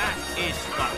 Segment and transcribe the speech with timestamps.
[0.00, 0.96] That is fun.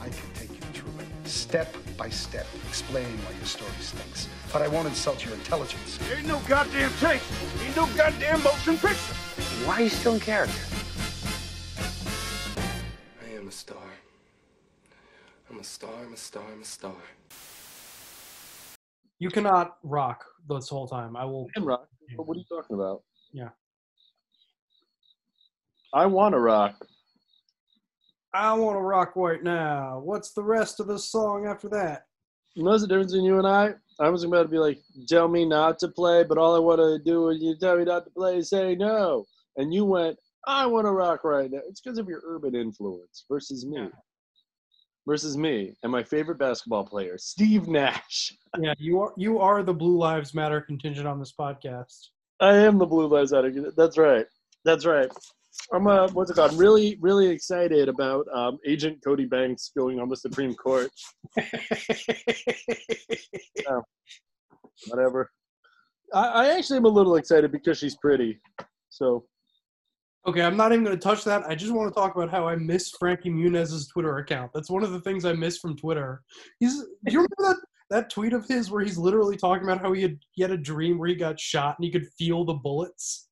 [0.00, 4.28] I can take you through it, step by step, explaining why your story stinks.
[4.52, 5.98] But I won't insult your intelligence.
[6.16, 7.22] Ain't no goddamn tape.
[7.66, 9.14] Ain't no goddamn motion picture.
[9.66, 10.62] Why are you still in character?
[13.26, 13.88] I am a star.
[15.50, 16.94] I'm a star, I'm a star, I'm a star.
[19.18, 21.16] You cannot rock this whole time.
[21.16, 21.48] I will.
[21.52, 21.88] can rock.
[22.16, 23.02] But what are you talking about?
[23.32, 23.48] Yeah.
[25.94, 26.84] I want to rock.
[28.34, 30.00] I want to rock right now.
[30.02, 32.06] What's the rest of the song after that?
[32.56, 33.74] You know the difference in you and I?
[34.00, 36.80] I was about to be like, tell me not to play, but all I want
[36.80, 39.24] to do when you tell me not to play is say no.
[39.56, 41.60] And you went, I want to rock right now.
[41.68, 43.88] It's because of your urban influence versus me.
[45.06, 48.36] Versus me and my favorite basketball player, Steve Nash.
[48.60, 52.10] Yeah, you are you are the Blue Lives Matter contingent on this podcast.
[52.38, 53.52] I am the Blue Lives Matter.
[53.76, 54.26] That's right.
[54.64, 55.10] That's right.
[55.72, 56.54] I'm uh, what's it called?
[56.54, 60.90] Really, really excited about um, Agent Cody Banks going on the Supreme Court.
[63.66, 63.82] Oh,
[64.88, 65.30] whatever.
[66.12, 68.38] I, I actually am a little excited because she's pretty.
[68.90, 69.24] So
[70.26, 71.44] Okay, I'm not even going to touch that.
[71.46, 74.52] I just want to talk about how I miss Frankie Muniz's Twitter account.
[74.54, 76.22] That's one of the things I miss from Twitter.
[76.60, 76.78] He's.
[76.78, 77.56] Do you remember that
[77.90, 80.56] that tweet of his where he's literally talking about how he had he had a
[80.56, 83.28] dream where he got shot and he could feel the bullets?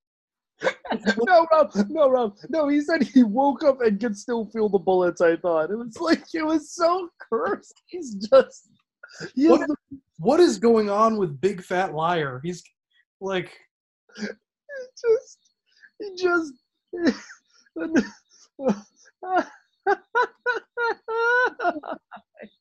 [1.26, 2.68] no, Rob, no, Rob, no.
[2.68, 5.20] He said he woke up and could still feel the bullets.
[5.20, 7.80] I thought it was like it was so cursed.
[7.86, 8.68] He's just
[9.34, 9.68] he What,
[10.18, 12.40] what is going on with Big Fat Liar?
[12.44, 12.62] He's
[13.20, 13.52] like
[14.18, 14.26] he
[15.00, 15.38] just
[15.98, 16.52] he just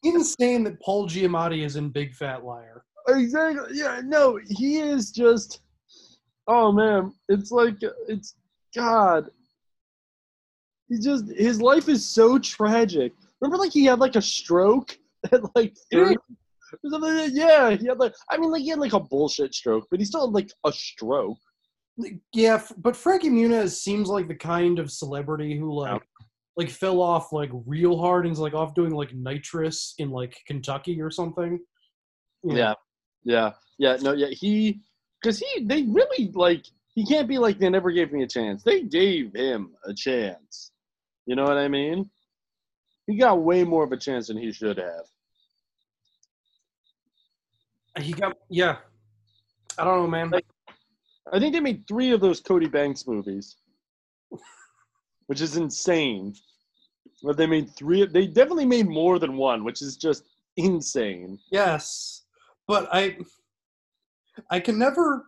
[0.04, 2.84] insane that Paul Giamatti is in Big Fat Liar.
[3.08, 5.62] exactly yeah no he is just
[6.52, 7.76] oh man it's like
[8.08, 8.36] it's
[8.76, 9.30] god
[10.90, 14.98] he just his life is so tragic remember like he had like a stroke
[15.32, 17.34] at like 30 or something like that?
[17.34, 20.06] yeah he had like i mean like he had like a bullshit stroke but he
[20.06, 21.38] still had like a stroke
[22.34, 26.02] Yeah, but Frankie Muniz seems like the kind of celebrity who like
[26.58, 30.36] like fell off like real hard and is like off doing like nitrous in like
[30.48, 31.60] Kentucky or something.
[32.44, 32.56] You know?
[32.56, 32.74] Yeah,
[33.24, 33.98] yeah, yeah.
[34.02, 34.28] No, yeah.
[34.32, 34.82] He,
[35.22, 36.66] because he, they really like.
[36.94, 38.64] He can't be like they never gave me a chance.
[38.64, 40.72] They gave him a chance.
[41.26, 42.10] You know what I mean?
[43.08, 45.06] He got way more of a chance than he should have.
[48.00, 48.78] He got yeah.
[49.78, 50.30] I don't know, man.
[50.30, 50.46] Like-
[51.32, 53.58] I think they made three of those Cody Banks movies,
[55.28, 56.34] which is insane.
[57.24, 58.06] But they made three.
[58.06, 60.24] They definitely made more than one, which is just
[60.58, 61.40] insane.
[61.52, 62.24] Yes,
[62.68, 63.18] but I
[64.50, 65.26] I can never.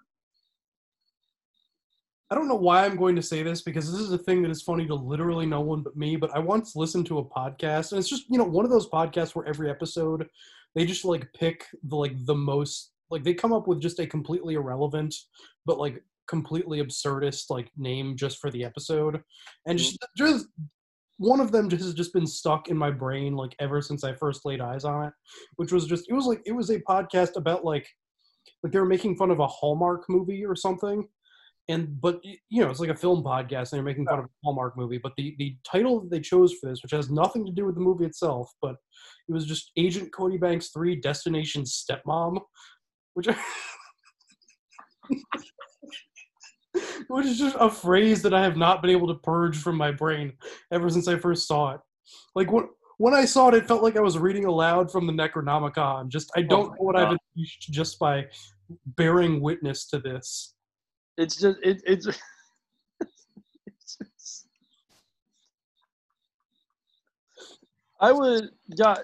[2.31, 4.49] I don't know why I'm going to say this because this is a thing that
[4.49, 6.15] is funny to literally no one but me.
[6.15, 8.89] But I once listened to a podcast, and it's just you know one of those
[8.89, 10.27] podcasts where every episode
[10.75, 14.07] they just like pick the like the most like they come up with just a
[14.07, 15.13] completely irrelevant
[15.65, 19.21] but like completely absurdist like name just for the episode,
[19.67, 20.25] and just mm-hmm.
[20.25, 20.47] just
[21.17, 24.13] one of them just has just been stuck in my brain like ever since I
[24.13, 25.13] first laid eyes on it,
[25.57, 27.87] which was just it was like it was a podcast about like
[28.61, 31.07] like they were making fun of a Hallmark movie or something.
[31.69, 34.29] And but you know it's like a film podcast and they're making fun of a
[34.43, 34.99] Hallmark movie.
[35.01, 37.75] But the the title that they chose for this, which has nothing to do with
[37.75, 38.75] the movie itself, but
[39.29, 42.41] it was just Agent Cody Banks Three: Destination Stepmom,
[43.13, 43.27] which
[47.07, 49.91] which is just a phrase that I have not been able to purge from my
[49.91, 50.33] brain
[50.71, 51.79] ever since I first saw it.
[52.35, 52.67] Like when
[52.97, 56.09] when I saw it, it felt like I was reading aloud from the Necronomicon.
[56.09, 57.17] Just I oh don't my know what I've God.
[57.35, 58.25] unleashed just by
[58.97, 60.53] bearing witness to this.
[61.17, 62.07] It's just it, it's.
[63.67, 64.47] it's just-
[68.01, 68.95] I would, yeah,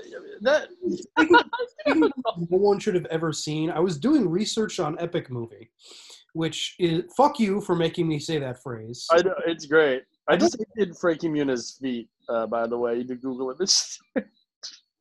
[0.41, 3.71] that Speaking of stuff no one should have ever seen.
[3.71, 5.69] I was doing research on Epic Movie,
[6.33, 9.07] which is fuck you for making me say that phrase.
[9.09, 10.03] I know it's great.
[10.27, 12.97] I just did Frankie Muniz feet, uh, by the way.
[12.97, 13.59] You can Google it.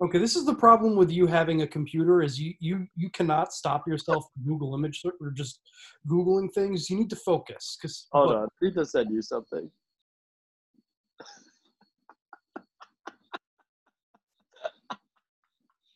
[0.03, 3.53] okay, this is the problem with you having a computer is you you you cannot
[3.53, 5.61] stop yourself Google image search or just
[6.09, 6.89] googling things.
[6.91, 9.71] You need to focus because hold look, on, I need send you something.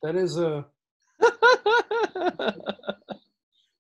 [0.03, 0.67] That is a.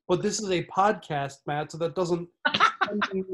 [0.09, 2.29] but this is a podcast, Matt, so that doesn't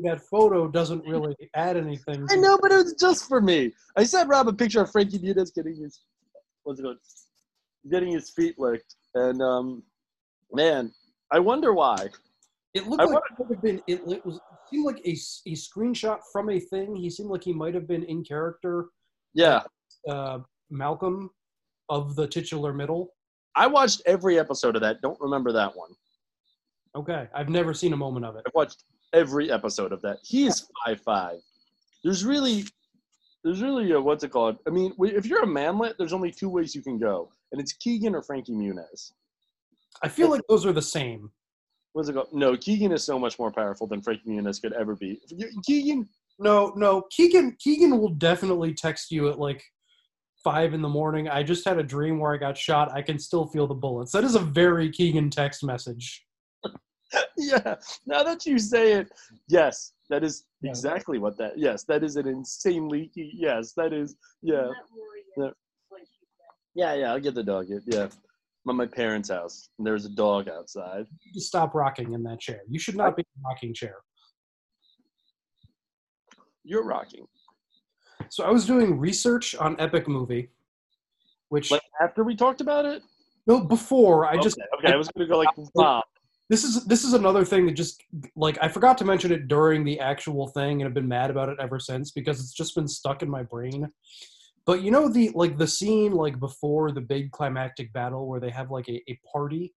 [0.02, 2.26] that photo doesn't really add anything.
[2.31, 3.72] I know, but it was just for me.
[3.96, 6.00] I sent Rob a picture of Frankie Muniz getting his
[6.64, 6.99] what's it called?
[7.90, 9.82] Getting his feet licked, and um,
[10.52, 10.93] man,
[11.31, 12.08] I wonder why.
[12.75, 13.82] It looked I like it might have been.
[13.87, 16.94] It, it was it seemed like a, a screenshot from a thing.
[16.96, 18.87] He seemed like he might have been in character.
[19.34, 19.62] Yeah,
[20.08, 20.40] Uh,
[20.70, 21.31] Malcolm
[21.88, 23.14] of the titular middle.
[23.54, 25.00] I watched every episode of that.
[25.00, 25.90] Don't remember that one.
[26.94, 28.43] Okay, I've never seen a moment of it.
[28.46, 30.19] I've watched every episode of that.
[30.22, 31.38] He is five five.
[32.05, 32.64] There's really,
[33.44, 34.58] there's really a, what's it called?
[34.66, 37.72] I mean, if you're a manlet, there's only two ways you can go, and it's
[37.72, 39.12] Keegan or Frankie Muniz.
[40.02, 41.31] I feel like those are the same.
[41.93, 42.28] What's it called?
[42.32, 45.20] No, Keegan is so much more powerful than Frankie Muniz could ever be.
[45.66, 46.08] Keegan,
[46.38, 47.02] No, no.
[47.11, 49.64] Keegan Keegan will definitely text you at like
[50.44, 51.28] five in the morning.
[51.28, 52.93] I just had a dream where I got shot.
[52.93, 54.12] I can still feel the bullets.
[54.12, 56.25] That is a very Keegan text message.
[57.37, 57.75] yeah.
[58.06, 59.10] Now that you say it,
[59.49, 60.70] yes, that is Yeah.
[60.70, 61.58] exactly what that.
[61.58, 63.10] Yes, that is an insanely.
[63.14, 64.16] Yes, that is.
[64.43, 64.69] Yeah.
[65.37, 65.50] Yeah.
[66.75, 67.12] Yeah, yeah.
[67.12, 67.66] I'll get the dog.
[67.87, 68.08] Yeah.
[68.66, 71.06] I'm at my parents' house, and there's a dog outside.
[71.08, 72.60] You need to stop rocking in that chair.
[72.69, 73.96] You should not be in a rocking chair.
[76.64, 77.26] You're rocking.
[78.28, 80.50] So I was doing research on Epic Movie,
[81.49, 83.02] which Like after we talked about it.
[83.46, 84.93] no before I just okay, okay.
[84.93, 86.04] I was gonna go like Bob.
[86.48, 88.02] This is this is another thing that just
[88.34, 91.48] like I forgot to mention it during the actual thing and I've been mad about
[91.50, 93.88] it ever since because it's just been stuck in my brain.
[94.64, 98.50] But you know the like the scene like before the big climactic battle where they
[98.50, 99.74] have like a, a party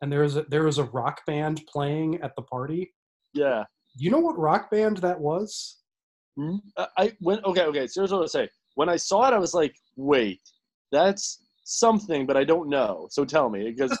[0.00, 2.94] and there is a there is a rock band playing at the party.
[3.34, 3.64] Yeah.
[3.96, 5.78] You know what rock band that was?
[6.36, 6.56] Hmm?
[6.76, 7.86] I- I went okay, okay.
[7.86, 8.48] So here's what I say.
[8.74, 10.40] When I saw it, I was like, wait,
[10.92, 13.08] that's something, but I don't know.
[13.10, 13.98] So tell me, because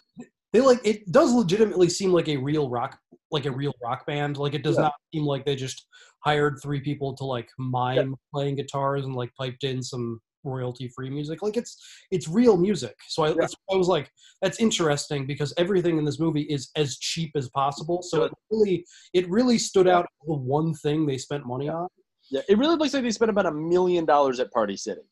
[0.52, 2.98] They like it does legitimately seem like a real rock
[3.30, 4.38] like a real rock band.
[4.38, 4.84] Like it does Yeah.
[4.84, 5.86] not seem like they just
[6.24, 11.10] hired three people to like mime playing guitars and like piped in some royalty free
[11.10, 11.42] music.
[11.42, 11.76] Like it's
[12.10, 12.94] it's real music.
[13.08, 14.10] So I, that's I was like,
[14.40, 18.00] that's interesting because everything in this movie is as cheap as possible.
[18.02, 21.88] So it really it really stood out the one thing they spent money on.
[22.30, 25.02] yeah, it really looks like they spent about a million dollars at Party City.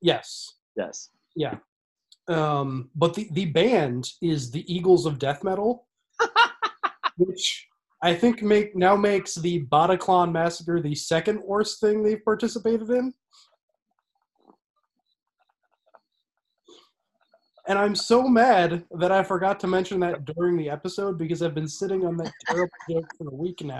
[0.00, 0.54] Yes.
[0.76, 1.10] Yes.
[1.36, 1.58] Yeah.
[2.28, 5.86] Um, but the, the band is the Eagles of Death Metal,
[7.16, 7.68] which
[8.02, 13.12] I think make now makes the Bataclan Massacre the second worst thing they've participated in.
[17.68, 21.54] And I'm so mad that I forgot to mention that during the episode because I've
[21.54, 23.78] been sitting on that terrible joke for a week now.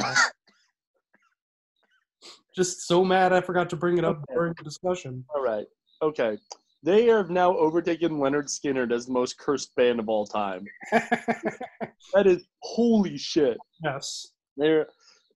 [2.54, 5.24] Just so mad I forgot to bring it up during the discussion.
[5.34, 5.66] All right.
[6.00, 6.38] Okay.
[6.84, 10.64] They have now overtaken Lynyrd Skynyrd as the most cursed band of all time.
[12.14, 13.56] That is holy shit.
[13.82, 14.26] yes.
[14.56, 14.86] They're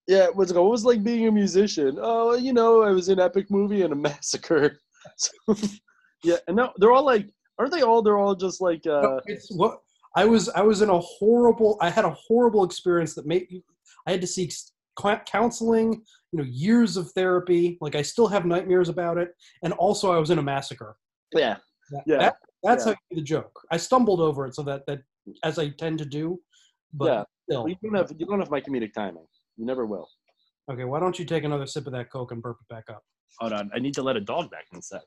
[0.06, 0.56] yeah, what's it?
[0.56, 1.98] What was like being a musician?
[2.00, 4.78] Oh, you know, I was in an Epic Movie and a Massacre.
[5.16, 5.31] So,
[6.25, 7.28] yeah, and now they're all like,
[7.58, 8.02] aren't they all?
[8.02, 9.81] They're all just like, uh, No, it's what
[10.16, 10.49] I was.
[10.50, 11.76] I was in a horrible.
[11.81, 13.49] I had a horrible experience that made.
[14.06, 14.52] I had to seek
[15.26, 16.02] counseling.
[16.32, 17.78] You know, years of therapy.
[17.81, 19.31] Like I still have nightmares about it,
[19.62, 20.97] and also I was in a massacre.
[21.35, 21.56] Yeah,
[21.90, 22.92] That- Yeah, that- that's yeah.
[22.92, 23.61] how you do the joke.
[23.71, 25.00] I stumbled over it, so that that
[25.45, 26.40] as I tend to do.
[26.92, 27.25] But Yeah.
[27.45, 29.26] still, Well, you don't have you don't have my comedic timing.
[29.56, 30.09] You never will.
[30.71, 30.85] okay.
[30.85, 33.04] Why don't you take another sip of that Coke and burp it back up?
[33.40, 35.02] Hold on, I need to let a dog back inside.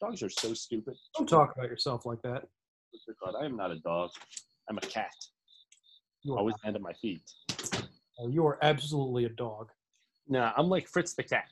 [0.00, 0.96] Dogs are so stupid.
[1.16, 2.42] Don't talk about yourself like that.
[2.90, 3.16] What's it?
[3.40, 4.10] I am not a dog.
[4.68, 5.12] I'm a cat.
[6.22, 7.22] You are, Always land at my feet.
[8.18, 9.70] oh, you are absolutely a dog.
[10.26, 11.48] Nah, I'm like Fritz the cat.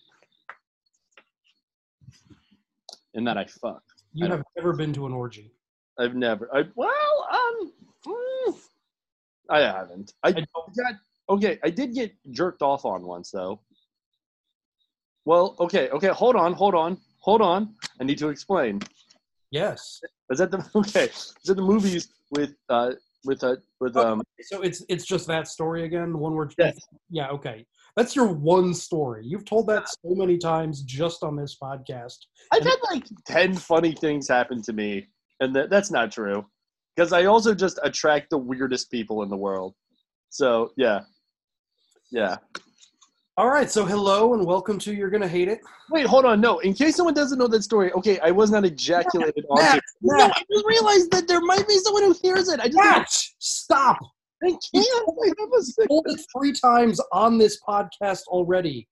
[3.14, 3.82] In that I fuck.
[4.14, 5.52] You have never been to an orgy.
[5.98, 6.48] I've never.
[6.54, 7.72] I well, um,
[8.06, 8.58] mm,
[9.48, 10.12] I haven't.
[10.22, 10.94] I, I got
[11.28, 11.58] okay.
[11.62, 13.60] I did get jerked off on once though.
[15.24, 16.08] Well, okay, okay.
[16.08, 17.74] Hold on, hold on, hold on.
[18.00, 18.80] I need to explain.
[19.50, 20.00] Yes.
[20.30, 21.04] Is that the okay?
[21.04, 22.92] Is that the movies with uh
[23.24, 26.12] with uh with Oh, um So it's it's just that story again.
[26.12, 26.76] The one where Yes.
[27.10, 27.66] yeah, okay.
[27.96, 29.22] That's your one story.
[29.26, 32.16] You've told that so many times just on this podcast.
[32.50, 35.08] I've had like ten funny things happen to me,
[35.40, 36.46] and that that's not true
[36.96, 39.74] because I also just attract the weirdest people in the world.
[40.30, 41.00] So yeah,
[42.10, 42.36] yeah.
[43.36, 45.60] All right, so hello and welcome to You're Gonna Hate It.
[45.90, 46.40] Wait, hold on.
[46.40, 49.62] No, in case someone doesn't know that story, okay, I was not ejaculated onto.
[49.62, 52.60] Matt, No, I just realized that there might be someone who hears it.
[52.60, 53.08] I just Matt,
[53.38, 53.98] stop!
[54.44, 54.64] I can't.
[54.74, 56.04] I have.
[56.06, 58.88] It three times on this podcast already.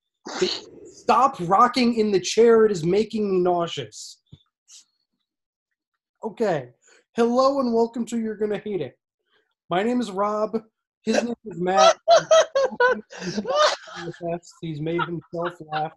[0.84, 2.66] Stop rocking in the chair.
[2.66, 4.20] It is making me nauseous.
[6.22, 6.68] Okay,
[7.16, 8.96] Hello and welcome to You're Gonna Hate It.
[9.68, 10.56] My name is Rob.
[11.02, 11.96] His name is Matt.
[14.60, 15.92] He's made himself laugh.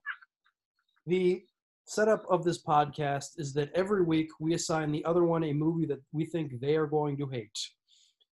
[1.06, 1.44] The
[1.86, 5.86] setup of this podcast is that every week we assign the other one a movie
[5.86, 7.60] that we think they are going to hate.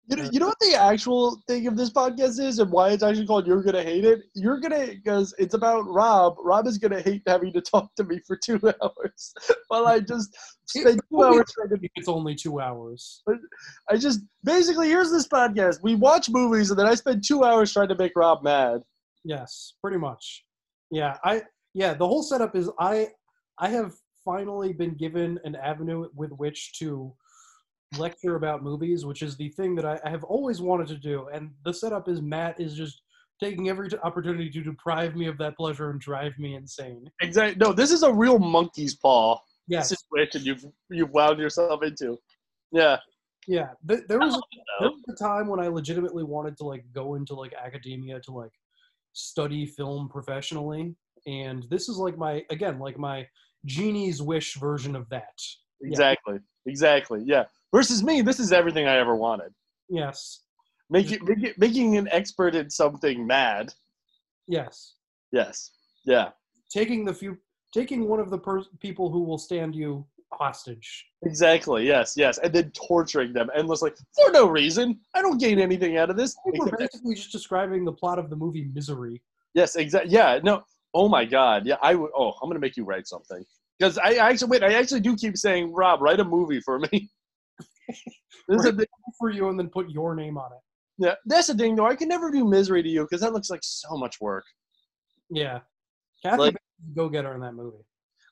[0.08, 3.02] You know, you know what the actual thing of this podcast is and why it's
[3.02, 4.20] actually called You're Gonna Hate It?
[4.34, 6.36] You're gonna, because it's about Rob.
[6.38, 9.34] Rob is gonna hate having to talk to me for two hours
[9.66, 10.36] while I just
[10.66, 11.88] spend two hours trying to.
[11.96, 13.22] It's only two hours.
[13.90, 15.80] I just, basically, here's this podcast.
[15.82, 18.82] We watch movies and then I spend two hours trying to make Rob mad.
[19.24, 20.44] Yes, pretty much.
[20.90, 21.42] Yeah, I
[21.74, 23.08] yeah, the whole setup is I
[23.58, 23.94] I have
[24.24, 27.12] finally been given an avenue with which to
[27.98, 31.28] lecture about movies, which is the thing that I, I have always wanted to do.
[31.32, 33.02] And the setup is Matt is just
[33.42, 37.10] taking every t- opportunity to deprive me of that pleasure and drive me insane.
[37.20, 37.56] Exactly.
[37.64, 39.38] No, this is a real monkey's paw
[39.68, 42.16] Yes, situation you've you've wound yourself into.
[42.72, 42.98] Yeah.
[43.48, 43.70] yeah.
[43.88, 44.40] Th- there was
[44.80, 48.32] there was a time when I legitimately wanted to like go into like academia to
[48.32, 48.52] like
[49.12, 50.94] study film professionally,
[51.26, 53.26] and this is like my again like my
[53.64, 55.34] genie's wish version of that.
[55.82, 56.38] Exactly.
[56.66, 57.22] Exactly.
[57.24, 57.44] Yeah.
[57.76, 59.52] Versus me, this is everything I ever wanted.
[59.90, 60.44] Yes,
[60.88, 63.74] Making making making an expert in something mad.
[64.48, 64.94] yes.
[65.30, 65.72] Yes.
[66.06, 66.30] Yeah.
[66.72, 67.36] taking the few
[67.74, 71.86] taking one of the per- people who will stand you hostage Exactly.
[71.86, 72.14] Yes.
[72.16, 72.38] Yes.
[72.38, 74.98] And then torturing them endlessly for no reason.
[75.14, 76.34] I don't gain anything out of this.
[76.46, 79.76] We're basically just describing the plot of the movie misery Yes.
[79.76, 80.12] Exactly.
[80.12, 80.38] Yeah.
[80.42, 80.62] No.
[80.94, 81.66] Oh my God.
[81.66, 81.76] Yeah.
[81.82, 82.10] I would.
[82.16, 83.44] Oh, I'm gonna make you write something
[83.78, 84.62] because I, I actually wait.
[84.62, 87.10] I actually do keep saying, Rob, write a movie for me.
[87.88, 88.86] this is a big,
[89.18, 90.58] for you and then put your name on it
[90.98, 91.14] yeah.
[91.26, 91.84] That's the thing, though.
[91.86, 94.44] I can never do misery to you because that looks like so much work.
[95.30, 95.60] yeah
[96.22, 97.84] Kathy Like- a go-getter in that movie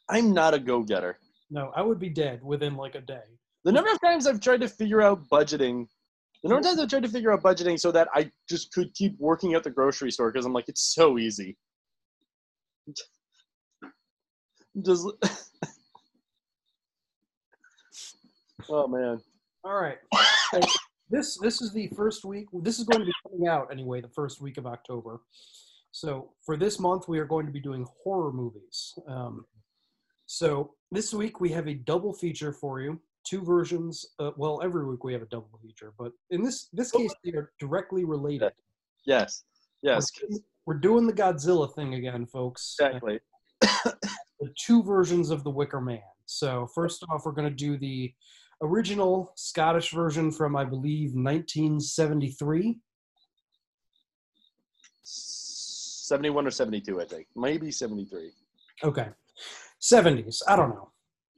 [0.08, 1.18] I'm not a go-getter.
[1.50, 3.22] no i would be dead within like a day
[3.64, 5.86] The number of times I've tried to figure out budgeting,
[6.42, 8.92] the number of times I've tried to figure out budgeting so that I just could
[8.94, 11.56] keep working at the grocery store because I'm like, it's so easy.
[14.84, 15.06] Just.
[18.68, 19.20] oh man.
[19.64, 19.98] All right
[20.52, 20.60] So
[21.10, 24.08] this this is the first week this is going to be coming out anyway the
[24.08, 25.20] first week of october
[25.90, 29.44] so for this month we are going to be doing horror movies um,
[30.26, 34.86] so this week we have a double feature for you two versions uh, well every
[34.86, 38.52] week we have a double feature but in this this case they are directly related
[39.06, 39.44] Yes.
[39.82, 40.10] Yes.
[40.30, 43.20] we're, we're doing the godzilla thing again folks Exactly.
[43.60, 46.00] the two versions of the Wicker Man.
[46.26, 48.12] So first off, we're going to do the
[48.62, 52.78] original Scottish version from I believe 1973.
[55.02, 57.26] 71 or 72, I think.
[57.34, 58.30] Maybe 73.
[58.82, 59.08] Okay,
[59.80, 60.42] 70s.
[60.46, 60.90] I don't know.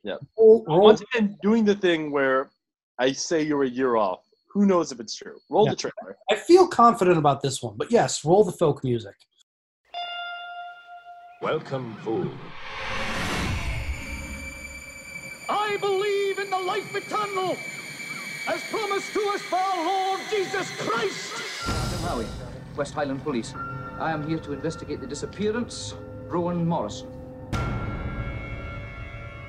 [0.02, 0.16] Yeah.
[0.38, 2.50] Roll, roll- Once again, doing the thing where
[2.99, 4.20] I say you're a year off.
[4.52, 5.37] Who knows if it's true?
[5.50, 5.70] Roll Yeah.
[5.73, 6.16] the trailer.
[6.30, 9.14] I feel confident about this one, but yes, roll the folk music.
[11.42, 12.26] Welcome, fool.
[15.49, 15.95] I believe in the
[16.66, 17.56] life eternal,
[18.49, 21.32] as promised to us by our Lord Jesus Christ.
[21.64, 22.26] Captain Howie,
[22.76, 23.54] West Highland Police.
[24.00, 25.99] I am here to investigate the disappearance of
[26.32, 27.08] Rowan Morrison.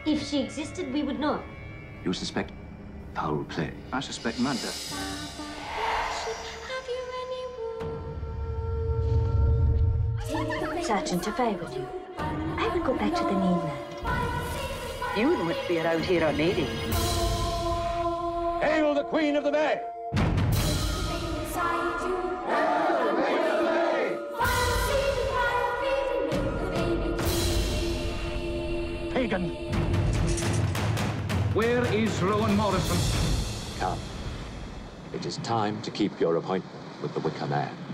[0.05, 1.41] If she existed, we would know.
[2.05, 2.51] You suspect
[3.15, 3.71] foul play?
[3.91, 4.71] I suspect murder.
[10.83, 14.46] Sergeant, if I were you, I would go back to the mainland.
[15.17, 16.65] You wouldn't want to be around here on lady.
[18.61, 19.81] Hail the Queen of the May!
[29.11, 29.49] Pagan!
[31.55, 33.79] Where is Rowan Morrison?
[33.79, 33.97] Come.
[35.13, 37.86] It is time to keep your appointment with the Wicker Man.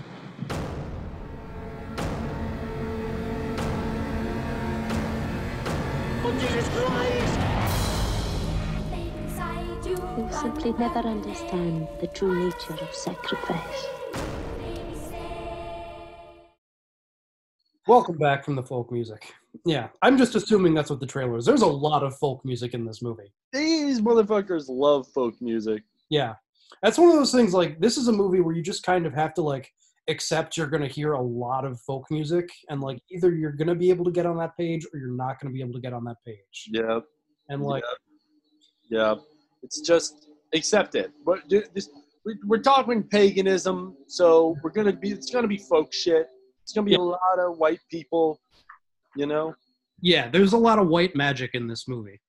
[6.24, 7.38] Jesus Christ!
[10.16, 13.86] You simply never understand the true nature of sacrifice.
[17.86, 19.34] Welcome back from the folk music.
[19.66, 21.44] Yeah, I'm just assuming that's what the trailer is.
[21.44, 23.30] There's a lot of folk music in this movie.
[23.52, 25.82] These motherfuckers love folk music.
[26.08, 26.36] Yeah.
[26.82, 29.12] That's one of those things like this is a movie where you just kind of
[29.12, 29.74] have to like
[30.08, 33.68] accept you're going to hear a lot of folk music and like either you're going
[33.68, 35.72] to be able to get on that page or you're not going to be able
[35.72, 36.68] to get on that page.
[36.70, 37.00] Yeah.
[37.48, 37.84] And like
[38.90, 39.14] Yeah.
[39.62, 41.10] It's just accept it.
[41.24, 41.88] But this,
[42.26, 45.10] we- we're talking paganism, so we're gonna be.
[45.10, 46.26] It's gonna be folk shit.
[46.62, 48.40] It's gonna be a lot of white people.
[49.16, 49.54] You know.
[50.00, 52.20] yeah, there's a lot of white magic in this movie.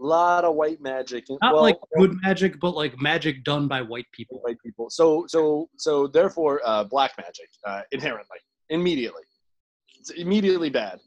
[0.00, 1.26] Lot of white magic.
[1.28, 4.38] Not well, like good magic, but like magic done by white people.
[4.42, 4.90] white people.
[4.90, 8.38] So so so therefore, uh, black magic uh, inherently,
[8.70, 9.22] immediately,
[9.98, 11.00] it's immediately bad.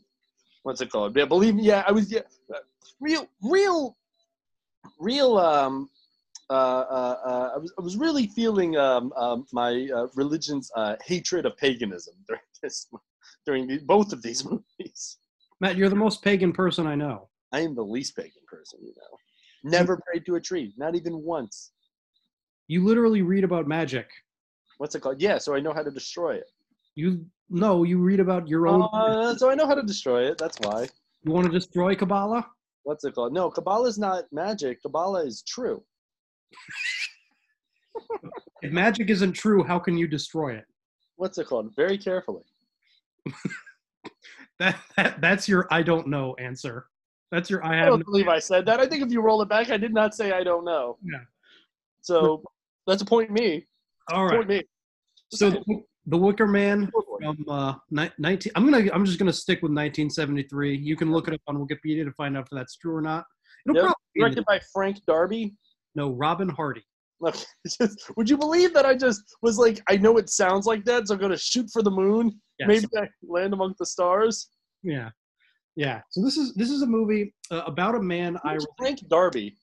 [0.63, 1.15] What's it called?
[1.17, 1.63] Yeah, believe me.
[1.63, 2.21] Yeah, I was yeah,
[2.53, 2.59] uh,
[2.99, 3.97] real real
[4.99, 5.37] real.
[5.37, 5.89] Um,
[6.49, 10.95] uh, uh, uh, I was I was really feeling um, um, my uh, religion's uh,
[11.03, 12.87] hatred of paganism during this
[13.45, 14.45] during the, both of these
[14.79, 15.17] movies.
[15.59, 17.29] Matt, you're the most pagan person I know.
[17.53, 19.69] I am the least pagan person, you know.
[19.77, 21.71] Never prayed to a tree, not even once.
[22.67, 24.09] You literally read about magic.
[24.79, 25.21] What's it called?
[25.21, 26.49] Yeah, so I know how to destroy it.
[26.95, 28.89] You no, you read about your own.
[28.93, 30.37] Uh, so I know how to destroy it.
[30.37, 30.87] That's why.
[31.23, 32.47] you want to destroy Kabbalah?
[32.83, 33.33] What's it called?
[33.33, 34.81] No, Kabbalah is not magic.
[34.81, 35.83] Kabbalah is true.
[38.63, 40.63] If magic isn't true, how can you destroy it?
[41.17, 41.75] What's it called?
[41.75, 42.43] Very carefully.
[44.59, 46.85] That, that that's your I don't know answer.
[47.33, 48.79] That's your I I don't believe I said that.
[48.79, 50.97] I think if you roll it back, I did not say I don't know.
[51.03, 51.17] Yeah.
[52.01, 52.43] So
[52.85, 53.65] that's a point me.
[54.11, 54.35] All right.
[54.35, 54.61] Point me.
[55.31, 58.51] So the, the Wicker Man from uh, 19.
[58.55, 58.87] I'm gonna.
[58.93, 60.77] I'm just gonna stick with 1973.
[60.77, 63.25] You can look it up on Wikipedia to find out if that's true or not.
[63.65, 63.83] It'll Yep.
[63.85, 65.55] probably be Directed by Frank Darby.
[65.95, 66.83] no Robin Hardy.
[68.17, 71.13] Would you believe that I just was like, I know it sounds like that, so
[71.15, 72.39] I'm gonna shoot for the moon.
[72.59, 72.67] Yes.
[72.67, 74.49] Maybe I land among the stars.
[74.83, 75.09] Yeah,
[75.75, 76.01] yeah.
[76.09, 78.37] So this is this is a movie uh, about a man.
[78.43, 79.55] I Who's Frank Darby.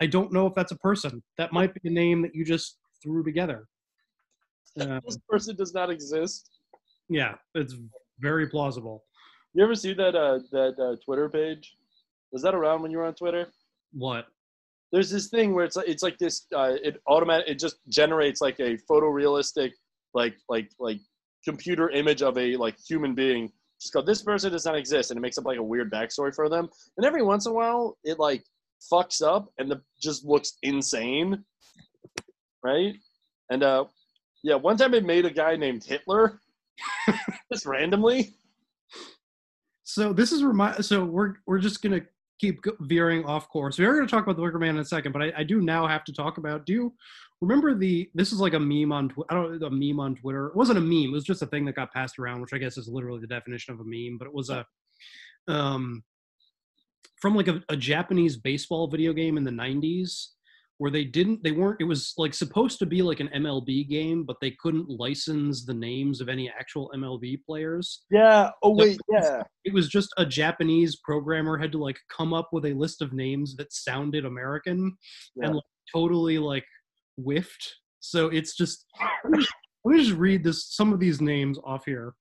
[0.00, 1.22] I don't know if that's a person.
[1.38, 3.66] That might be a name that you just threw together.
[4.80, 6.50] Uh, This person does not exist.
[7.08, 7.74] yeah, it's
[8.20, 9.04] very plausible.
[9.54, 11.76] You ever see that uh, that uh, Twitter page?
[12.32, 13.48] Was that around when you were on Twitter?
[13.92, 14.26] What?
[14.92, 16.46] There's this thing where it's like it's like this.
[16.54, 17.46] Uh, it automatic.
[17.48, 19.72] It just generates like a photorealistic,
[20.14, 21.00] like like like
[21.44, 23.50] computer image of a like human being.
[23.80, 24.02] Just go.
[24.02, 26.68] This person does not exist, and it makes up like a weird backstory for them.
[26.96, 28.44] And every once in a while, it like
[28.92, 31.44] fucks up and the just looks insane,
[32.64, 32.94] right?
[33.50, 33.84] And uh,
[34.42, 36.40] yeah, one time it made a guy named Hitler,
[37.52, 38.34] just randomly.
[39.84, 42.02] So this is remi- So we're we're just gonna
[42.38, 43.78] keep veering off course.
[43.78, 45.60] We are gonna talk about the Wicker Man in a second, but I, I do
[45.60, 46.66] now have to talk about.
[46.66, 46.94] Do you
[47.40, 48.08] remember the?
[48.14, 49.12] This is like a meme on.
[49.28, 50.48] I don't a meme on Twitter.
[50.48, 51.10] It wasn't a meme.
[51.10, 53.26] It was just a thing that got passed around, which I guess is literally the
[53.26, 54.18] definition of a meme.
[54.18, 54.64] But it was a,
[55.48, 56.02] um,
[57.20, 60.28] from like a, a Japanese baseball video game in the '90s
[60.78, 64.22] where they didn't they weren't it was like supposed to be like an MLB game
[64.24, 68.50] but they couldn't license the names of any actual MLB players Yeah.
[68.62, 69.00] Oh So wait.
[69.10, 69.42] Yeah.
[69.64, 73.12] it was just a Japanese programmer had to like come up with a list of
[73.12, 74.96] names that sounded American
[75.34, 75.46] Yeah.
[75.46, 76.64] and like, totally like
[77.18, 77.76] whiffed.
[78.00, 78.86] So it's just
[79.24, 82.14] let me just- read this some of these names off here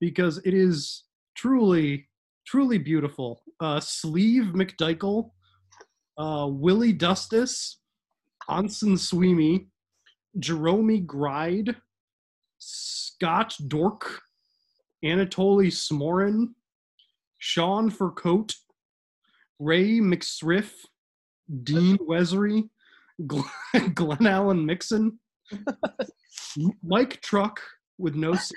[0.00, 1.04] because it is
[1.36, 2.08] truly
[2.46, 3.42] truly beautiful.
[3.60, 5.30] Uh, Sleve McDichael,
[6.18, 7.78] uh, Willie Dustis,
[8.48, 9.68] Anson Sweeney,
[10.38, 11.76] Jerome Gride,
[12.58, 14.20] Scott Dork,
[15.04, 16.54] Anatoly Smorin,
[17.38, 18.54] Sean Furcoat,
[19.58, 20.72] Ray McSriff,
[21.62, 22.68] Dean Wesery,
[23.26, 23.44] Glenn,
[23.94, 25.18] Glenn Allen Mixon,
[26.82, 27.60] Mike Truk
[27.98, 28.54] with no C,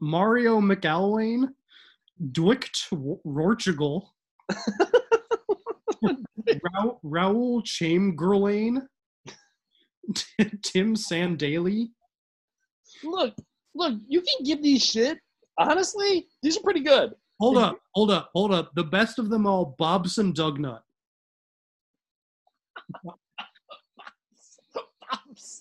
[0.00, 1.48] Mario McAlwain,
[2.32, 2.88] Dwicht
[3.26, 4.08] Rorchigal,
[6.02, 8.88] Ra- Raoul Chamberlain,
[10.62, 11.90] Tim Sandaly,
[13.02, 13.34] Look,
[13.74, 13.98] look.
[14.08, 15.18] You can give these shit.
[15.58, 17.14] Honestly, these are pretty good.
[17.40, 18.70] Hold up, hold up, hold up.
[18.74, 20.80] The best of them all, Bobson Dugnutt.
[25.10, 25.60] Bobs,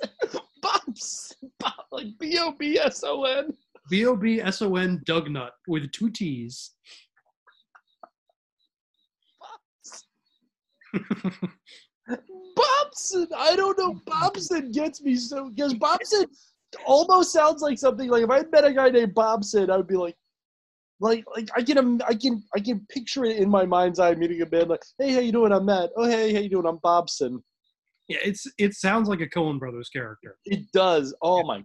[0.61, 3.53] Bobs, Bob, like B O B S O N.
[3.89, 6.71] B O B S O N Dugnutt with two T's.
[12.55, 13.27] Bobson.
[13.35, 13.99] I don't know.
[14.05, 16.25] Bobson gets me so because Bobson
[16.85, 19.95] almost sounds like something like if I met a guy named Bobson, I would be
[19.95, 20.15] like,
[20.99, 24.15] like, like I can, im- I can, I can picture it in my mind's eye
[24.15, 25.51] meeting a man like, hey, how you doing?
[25.51, 25.91] I'm Matt.
[25.95, 26.65] Oh, hey, how you doing?
[26.65, 27.43] I'm Bobson.
[28.09, 30.38] Yeah, it's it sounds like a Coen Brothers character.
[30.45, 31.13] It does.
[31.21, 31.63] Oh my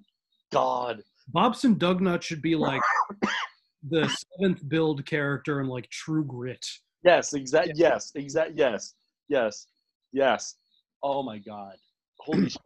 [0.52, 1.02] god.
[1.28, 2.82] Bobson Dugnutt should be like
[3.88, 6.64] the seventh billed character in like True Grit.
[7.02, 7.72] Yes, exact.
[7.76, 8.52] Yes, exact.
[8.56, 8.94] Yes,
[9.28, 9.66] yes,
[10.12, 10.56] yes.
[11.02, 11.76] Oh my god.
[12.20, 12.60] Holy shit.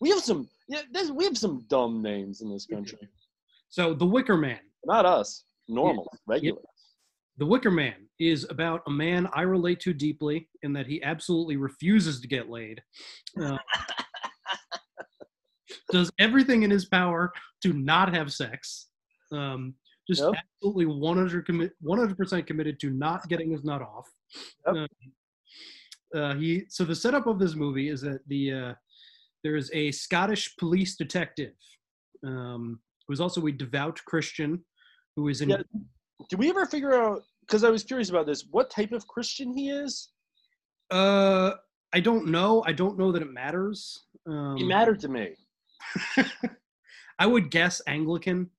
[0.00, 0.48] We have some.
[0.68, 3.08] Yeah, we have some dumb names in this country.
[3.68, 4.58] So the Wicker Man.
[4.86, 5.44] Not us.
[5.68, 6.60] Normal, regular.
[7.36, 11.56] The Wicker Man is about a man I relate to deeply in that he absolutely
[11.56, 12.80] refuses to get laid.
[13.40, 13.58] Uh,
[15.90, 18.88] does everything in his power to not have sex.
[19.32, 19.74] Um,
[20.08, 24.08] just absolutely 100 commi- 100% committed to not getting his nut off.
[24.66, 24.86] Uh,
[26.14, 28.74] uh, he so the setup of this movie is that the uh,
[29.42, 31.54] there is a Scottish police detective
[32.24, 34.62] um, who is also a devout Christian
[35.16, 35.50] who is in.
[35.50, 35.62] Yeah.
[36.28, 37.22] Did we ever figure out?
[37.40, 38.44] Because I was curious about this.
[38.50, 40.08] What type of Christian he is?
[40.90, 41.52] Uh,
[41.92, 42.62] I don't know.
[42.66, 44.04] I don't know that it matters.
[44.26, 45.34] Um, He mattered to me.
[47.18, 48.50] I would guess Anglican.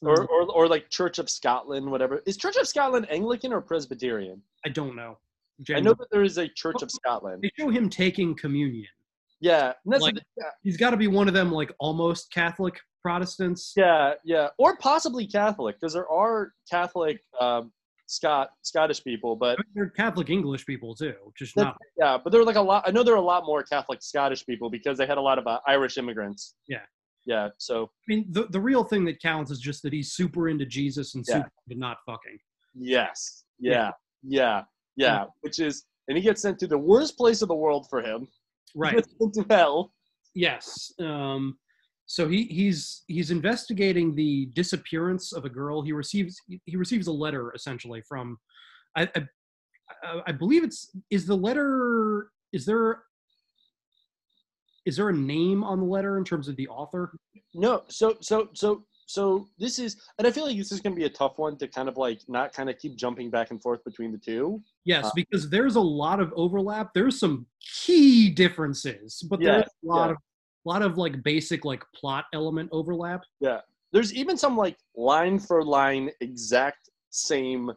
[0.00, 2.22] Or, or, or like Church of Scotland, whatever.
[2.24, 4.40] Is Church of Scotland Anglican or Presbyterian?
[4.64, 5.18] I don't know.
[5.74, 7.42] I know that there is a Church of Scotland.
[7.42, 8.86] They show him taking communion.
[9.40, 13.72] Yeah, Like, yeah, He's got to be one of them, like almost Catholic Protestants.
[13.76, 17.72] yeah, yeah, or possibly Catholic, because there are Catholic um,
[18.06, 21.76] Scot Scottish people, but They're Catholic English people too, just not.
[21.98, 22.84] yeah, but there are like a lot.
[22.86, 25.38] I know there are a lot more Catholic Scottish people because they had a lot
[25.38, 26.54] of uh, Irish immigrants.
[26.68, 26.80] Yeah.
[27.26, 30.48] Yeah, so I mean, the, the real thing that counts is just that he's super
[30.48, 31.34] into Jesus and Yeah.
[31.38, 32.38] super into not fucking.
[32.74, 33.90] yes, yeah,
[34.22, 34.62] yeah,
[34.96, 38.00] yeah, which is, and he gets sent to the worst place in the world for
[38.00, 38.26] him.
[38.74, 38.94] Right.
[38.96, 39.92] gets sent to hell.
[40.34, 40.90] Yes.
[40.98, 41.58] Um,
[42.10, 45.82] so he he's he's investigating the disappearance of a girl.
[45.82, 48.38] He receives he receives a letter essentially from,
[48.96, 53.02] I I, I- believe it's is the letter is there
[54.86, 57.14] is there a name on the letter in terms of the author?
[57.54, 60.98] No, so so so so this is, and I feel like this is going to
[60.98, 63.60] be a tough one to kind of like not kind of keep jumping back and
[63.62, 64.62] forth between the two.
[64.84, 66.90] Yes, Uh, because there's a lot of overlap.
[66.94, 67.46] There's some
[67.84, 70.10] key differences, but Yeah, there's a lot yeah.
[70.12, 70.16] of
[70.64, 73.22] lot of like basic like plot element overlap.
[73.40, 73.60] Yeah.
[73.92, 77.70] There's even some like line for line exact same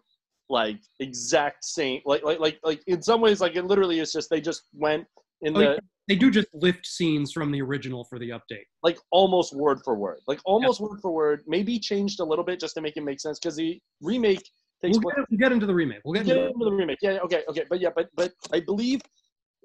[0.50, 4.30] like exact same like like like like in some ways like it literally is just
[4.30, 5.06] they just went
[5.42, 5.76] in Oh, the yeah,
[6.10, 8.66] they do just lift scenes from the original for the update.
[8.84, 10.20] like almost word for word.
[10.28, 13.22] Like almost word for word, maybe changed a little bit just to make it make
[13.22, 14.44] sense cuz the remake
[14.82, 16.02] takes We'll get, we'll get into the remake.
[16.04, 16.98] We'll get get into into the remake.
[17.02, 17.64] Yeah, yeah, okay, okay.
[17.70, 19.02] But yeah, but but I believe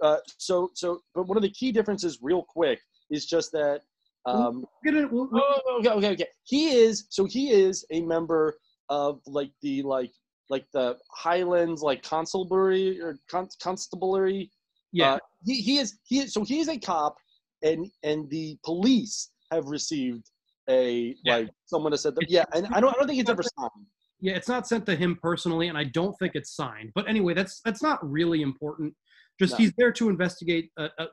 [0.02, 2.78] uh so so but one of the key differences real quick
[3.10, 3.80] is just that
[4.26, 6.26] um We'll get in, we'll, we'll- Oh, okay, okay, okay.
[6.44, 8.56] He is so he is a member
[8.88, 10.12] of like the like
[10.48, 14.50] like the Highlands like constabulary or con- constabulary.
[14.92, 15.14] yeah.
[15.14, 17.16] Uh, he he is he is so he is a cop,
[17.62, 20.24] and and the police have received
[20.68, 21.36] a Yeah.
[21.36, 23.86] like someone has said that yeah, and I don't I don't think it's ever signed.
[24.20, 26.90] Yeah, it's not sent to him personally, and I don't think it's signed.
[26.94, 28.94] But anyway, that's that's not really important.
[29.38, 29.58] Just No.
[29.58, 31.06] he's there to investigate uh, uh,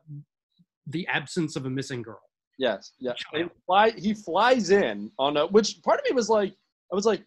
[0.88, 2.20] the absence of a missing girl.
[2.58, 3.14] Yes, yeah.
[3.66, 6.54] Fly, he flies in on a which part of me was like,
[6.92, 7.24] I was like,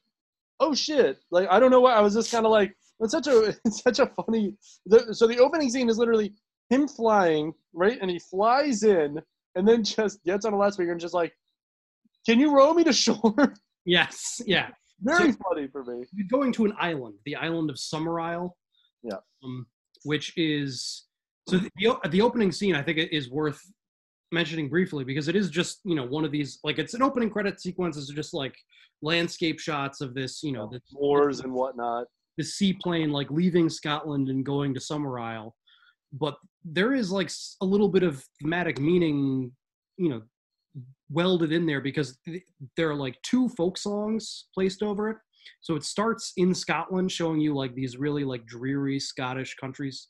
[0.61, 1.19] oh shit!
[1.31, 3.83] Like I don't know why I was just kind of like, it's such a it's
[3.83, 4.55] such a funny.
[4.87, 6.33] The, so the opening scene is literally
[6.71, 9.21] him flying right, and he flies in,
[9.57, 11.33] and then just gets on a loudspeaker and just like,
[12.25, 13.55] can you row me to shore?
[13.85, 14.69] Yes, yeah.
[15.01, 16.05] Very So- funny for me.
[16.31, 18.51] Going to an island, the island of Summerisle.
[19.03, 19.19] Yeah.
[19.45, 19.67] Um,
[20.05, 21.06] which is
[21.49, 22.75] so the, the opening scene.
[22.75, 23.61] I think it is worth
[24.33, 27.31] mentioning briefly because it is just you know one of these like it's an opening
[27.31, 28.57] credit sequence is just like
[29.03, 32.07] landscape shots of this you know oh, the Wars and whatnot.
[32.37, 35.53] the seaplane like leaving Scotland and going to Summerisle,
[36.13, 37.31] but there is like
[37.61, 39.53] a little bit of thematic meaning,
[39.97, 40.23] you know,
[41.11, 42.43] welded in there because th-
[42.77, 45.17] there are like two folk songs placed over it.
[45.61, 50.09] So it starts in Scotland, showing you like these really like dreary Scottish countries,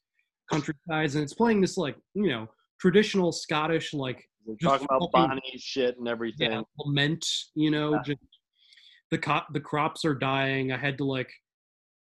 [0.51, 2.49] countrysides, and it's playing this like you know
[2.81, 6.53] traditional Scottish like We're talking about Bonnie shit and everything.
[6.53, 8.03] yeah, lament, you know, Yeah.
[8.05, 8.21] just
[9.11, 10.73] the co- the crops are dying.
[10.73, 11.31] I had to like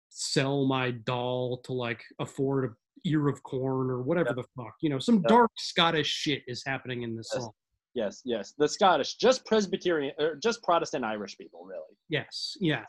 [0.09, 2.73] sell my doll to like afford a
[3.05, 4.73] ear of corn or whatever the fuck.
[4.81, 5.27] You know, some Yeah.
[5.29, 7.43] dark Scottish shit is happening in this Yes.
[7.43, 7.51] song.
[7.93, 8.53] Yes, yes.
[8.57, 11.95] The Scottish, just Presbyterian, or just Protestant Irish people, really.
[12.09, 12.85] Yes, yeah.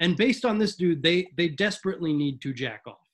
[0.00, 3.05] And based on this dude, they they desperately need to jack off.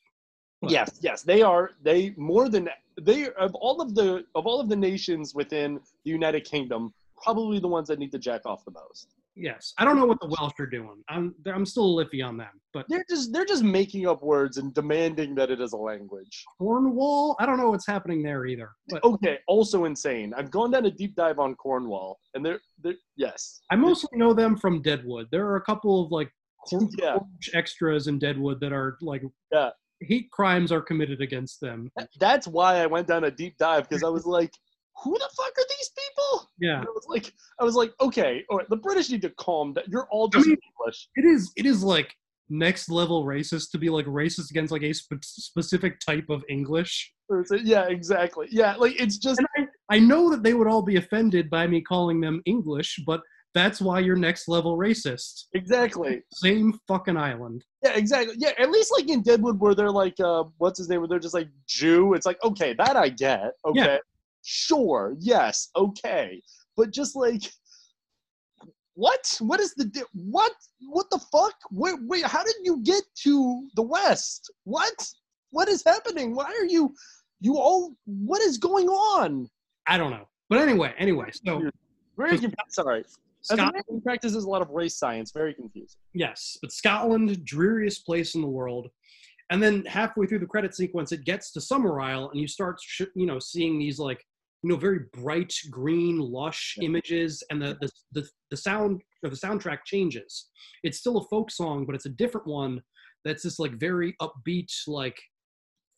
[0.70, 1.70] Yes, yes, they are.
[1.82, 2.68] They more than
[3.00, 7.58] they of all of the of all of the nations within the United Kingdom, probably
[7.58, 9.08] the ones that need to jack off the most.
[9.34, 11.02] Yes, I don't know what the Welsh are doing.
[11.08, 14.74] I'm I'm still iffy on them, but They're just they're just making up words and
[14.74, 16.44] demanding that it is a language.
[16.58, 18.70] Cornwall, I don't know what's happening there either.
[18.88, 20.34] But Okay, also insane.
[20.36, 23.62] I've gone down a deep dive on Cornwall, and they're they're yes.
[23.70, 25.28] I mostly know them from Deadwood.
[25.30, 26.30] There are a couple of like
[26.68, 27.18] cor- Yeah.
[27.54, 29.70] extras in Deadwood that are like Yeah.
[30.06, 31.90] Hate crimes are committed against them.
[32.18, 34.52] That's why I went down a deep dive because I was like,
[35.02, 36.50] who the fuck are these people?
[36.58, 36.78] Yeah.
[36.78, 39.72] And I was like, I was like, okay, all right, the British need to calm
[39.72, 39.84] down.
[39.88, 41.08] You're all just mean- English.
[41.16, 42.14] It is it is like
[42.48, 47.12] next level racist to be like racist against like a spe- specific type of English.
[47.62, 48.46] Yeah, exactly.
[48.50, 51.80] Yeah, like it's just I, I know that they would all be offended by me
[51.80, 53.22] calling them English, but
[53.54, 55.44] That's why you're next level racist.
[55.52, 56.22] Exactly.
[56.32, 57.64] Same fucking island.
[57.84, 58.34] Yeah, exactly.
[58.38, 61.00] Yeah, at least like in Deadwood, where they're like, uh, what's his name?
[61.00, 62.14] Where they're just like Jew.
[62.14, 63.52] It's like, okay, that I get.
[63.66, 63.98] Okay, Yeah.
[64.42, 66.40] sure, yes, okay,
[66.76, 67.42] but just like,
[68.94, 69.36] what?
[69.40, 70.52] What is the di- what?
[70.90, 71.54] What the fuck?
[71.70, 72.24] Wait, wait.
[72.24, 74.50] How did you get to the West?
[74.64, 74.92] What?
[75.50, 76.34] What is happening?
[76.34, 76.94] Why are you?
[77.40, 77.94] You all?
[78.06, 79.48] What is going on?
[79.86, 80.26] I don't know.
[80.48, 81.70] But anyway, anyway, so
[82.16, 82.54] Very So- confused.
[82.68, 83.04] Sorry.
[83.50, 86.00] As a Scott- man practices a lot of race science, very confusing.
[86.14, 88.88] Yes, but Scotland, dreariest place in the world.
[89.50, 93.02] And then halfway through the credit sequence, it gets to Summerisle, and you start, sh-
[93.14, 94.24] you know, seeing these like,
[94.62, 99.36] you know, very bright green, lush images, and the, the the the sound or the
[99.36, 100.48] soundtrack changes.
[100.84, 102.80] It's still a folk song, but it's a different one.
[103.24, 105.20] That's this like very upbeat, like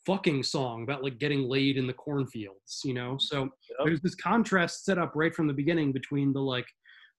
[0.07, 3.17] fucking song about like getting laid in the cornfields, you know.
[3.19, 3.49] So
[3.85, 6.67] there's this contrast set up right from the beginning between the like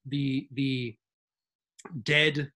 [0.08, 0.96] the the
[2.02, 2.50] dead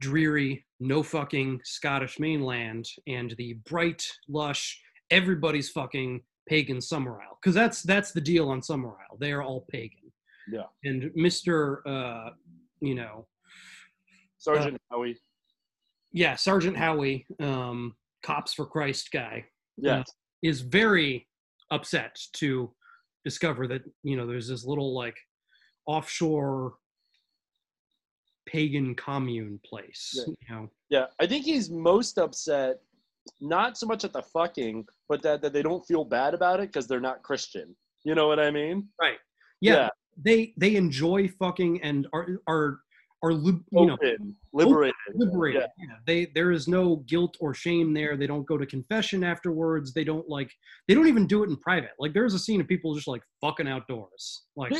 [0.00, 7.82] dreary no fucking scottish mainland and the bright lush everybody's fucking pagan summerisle because that's
[7.82, 10.12] that's the deal on summerisle they are all pagan
[10.50, 10.64] Yeah.
[10.84, 12.30] and mr uh
[12.80, 13.26] you know
[14.38, 15.16] Sergeant Howie.
[16.12, 19.44] yeah sergeant howie um cops for christ guy
[19.76, 20.00] Yes.
[20.08, 21.26] uh, is very
[21.70, 22.70] upset to
[23.24, 25.16] discover that you know there's this little like
[25.86, 26.74] offshore
[28.46, 30.24] pagan commune place Yeah.
[30.40, 32.80] you know Yeah, I think he's most upset,
[33.40, 36.68] not so much at the fucking, but that, that they don't feel bad about it
[36.68, 37.74] because they're not Christian.
[38.04, 38.88] You know what I mean?
[39.00, 39.18] right
[39.60, 39.88] yeah, Yeah.
[40.22, 42.80] they they enjoy fucking and are are
[43.24, 44.94] are lib- you know Open, liberated.
[45.14, 45.86] liberated Yeah.
[45.88, 45.94] yeah.
[46.06, 50.04] they there is no guilt or shame there they don't go to confession afterwards they
[50.04, 50.50] don't like
[50.86, 53.22] they don't even do it in private like there's a scene of people just like
[53.40, 54.72] fucking outdoors like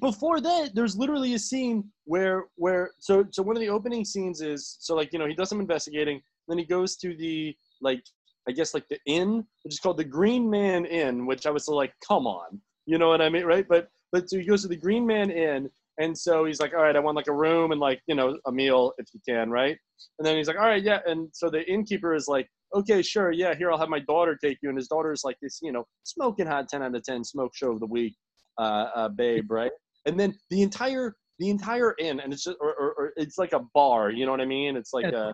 [0.00, 4.40] Before that, there's literally a scene where where so so one of the opening scenes
[4.40, 8.02] is so like you know he does some investigating, then he goes to the like
[8.48, 11.66] I guess like the inn, which is called the Green Man Inn, which I was
[11.68, 13.66] like, come on, you know what I mean, right?
[13.68, 16.82] But but so he goes to the Green Man Inn, and so he's like, all
[16.82, 19.50] right, I want like a room and like you know a meal if you can,
[19.50, 19.76] right?
[20.18, 21.00] And then he's like, all right, yeah.
[21.06, 24.58] And so the innkeeper is like, okay, sure, yeah, here I'll have my daughter take
[24.62, 24.68] you.
[24.68, 27.72] And his daughter's like this, you know, smoking hot, ten out of ten, smoke show
[27.72, 28.14] of the week,
[28.58, 29.72] uh, uh babe, right?
[30.06, 33.52] And then the entire the entire inn, and it's just or, or, or it's like
[33.52, 34.76] a bar, you know what I mean?
[34.76, 35.32] It's like a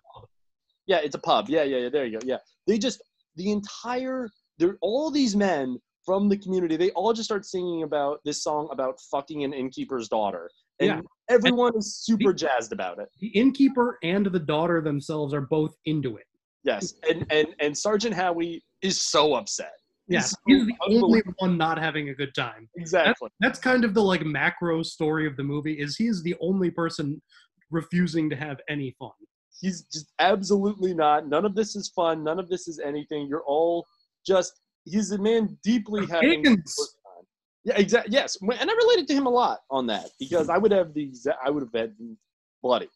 [0.87, 1.49] yeah, it's a pub.
[1.49, 1.88] Yeah, yeah, yeah.
[1.88, 2.27] There you go.
[2.27, 3.03] Yeah, they just
[3.37, 5.79] the entire they're all these men
[6.11, 6.77] from the community.
[6.77, 11.01] They all just start singing about this song about fucking an innkeeper's daughter, and Yeah.
[11.29, 13.09] everyone is super jazzed about it.
[13.20, 16.27] the innkeeper and the daughter themselves are both into it
[16.64, 19.75] Yes, and and and Sergeant Howie is so upset.
[20.09, 23.29] yeah He's he's the only one not having a good time Exactly.
[23.38, 27.23] that's kind of the like macro story of the movie is he's the only person
[27.70, 29.12] refusing to have any fun
[29.61, 31.29] He's just absolutely not.
[31.29, 32.25] None of this is fun.
[32.25, 33.27] None of this is anything.
[33.29, 33.87] You're all
[34.27, 34.53] just.
[34.90, 36.42] He's a man deeply having.
[36.42, 36.76] the pagans.
[36.79, 37.26] worst time.
[37.64, 38.12] Yeah, exactly.
[38.12, 41.03] Yes, and I related to him a lot on that because I would have the
[41.03, 41.38] exact.
[41.44, 42.16] I would have been
[42.62, 42.88] bloody.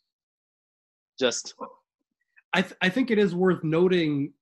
[1.18, 1.54] Just
[2.54, 4.33] I, th- I think it is worth noting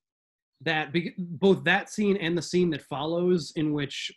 [0.61, 4.11] that be- both that scene and the scene that follows in which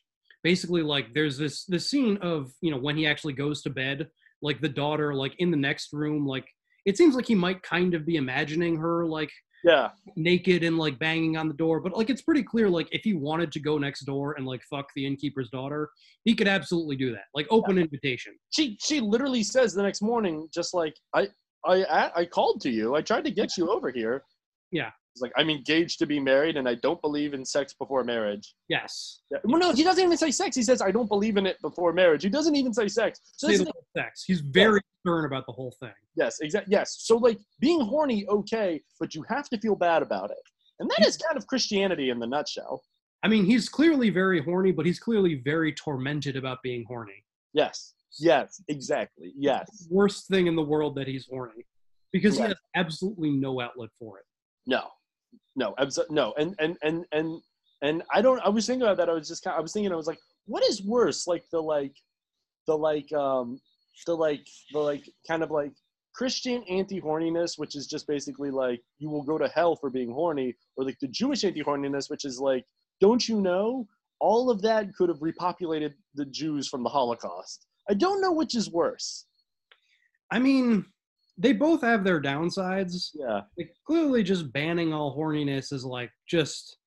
[0.45, 4.07] basically like there's this this scene of you know when he actually goes to bed
[4.43, 6.47] like the daughter like in the next room like
[6.85, 9.33] it seems like he might kind of be imagining her like
[9.67, 13.03] yeah, naked and like banging on the door but like it's pretty clear like if
[13.03, 15.91] he wanted to go next door and like fuck the innkeeper's daughter
[16.25, 20.49] he could absolutely do that like open invitation she she literally says the next morning,
[20.53, 21.29] just like I
[21.65, 22.95] I I called to you.
[22.95, 24.25] I tried to get you over here.
[24.71, 28.05] yeah It's like I'm engaged to be married, and I don't believe in sex before
[28.05, 28.55] marriage.
[28.69, 29.39] yes Yeah.
[29.45, 30.55] Well, no, he doesn't even say sex.
[30.55, 32.23] He says I don't believe in it before marriage.
[32.23, 33.19] He doesn't even say sex.
[33.35, 36.71] So Say that's the the- sex he's very stern about the whole thing yes, exactly.
[36.71, 36.97] Yes.
[37.01, 40.45] So like being horny, okay, but you have to feel bad about it,
[40.81, 42.83] and that is kind of Christianity in the nutshell.
[43.23, 47.25] I mean, he's clearly very horny, but he's clearly very tormented about being horny.
[47.55, 47.95] Yes.
[48.19, 48.63] Yes.
[48.69, 49.33] Exactly.
[49.35, 49.89] Yes.
[49.91, 51.65] Worst thing in the world that he's horny
[52.13, 54.25] because he has absolutely no outlet for it.
[54.67, 54.89] No,
[55.55, 57.41] no, abso- no, and and and and
[57.83, 58.41] and I don't.
[58.41, 59.09] I was thinking about that.
[59.09, 59.57] I was just kind.
[59.57, 59.93] I was thinking.
[59.93, 61.95] I was like, what is worse, like the like,
[62.67, 63.61] the like, um,
[64.07, 65.73] the like, the like, kind of like
[66.15, 70.55] Christian anti-horniness, which is just basically like you will go to hell for being horny,
[70.77, 72.65] or like the Jewish anti-horniness, which is like,
[73.01, 73.87] don't you know,
[74.21, 77.67] all of that could have repopulated the Jews from the Holocaust.
[77.91, 79.27] I don't know which is worse.
[80.31, 80.87] I mean,
[81.39, 83.11] they both have their downsides.
[83.15, 86.79] Yeah, Like, clearly, just banning all horniness is like just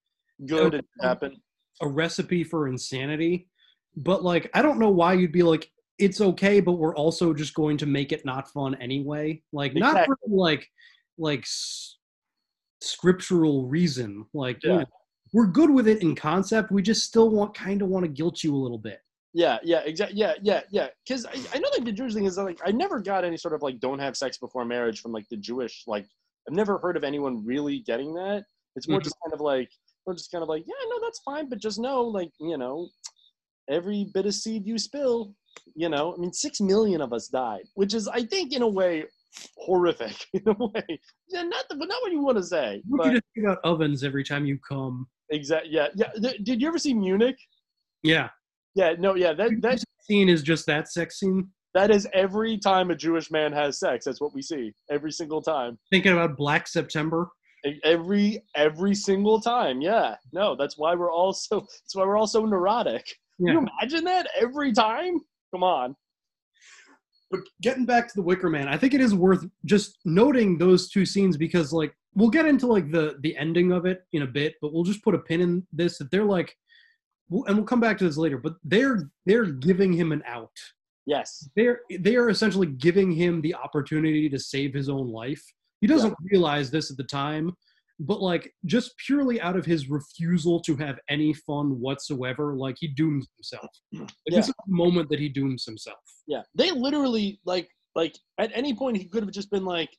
[0.46, 1.38] good it happened.
[1.82, 3.48] a recipe for insanity.
[3.96, 7.54] But like, I don't know why you'd be like it's okay, but we're also just
[7.54, 9.42] going to make it not fun anyway.
[9.52, 10.68] Like not for like
[11.18, 11.98] like s-
[12.82, 14.26] scriptural reason.
[14.34, 14.86] Like you know,
[15.34, 16.72] we're good with it in concept.
[16.72, 19.00] We just still want kind of want to guilt you a little bit.
[19.34, 20.18] Yeah, yeah, exactly.
[20.18, 20.88] Yeah, yeah, yeah.
[21.08, 23.38] Because I, I know like the Jewish thing is that, like I never got any
[23.38, 26.06] sort of like don't have sex before marriage from like the Jewish like
[26.48, 28.46] I've never heard of anyone really getting that.
[28.76, 29.04] It's more Mhm.
[29.04, 29.70] just kind of like
[30.06, 32.90] we're just kind of like yeah no that's fine but just know like you know
[33.70, 35.36] every bit of seed you spill
[35.76, 38.68] you know I mean six million of us died which is I think in a
[38.68, 39.06] way
[39.58, 43.06] horrific in a way yeah not the, but not what you want to say but
[43.06, 45.08] you to think about ovens every time you come.
[45.30, 47.38] exactly yeah yeah Th- did you ever see Munich
[48.02, 48.30] Yeah,
[48.76, 51.50] yeah no yeah that that scene is just that sex scene.
[51.76, 54.06] That is every time a Jewish man has sex.
[54.06, 55.78] That's what we see every single time.
[55.92, 57.30] Thinking about Black September.
[57.84, 59.82] Every every single time.
[59.82, 60.16] Yeah.
[60.34, 61.60] No, that's why we're all so.
[61.60, 63.06] That's why we're all so neurotic.
[63.38, 65.20] Can you imagine that every time?
[65.54, 65.96] Come on.
[67.32, 70.90] But getting back to the Wicker Man, I think it is worth just noting those
[70.90, 74.28] two scenes because, like, we'll get into like the the ending of it in a
[74.28, 76.56] bit, but we'll just put a pin in this that they're like,
[77.30, 78.38] and we'll come back to this later.
[78.38, 80.52] But they're they're giving him an out.
[81.06, 81.50] Yes.
[81.56, 85.44] They're they are essentially giving him the opportunity to save his own life.
[85.82, 87.54] He doesn't realize this at the time,
[88.00, 92.90] but like just purely out of his refusal to have any fun whatsoever, like he
[92.90, 93.70] dooms himself.
[93.94, 94.38] Like, Yeah.
[94.40, 96.00] This is the moment that he dooms himself.
[96.28, 96.42] Yeah.
[96.56, 99.90] They literally like like at any point he could have just been like.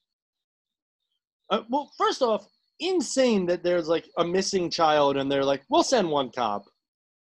[1.50, 2.46] Uh, well, first off,
[2.78, 6.64] insane that there's like a missing child and they're like, we'll send one cop.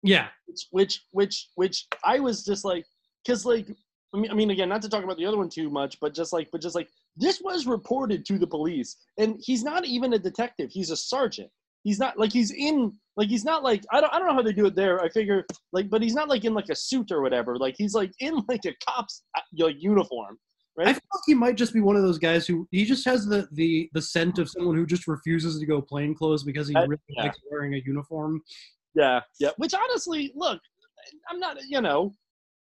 [0.06, 0.28] Yeah.
[0.48, 2.86] which which which which I was just like,
[3.26, 3.68] because like
[4.14, 6.14] I mean, I mean again, not to talk about the other one too much, but
[6.14, 10.14] just like, but just like this was reported to the police, and he's not even
[10.14, 11.50] a detective; he's a sergeant.
[11.84, 14.42] He's not like he's in like he's not like I don't I don't know how
[14.42, 15.02] they do it there.
[15.02, 17.58] I figure like, but he's not like in like a suit or whatever.
[17.58, 20.38] Like he's like in like a cop's uh, like uniform,
[20.78, 20.88] right?
[20.88, 23.26] I feel like he might just be one of those guys who he just has
[23.26, 26.76] the the the scent of someone who just refuses to go plain clothes because he
[26.76, 27.24] really yeah.
[27.24, 28.42] likes wearing a uniform.
[28.96, 29.52] Yeah, yeah.
[29.58, 30.60] Which honestly, look,
[31.30, 31.58] I'm not.
[31.68, 32.14] You know,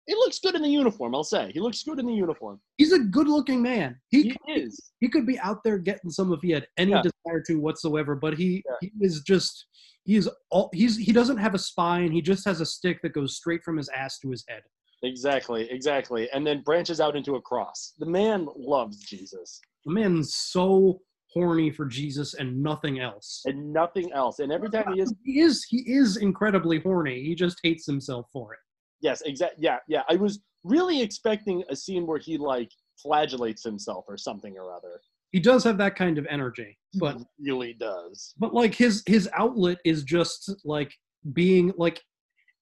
[0.05, 1.15] he looks good in the uniform.
[1.15, 2.59] I'll say he looks good in the uniform.
[2.77, 3.97] He's a good-looking man.
[4.09, 4.91] He, He is.
[4.99, 7.01] he could be out there getting some if he had any Yeah.
[7.01, 9.65] desire to whatsoever, but he he is just
[10.03, 12.11] he is all he's he doesn't have a spine.
[12.11, 14.63] He just has a stick that goes straight from his ass to his head.
[15.03, 16.27] Exactly, exactly.
[16.31, 17.93] And then branches out into a cross.
[17.99, 21.01] The man loves Jesus The man's so
[21.37, 23.43] horny for Jesus and nothing else.
[23.45, 24.39] and nothing else.
[24.39, 27.23] And every time he is, He is he is incredibly horny.
[27.23, 28.59] He just hates himself for it.
[29.01, 29.63] yes, exactly.
[29.63, 30.03] Yeah, yeah.
[30.09, 32.71] I was really expecting a scene where he like
[33.05, 34.99] flagellates himself or something or other.
[35.31, 38.33] He does have that kind of energy, but He really does.
[38.39, 40.91] but like his his outlet is just like
[41.33, 42.01] being like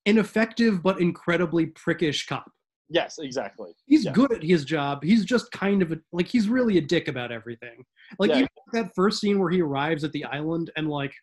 [0.08, 2.46] an effective but incredibly prickish cop.
[2.90, 3.72] Yes, exactly.
[3.88, 4.12] He's Yeah.
[4.12, 5.04] good at his job.
[5.04, 7.84] He's just kind of a, like he's really a dick about everything.
[8.20, 8.38] Like Yeah.
[8.38, 11.14] even that first scene where he arrives at the island and like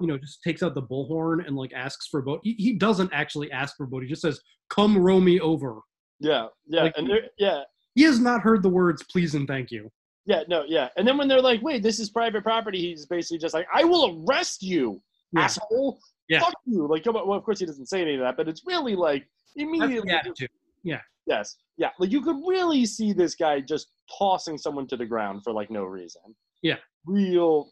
[0.00, 2.40] you know just takes out the bullhorn and like asks for a boat.
[2.44, 4.02] He, he doesn't actually ask for a boat.
[4.04, 5.80] He just says, "Come row me over."
[6.20, 7.62] Yeah, yeah, Like- and there, yeah,
[7.96, 9.90] He has not heard the words "please" and "thank you."
[10.24, 10.88] yeah, no, yeah.
[10.96, 13.82] And then when they're like, "Wait, this is private property," he's basically just like, "I
[13.82, 15.02] will arrest you,
[15.32, 15.40] Yeah.
[15.42, 16.40] asshole." Yeah.
[16.40, 16.86] Fuck you.
[16.86, 17.04] Like.
[17.06, 19.62] Well, of course he doesn't say any of that, but it's really like That's the
[19.62, 20.10] immediately.
[20.12, 20.50] attitude.
[20.82, 21.00] Yeah.
[21.26, 21.56] Yes.
[21.76, 21.90] Yeah.
[21.98, 23.88] Like you could really see this guy just
[24.18, 26.22] tossing someone to the ground for like no reason.
[26.62, 26.76] Yeah.
[27.06, 27.70] Real.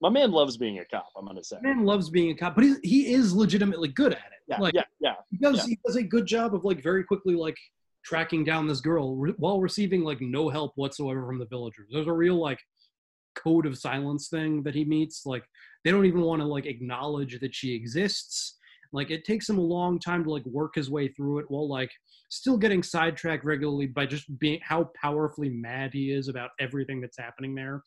[0.00, 1.10] My man loves being a cop.
[1.16, 1.58] I'm gonna say.
[1.62, 4.40] Man loves being a cop, but he's, he is legitimately good at it.
[4.48, 4.58] Yeah.
[4.58, 4.84] like, yeah.
[5.00, 5.14] Yeah.
[5.30, 5.64] he does Yeah.
[5.66, 7.56] he does a good job of like very quickly like
[8.04, 12.06] tracking down this girl re- while receiving like no help whatsoever from the villagers there's
[12.06, 12.58] a real like
[13.34, 15.44] code of silence thing that he meets like
[15.84, 18.58] they don't even want to like acknowledge that she exists
[18.92, 21.68] like it takes him a long time to like work his way through it while
[21.68, 21.90] like
[22.30, 27.18] still getting sidetracked regularly by just being how powerfully mad he is about everything that's
[27.18, 27.82] happening there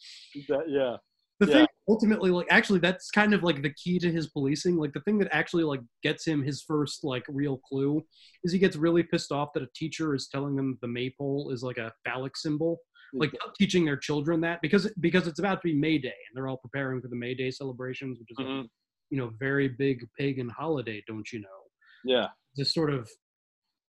[0.50, 0.98] That- yeah.
[1.40, 1.54] the Yeah.
[1.60, 5.02] thing ultimately like actually that's kind of like the key to his policing like the
[5.02, 8.02] thing that actually like gets him his first like real clue
[8.44, 11.64] is he gets really pissed off that a teacher is telling them the maypole is
[11.64, 12.80] like a phallic symbol
[13.16, 16.48] like teaching their children that because because it's about to be may day and they're
[16.48, 18.68] all preparing for the may day celebrations which is a Mhm.
[19.10, 21.60] you know very big pagan holiday don't you know
[22.06, 22.30] Yeah.
[22.56, 23.10] this sort of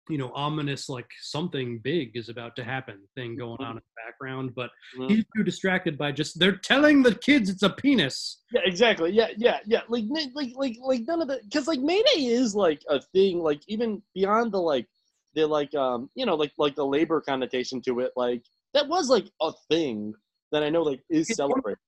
[0.09, 4.03] you know ominous like something big is about to happen thing going on in the
[4.05, 5.09] background but Mhm.
[5.11, 9.12] he's too distracted by just they're telling the kids it's a penis Yeah, exactly.
[9.12, 9.82] Yeah, yeah, yeah.
[9.88, 13.38] Like, like, like, like none of the because like Mayday is like a thing.
[13.38, 14.86] Like even beyond the like
[15.34, 18.12] the like um you know like like the labor connotation to it.
[18.16, 18.42] Like
[18.74, 20.12] that was like a thing
[20.50, 21.78] that I know like is It's one of- celebrated.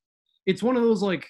[0.47, 1.27] it's one of those like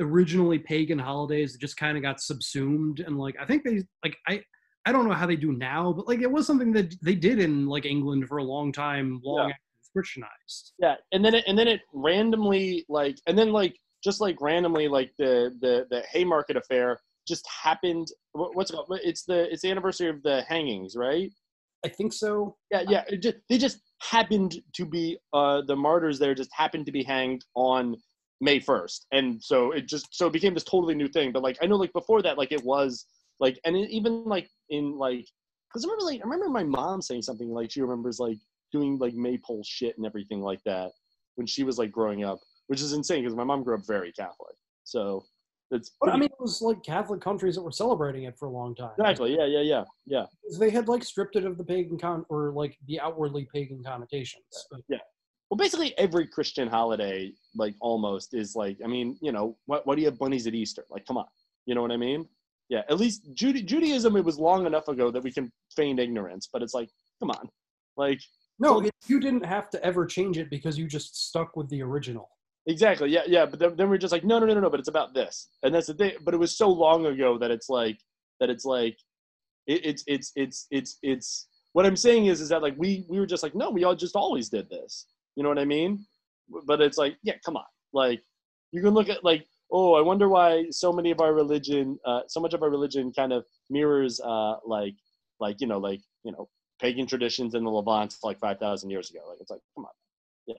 [0.00, 4.16] originally pagan holidays that just kind of got subsumed and like i think they like
[4.26, 4.42] i
[4.86, 7.38] I don't know how they do now, but like it was something that they did
[7.38, 9.54] in like England for a long time, long Yeah.
[9.54, 10.72] after it was Christianized.
[10.78, 14.88] Yeah, and then it, and then it randomly like and then like just like randomly
[14.88, 18.08] like the the the Haymarket affair just happened.
[18.32, 19.00] What's it called?
[19.02, 21.30] It's the it's the anniversary of the hangings, right?
[21.84, 22.56] I think so.
[22.70, 23.04] Yeah, yeah.
[23.08, 27.02] It just, they just happened to be uh the martyrs there just happened to be
[27.02, 27.96] hanged on
[28.42, 31.32] May first, and so it just so it became this totally new thing.
[31.32, 33.06] But like I know like before that like it was
[33.40, 35.26] like and it, even like in like
[35.68, 38.38] because I remember like I remember my mom saying something like she remembers like
[38.72, 40.90] doing like maypole shit and everything like that
[41.36, 44.12] when she was like growing up, which is insane because my mom grew up very
[44.12, 44.54] Catholic.
[44.84, 45.24] So
[45.70, 48.50] it's But I mean, it was like Catholic countries that were celebrating it for a
[48.50, 48.92] long time.
[48.98, 50.26] exactly yeah yeah yeah yeah
[50.58, 54.44] They had like stripped it of the pagan con or like the outwardly pagan connotations.
[54.70, 54.98] But yeah.
[55.50, 59.96] Well, basically every Christian holiday, like almost, is like I mean, you know, what what
[59.96, 60.84] do you have bunnies at Easter?
[60.90, 61.26] Like, come on,
[61.66, 62.26] you know what I mean?
[62.68, 66.48] Yeah, at least Juda- Judaism, it was long enough ago that we can feign ignorance,
[66.52, 66.88] but it's like,
[67.20, 67.48] come on,
[67.96, 68.20] like
[68.58, 72.28] no, you didn't have to ever change it because you just stuck with the original.
[72.66, 73.10] Exactly.
[73.10, 73.46] Yeah, yeah.
[73.46, 74.70] But then, then we're just like, no, no, no, no, no.
[74.70, 76.12] But it's about this, and that's the thing.
[76.22, 77.98] But it was so long ago that it's like
[78.40, 78.48] that.
[78.48, 78.96] It's like
[79.66, 81.48] it, it's it's it's it's it's.
[81.72, 83.96] What I'm saying is, is that like we we were just like, no, we all
[83.96, 85.06] just always did this.
[85.36, 86.06] You know what I mean?
[86.66, 87.64] But it's like, yeah, come on.
[87.92, 88.22] Like
[88.72, 92.20] you can look at like, oh, I wonder why so many of our religion, uh,
[92.28, 94.94] so much of our religion kind of mirrors uh like
[95.40, 96.48] like you know like you know
[96.80, 99.20] pagan traditions in the Levant like five thousand years ago.
[99.28, 99.92] Like it's like, come on.
[100.46, 100.54] Yeah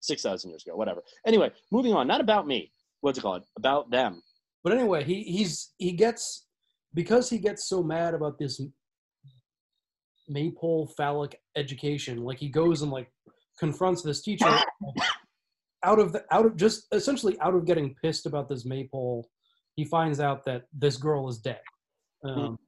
[0.00, 1.02] six thousand years ago, whatever.
[1.26, 2.06] Anyway, moving on.
[2.06, 2.72] Not about me.
[3.00, 3.44] What's it called?
[3.56, 4.22] About them.
[4.64, 6.46] But anyway, he he's he gets
[6.92, 8.60] because he gets so mad about this
[10.28, 12.24] maypole phallic education.
[12.24, 13.10] Like he goes and like
[13.58, 14.46] confronts this teacher
[15.84, 19.28] out of the out of just essentially out of getting pissed about this maypole.
[19.76, 21.60] He finds out that this girl is dead.
[22.24, 22.58] Um,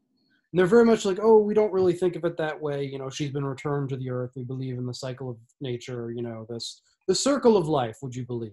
[0.52, 2.84] and they're very much like, oh, we don't really think of it that way.
[2.84, 4.30] You know, she's been returned to the earth.
[4.36, 6.10] We believe in the cycle of nature.
[6.10, 7.98] You know, this the circle of life.
[8.02, 8.52] Would you believe?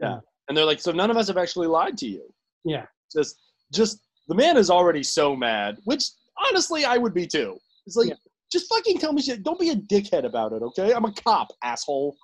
[0.00, 0.18] Yeah.
[0.48, 2.24] And they're like, so none of us have actually lied to you.
[2.64, 2.84] Yeah.
[3.10, 3.40] Just,
[3.72, 5.78] just the man is already so mad.
[5.84, 6.04] Which
[6.48, 7.56] honestly, I would be too.
[7.86, 8.12] It's like,
[8.52, 9.42] just fucking tell me shit.
[9.42, 10.92] Don't be a dickhead about it, okay?
[10.92, 12.16] I'm a cop, asshole.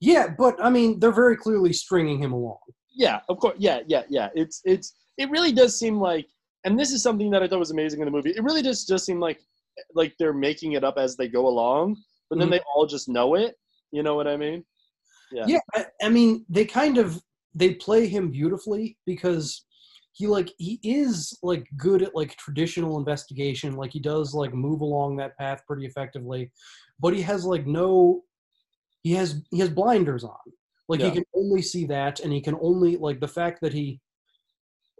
[0.00, 2.58] Yeah, but I mean, they're very clearly stringing him along.
[2.94, 3.56] Yeah, of course.
[3.58, 4.28] Yeah, yeah, yeah.
[4.34, 6.26] It's it's it really does seem like,
[6.64, 8.30] and this is something that I thought was amazing in the movie.
[8.30, 9.40] It really does just seem like
[9.94, 11.96] like they're making it up as they go along,
[12.30, 12.52] but then Mhm.
[12.52, 13.56] they all just know it.
[13.90, 14.64] You know what I mean?
[15.32, 15.46] Yeah.
[15.46, 17.20] Yeah, I, I mean, they kind of
[17.54, 19.64] they play him beautifully because
[20.12, 23.76] he like he is like good at like traditional investigation.
[23.76, 26.52] Like he does like move along that path pretty effectively,
[27.00, 28.22] but he has like no
[29.04, 30.36] he has he has blinders on.
[30.88, 34.00] Like he can only see that, and he can only like the fact that he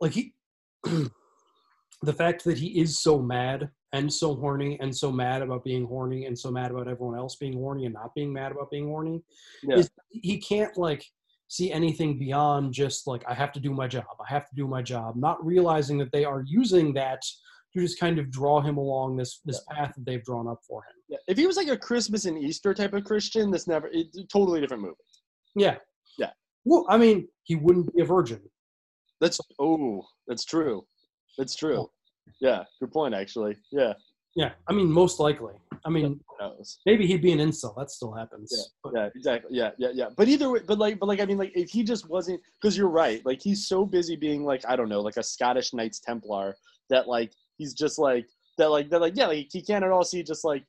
[0.01, 0.35] like he
[0.85, 5.87] the fact that he is so mad and so horny and so mad about being
[5.87, 8.89] horny and so mad about everyone else being horny and not being mad about being
[8.89, 9.23] horny
[9.63, 9.77] Yeah.
[9.77, 11.05] is he can't like
[11.49, 14.05] see anything beyond just like I have to do my job.
[14.21, 17.23] I have to do my job, not realizing that they are using that
[17.75, 20.81] to just kind of draw him along this this path that they've drawn up for
[20.81, 20.95] him.
[21.09, 21.19] Yeah.
[21.29, 24.25] If he was like a Christmas and Easter type of Christian, this never it's a
[24.27, 24.95] totally different movie.
[25.57, 25.77] Yeah.
[26.19, 26.31] Yeah.
[26.65, 28.41] Well, I mean, he wouldn't be a virgin.
[29.21, 30.87] That's oh, that's true.
[31.39, 31.91] That's true.
[32.41, 33.57] Yeah, good point actually.
[33.73, 33.95] Yeah.
[34.37, 34.53] Yeah.
[34.69, 35.55] I mean, most likely.
[35.87, 36.19] I mean,
[36.87, 37.77] maybe he'd be an incel.
[37.77, 38.51] That still happens.
[38.85, 39.51] Yeah, yeah, exactly.
[39.57, 40.07] Yeah, yeah, yeah.
[40.17, 42.77] But either way, but like, but like, I mean, like, if he just wasn't, because
[42.77, 43.25] you're right.
[43.27, 46.57] Like, he's so busy being like, I don't know, like a Scottish Knights Templar
[46.89, 48.27] that like he's just like
[48.59, 50.65] that, like that, like yeah, like he can't at all see just like,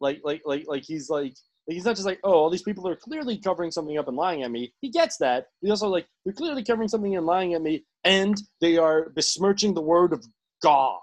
[0.00, 1.34] like, like, like, like he's like.
[1.68, 4.16] Like he's not just like, oh, all these people are clearly covering something up and
[4.16, 4.72] lying at me.
[4.80, 5.48] He gets that.
[5.60, 9.74] He's also like, they're clearly covering something and lying at me, and they are besmirching
[9.74, 10.24] the word of
[10.62, 10.98] God.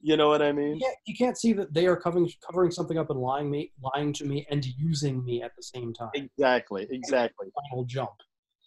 [0.00, 0.78] You know what I mean?
[0.82, 4.12] Yeah, you can't see that they are covering covering something up and lying me, lying
[4.14, 6.10] to me, and using me at the same time.
[6.14, 6.88] Exactly.
[6.90, 7.46] Exactly.
[7.70, 8.10] Final jump.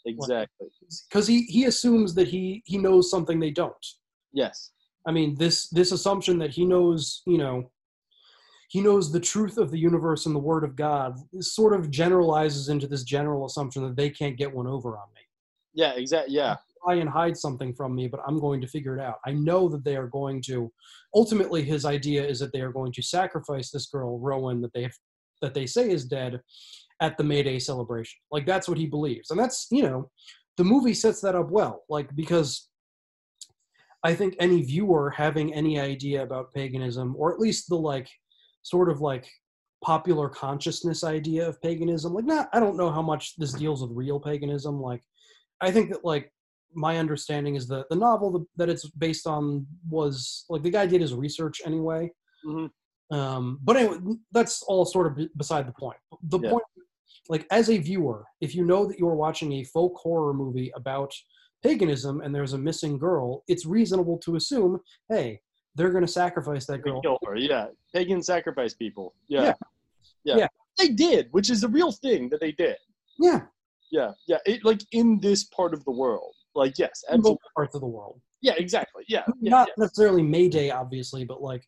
[0.05, 0.67] Exactly.
[1.09, 3.85] Because he he assumes that he he knows something they don't.
[4.31, 4.71] Yes.
[5.07, 7.71] I mean, this this assumption that he knows, you know,
[8.69, 12.69] he knows the truth of the universe and the word of God sort of generalizes
[12.69, 15.21] into this general assumption that they can't get one over on me.
[15.73, 15.93] Yeah.
[15.93, 16.35] Exactly.
[16.35, 16.55] Yeah.
[16.83, 19.15] Try and hide something from me, but I'm going to figure it out.
[19.25, 20.71] I know that they are going to.
[21.15, 24.83] Ultimately, his idea is that they are going to sacrifice this girl, Rowan, that they
[24.83, 24.93] have,
[25.41, 26.41] that they say is dead,
[27.01, 28.19] at the May Day celebration.
[28.31, 30.09] Like that's what he believes, and that's you know,
[30.57, 31.83] the movie sets that up well.
[31.89, 32.69] Like because
[34.05, 38.07] I think any viewer having any idea about paganism, or at least the like,
[38.61, 39.27] sort of like
[39.83, 43.91] popular consciousness idea of paganism, like not I don't know how much this deals with
[43.93, 44.79] real paganism.
[44.79, 45.01] Like
[45.59, 46.31] I think that like
[46.75, 51.01] my understanding is that the novel that it's based on was like the guy did
[51.01, 52.11] his research anyway.
[52.45, 52.69] Mhm.
[53.11, 53.97] Um, but anyway,
[54.31, 55.97] that's all sort of b- beside the point.
[56.23, 56.51] The Yeah.
[56.51, 56.63] point,
[57.29, 61.11] like as a viewer, if you know that you're watching a folk horror movie about
[61.65, 65.39] paganism and there's a missing girl, it's reasonable to assume, hey,
[65.75, 67.01] they're going to sacrifice that girl.
[67.01, 67.35] kill her.
[67.35, 69.13] Yeah, pagan sacrifice people.
[69.27, 69.43] Yeah.
[69.43, 69.53] Yeah.
[70.23, 70.47] yeah, Yeah.
[70.77, 72.75] They did, which is a real thing that they did.
[73.17, 73.41] Yeah,
[73.91, 74.37] Yeah, yeah.
[74.45, 76.33] It, like in this part of the world.
[76.53, 78.21] Like yes, in both parts of the world.
[78.41, 79.03] Yeah, exactly.
[79.09, 79.83] Yeah, yeah, Not yeah.
[79.83, 81.67] necessarily May Day, obviously, but like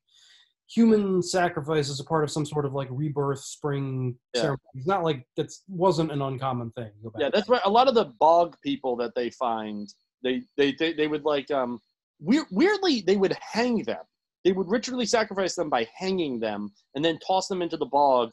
[0.70, 4.41] human sacrifice is a part of some sort of like rebirth spring Yeah.
[4.41, 4.61] ceremony.
[4.76, 6.91] It's not like that wasn't an uncommon thing.
[7.03, 7.22] Go back.
[7.22, 7.61] Yeah, that's right.
[7.65, 9.88] A lot of the bog people that they find,
[10.24, 11.80] they they they, they would like um
[12.20, 14.03] weir- weirdly they would hang them.
[14.43, 18.32] They would ritually sacrifice them by hanging them and then toss them into the bog,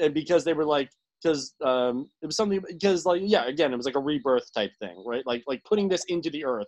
[0.00, 0.90] and because they were like
[1.22, 4.72] because um it was something because like yeah again it was like a rebirth type
[4.78, 6.66] thing right like like putting this into the earth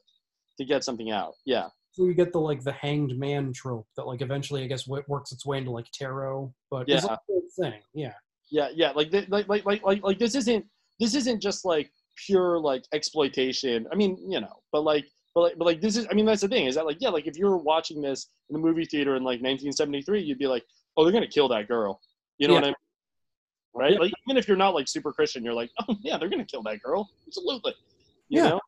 [0.56, 1.66] to get something out yeah
[1.96, 5.32] So you get the like the hanged man trope that like eventually I guess works
[5.32, 7.14] its way into like tarot, but it's Yeah.
[7.14, 7.80] a whole thing.
[7.94, 8.12] Yeah.
[8.50, 10.66] yeah yeah like like like like like like this isn't
[11.00, 11.90] this isn't just like
[12.26, 16.06] pure like exploitation i mean you know but like but like, but like this is
[16.10, 18.52] i mean that's the thing is that like yeah like if you're watching this in
[18.54, 20.64] the movie theater in like 1973 you'd be like
[20.96, 21.98] oh they're gonna kill that girl
[22.38, 22.60] you know Yeah.
[22.60, 22.74] what i mean
[23.74, 23.98] right Yeah.
[24.00, 26.62] like even if you're not like super christian you're like oh yeah they're gonna kill
[26.64, 27.74] that girl absolutely
[28.28, 28.48] you Yeah.
[28.50, 28.60] know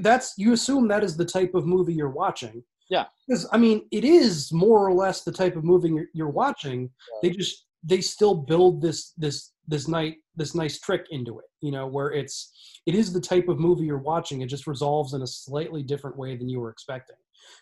[0.00, 2.62] That's you assume that is the type of movie you're watching.
[2.90, 3.06] Yeah.
[3.26, 6.90] Because I mean, it is more or less the type of movie you're, you're watching.
[7.22, 11.46] They just they still build this this this night this nice trick into it.
[11.60, 14.40] You know, where it's it is the type of movie you're watching.
[14.40, 17.16] It just resolves in a slightly different way than you were expecting.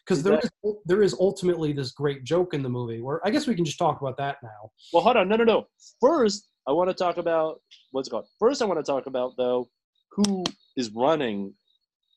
[0.05, 0.51] Because there is
[0.87, 3.79] there is ultimately this great joke in the movie where I guess we can just
[3.79, 4.71] talk about that now.
[4.93, 5.67] well hold on no no no
[6.01, 7.61] first i want to talk about
[7.93, 9.69] what's it called first i want to talk about though
[10.11, 10.43] who
[10.77, 11.55] is running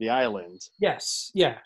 [0.02, 1.58] the island Yes, yeah.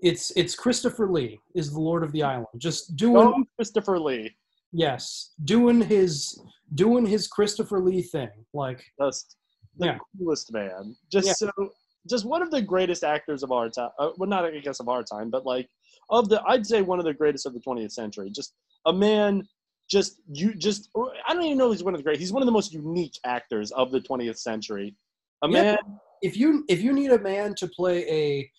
[0.00, 2.48] It's it's Christopher Lee is the Lord of the Island.
[2.58, 4.34] Just doing oh christopher lee
[4.72, 6.40] yes, doing his
[6.74, 8.30] doing his Christopher Lee thing.
[8.54, 9.36] Like just
[9.76, 9.98] the Yeah.
[10.18, 10.96] coolest man.
[11.10, 11.34] Just Yeah.
[11.34, 11.50] so,
[12.08, 13.90] just one of the greatest actors of our time.
[13.98, 15.68] Uh, well, not I guess of our time, but like
[16.10, 18.30] of the, I'd say one of the greatest of the 20th century.
[18.30, 18.54] Just
[18.86, 19.46] a man.
[19.90, 20.88] Just you, just
[21.26, 22.18] I don't even know if he's one of the great.
[22.18, 24.96] He's one of the most unique actors of the 20th century.
[25.42, 25.76] A Yeah.
[26.22, 28.50] If you if you need a man to play a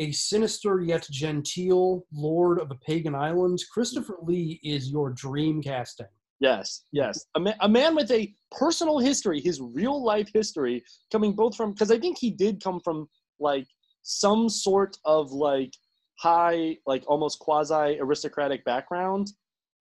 [0.00, 6.08] a sinister yet genteel lord of a pagan island, Christopher Lee is your dream casting.
[6.40, 7.24] Yes, yes.
[7.36, 11.72] A, ma- a man with a personal history, his real life history, coming both from
[11.72, 13.08] because I think he did come from
[13.38, 13.66] like
[14.02, 15.72] some sort of like
[16.18, 19.28] high, like almost quasi aristocratic background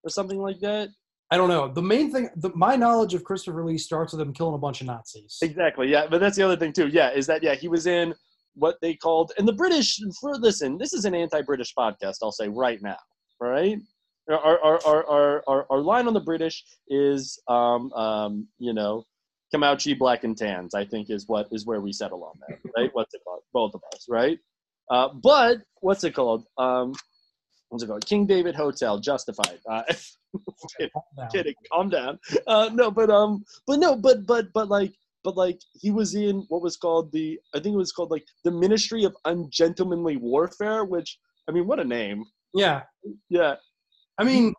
[0.04, 0.90] or something like that.
[1.34, 1.68] I don't know.
[1.68, 4.82] The main thing, the, my knowledge of Christopher Lee starts with him killing a bunch
[4.82, 5.40] of Nazis.
[5.42, 5.88] Exactly.
[5.88, 6.90] Yeah, but that's the other thing too.
[6.90, 8.14] Yeah, is that yeah he was in
[8.54, 10.00] what they called and the British.
[10.22, 12.18] For listen, this is an anti-British podcast.
[12.22, 13.00] I'll say right now.
[13.42, 13.80] Right.
[14.30, 19.04] Our our our our our, our line on the British is um um you know.
[19.52, 21.94] come out, come out ye black and tans, I think, is what is where we
[21.94, 22.92] settle on that, right?
[22.94, 23.42] What's it called?
[23.54, 24.38] Both of us, right?
[24.92, 26.46] Uh, but what's it called?
[26.60, 26.94] Um,
[27.74, 28.06] what's it called?
[28.06, 29.60] King David Hotel, Justified.
[29.68, 29.82] Uh,
[30.78, 32.20] kidding, Now, kidding, calm down.
[32.46, 34.94] Uh, no, but um, but no, but but but like,
[35.24, 38.26] but like, he was in what was called the, I think it was called like
[38.44, 41.18] the Ministry of Ungentlemanly Warfare, which
[41.50, 42.24] I mean, what a name.
[42.54, 42.84] Yeah,
[43.30, 43.56] Yeah,
[44.20, 44.54] I mean,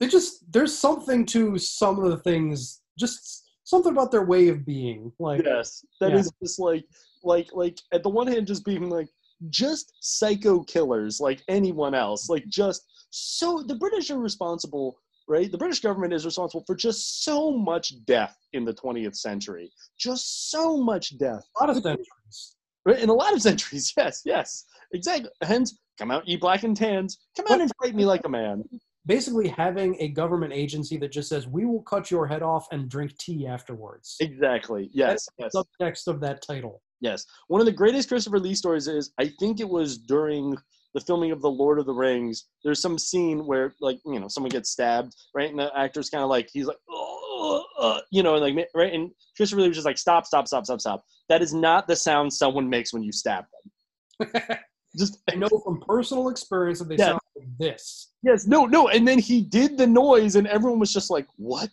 [0.00, 4.66] it just there's something to some of the things, just something about their way of
[4.66, 5.10] being.
[5.18, 6.46] Like, yes, that is Yeah.
[6.46, 6.84] just like,
[7.24, 9.08] like, like at the one hand, just being like,
[9.50, 12.50] just psycho killers like anyone else, like mm-hmm.
[12.50, 14.98] just so the British are responsible.
[15.30, 19.70] Right, the British government is responsible for just so much death in the 20th century.
[19.98, 21.42] Just so much death.
[21.60, 22.56] a lot of centuries.
[22.86, 23.92] Right, in a lot of centuries.
[23.98, 24.64] Yes, yes,
[24.94, 25.28] exactly.
[25.42, 27.18] Hence, come out, eat black and tans.
[27.36, 28.64] Come out and fight me like a man.
[29.04, 32.88] Basically, having a government agency that just says we will cut your head off and
[32.88, 34.16] drink tea afterwards.
[34.20, 34.88] Exactly.
[34.94, 35.52] Yes, yes.
[35.52, 36.80] The subtext of that title.
[37.00, 37.24] Yes.
[37.48, 40.56] One of the greatest Christopher Lee stories is I think it was during
[40.94, 42.46] the filming of The Lord of the Rings.
[42.64, 45.50] There's some scene where like, you know, someone gets stabbed, right?
[45.50, 48.92] And the actor's kind of like he's like oh, uh, you know, and like right
[48.92, 51.04] and Christopher Lee was just like stop, stop, stop, stop, stop.
[51.28, 54.58] That is not the sound someone makes when you stab them.
[54.98, 57.06] just I know from personal experience that they Yeah.
[57.10, 58.12] sound like this.
[58.22, 58.88] Yes, no, no.
[58.88, 61.70] And then he did the noise, and everyone was just like, "What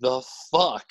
[0.00, 0.86] the fuck?"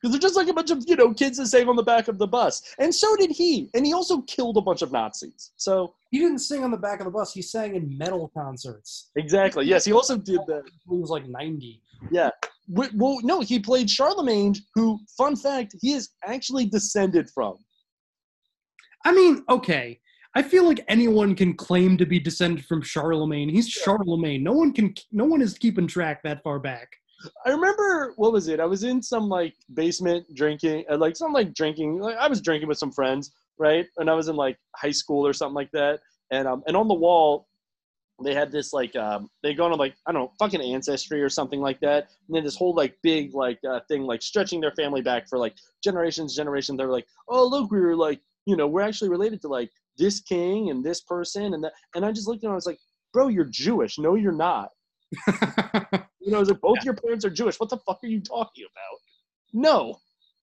[0.00, 2.08] Because they're just like a bunch of you know kids that sang on the back
[2.08, 3.70] of the bus, and so did he.
[3.74, 5.52] And he also killed a bunch of Nazis.
[5.56, 7.32] So He didn't sing on the back of the bus.
[7.32, 9.10] He sang in metal concerts.
[9.16, 10.62] exactly, yes, he also did that.
[10.88, 11.82] He was like 90.
[12.10, 12.30] Yeah.
[12.68, 17.56] Well, no, he played Charlemagne, who, fun fact, he is actually descended from.
[19.04, 19.98] I mean, okay.
[20.36, 23.48] I feel like anyone can claim to be descended from Charlemagne.
[23.48, 24.44] He's Charlemagne.
[24.44, 24.94] No one can.
[25.10, 26.88] No one is keeping track that far back.
[27.46, 28.60] I remember what was it?
[28.60, 31.98] I was in some like basement drinking, uh, like some like drinking.
[31.98, 33.86] Like I was drinking with some friends, right?
[33.98, 36.00] And I was in like high school or something like that.
[36.30, 37.46] And um, and on the wall,
[38.22, 41.28] they had this like um, they go on like I don't know, fucking ancestry or
[41.28, 42.08] something like that.
[42.28, 45.38] And then this whole like big like uh, thing like stretching their family back for
[45.38, 46.78] like generations, generations.
[46.78, 50.20] They're like, oh look, we were like, you know, we're actually related to like this
[50.20, 51.72] king and this person and that.
[51.94, 52.78] And I just looked at him, I was like,
[53.12, 53.98] bro, you're Jewish.
[53.98, 54.70] No, you're not.
[56.20, 57.58] You know, I was like, both your parents are Jewish.
[57.58, 58.98] What the fuck are you talking about?
[59.52, 59.96] No,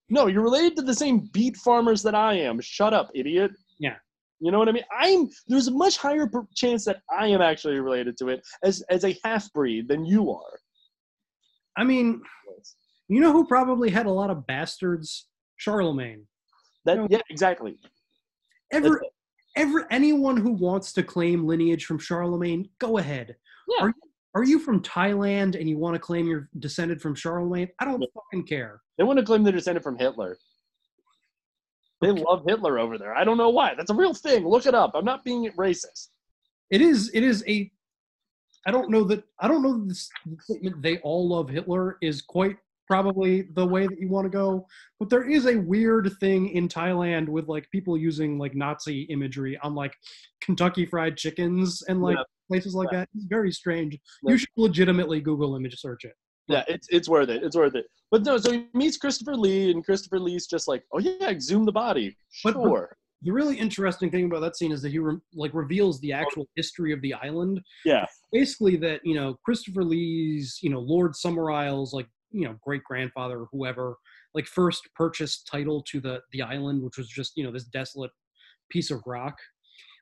[0.10, 2.60] no, you're related to the same beet farmers that I am.
[2.62, 3.52] Shut up, idiot.
[3.80, 3.96] Yeah.
[4.40, 4.84] You know what I mean?
[4.98, 9.04] I'm there's a much higher chance that I am actually related to it as as
[9.04, 10.60] a half breed than you are.
[11.76, 12.22] I mean,
[13.08, 15.28] you know who probably had a lot of bastards?
[15.58, 16.28] Charlemagne.
[16.86, 17.78] That yeah, exactly.
[18.72, 19.02] Ever,
[19.56, 23.36] ever anyone who wants to claim lineage from Charlemagne, go ahead.
[23.68, 23.86] Yeah.
[23.86, 23.94] Are,
[24.36, 27.70] are you from Thailand and you want to claim you're descended from Charlemagne?
[27.80, 28.82] I don't fucking care.
[28.98, 30.38] They want to claim they're descended from Hitler.
[32.02, 33.16] They love Hitler over there.
[33.16, 33.74] I don't know why.
[33.76, 34.48] That's a real thing.
[34.48, 34.92] Look it up.
[34.94, 36.10] I'm not being racist.
[36.70, 37.10] It is.
[37.14, 37.72] It is a.
[38.68, 39.24] I don't know that.
[39.40, 40.10] I don't know that this
[40.42, 42.58] statement "they all love Hitler" is quite
[42.88, 44.68] probably the way that you want to go.
[45.00, 49.58] But there is a weird thing in Thailand with like people using like Nazi imagery
[49.62, 49.96] on like
[50.42, 52.24] Kentucky Fried Chickens and like Yeah.
[52.48, 53.00] Places like Yeah.
[53.00, 53.10] that.
[53.16, 53.98] It's very strange.
[54.24, 54.32] Yeah.
[54.32, 56.14] You should legitimately Google image search it.
[56.48, 57.44] Yeah, it's it's worth it.
[57.44, 57.88] It's worth it.
[58.10, 61.66] But no, so he meets Christopher Lee, and Christopher Lee's just like, oh yeah, exhume
[61.66, 62.16] the body.
[62.44, 62.98] But the- Sure.
[63.24, 66.48] The really interesting thing about that scene is that he re- like reveals the actual
[66.56, 67.60] history of the island.
[67.84, 68.06] Yeah.
[68.32, 73.40] Basically, that you know Christopher Lee's you know Lord Summerisle's like you know great grandfather
[73.42, 73.96] or whoever
[74.36, 78.12] like first purchased title to the the island, which was just you know this desolate
[78.70, 79.36] piece of rock.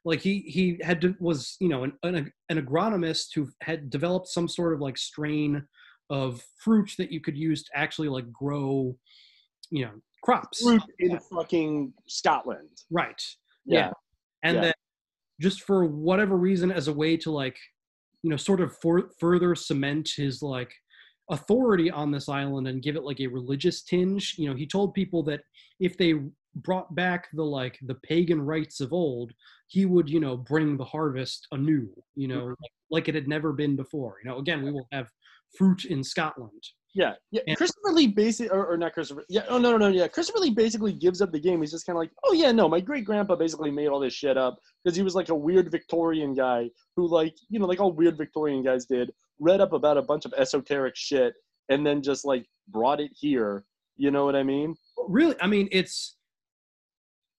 [0.06, 4.28] Like he he had to, was you know an, an an agronomist who had developed
[4.28, 5.66] some sort of like strain
[6.10, 8.96] of fruit that you could use to actually like grow
[9.72, 9.92] you know
[10.26, 12.70] crops Fruit in fucking Scotland.
[12.92, 13.22] Right.
[13.66, 13.80] Yeah.
[13.80, 13.92] Yeah.
[14.44, 14.62] And Yeah.
[14.62, 14.74] then
[15.40, 17.58] just for whatever reason, as a way to like,
[18.24, 20.74] you know, sort of for, further cement his like
[21.30, 24.94] authority on this island and give it like a religious tinge, you know, he told
[24.94, 25.42] people that
[25.80, 26.16] if they
[26.56, 29.32] brought back the like the pagan rites of old,
[29.68, 32.50] he would, you know, bring the harvest anew, you know, mm-hmm.
[32.50, 34.18] like, like it had never been before.
[34.24, 35.08] You know, again, we will have
[35.58, 36.64] fruit in Scotland.
[36.94, 37.42] Yeah, yeah.
[37.48, 39.26] And- Christopher Lee basically, or, or not Christopher.
[39.28, 39.88] Yeah, oh no, no, no.
[39.90, 41.60] Yeah, Christopher Lee basically gives up the game.
[41.60, 44.14] He's just kind of like, oh yeah, no, my great grandpa basically made all this
[44.14, 47.82] shit up because he was like a weird Victorian guy who, like, you know, like
[47.82, 51.34] all weird Victorian guys did, read up about a bunch of esoteric shit
[51.68, 53.66] and then just like brought it here.
[53.98, 54.76] You know what I mean?
[55.08, 56.18] really i mean it's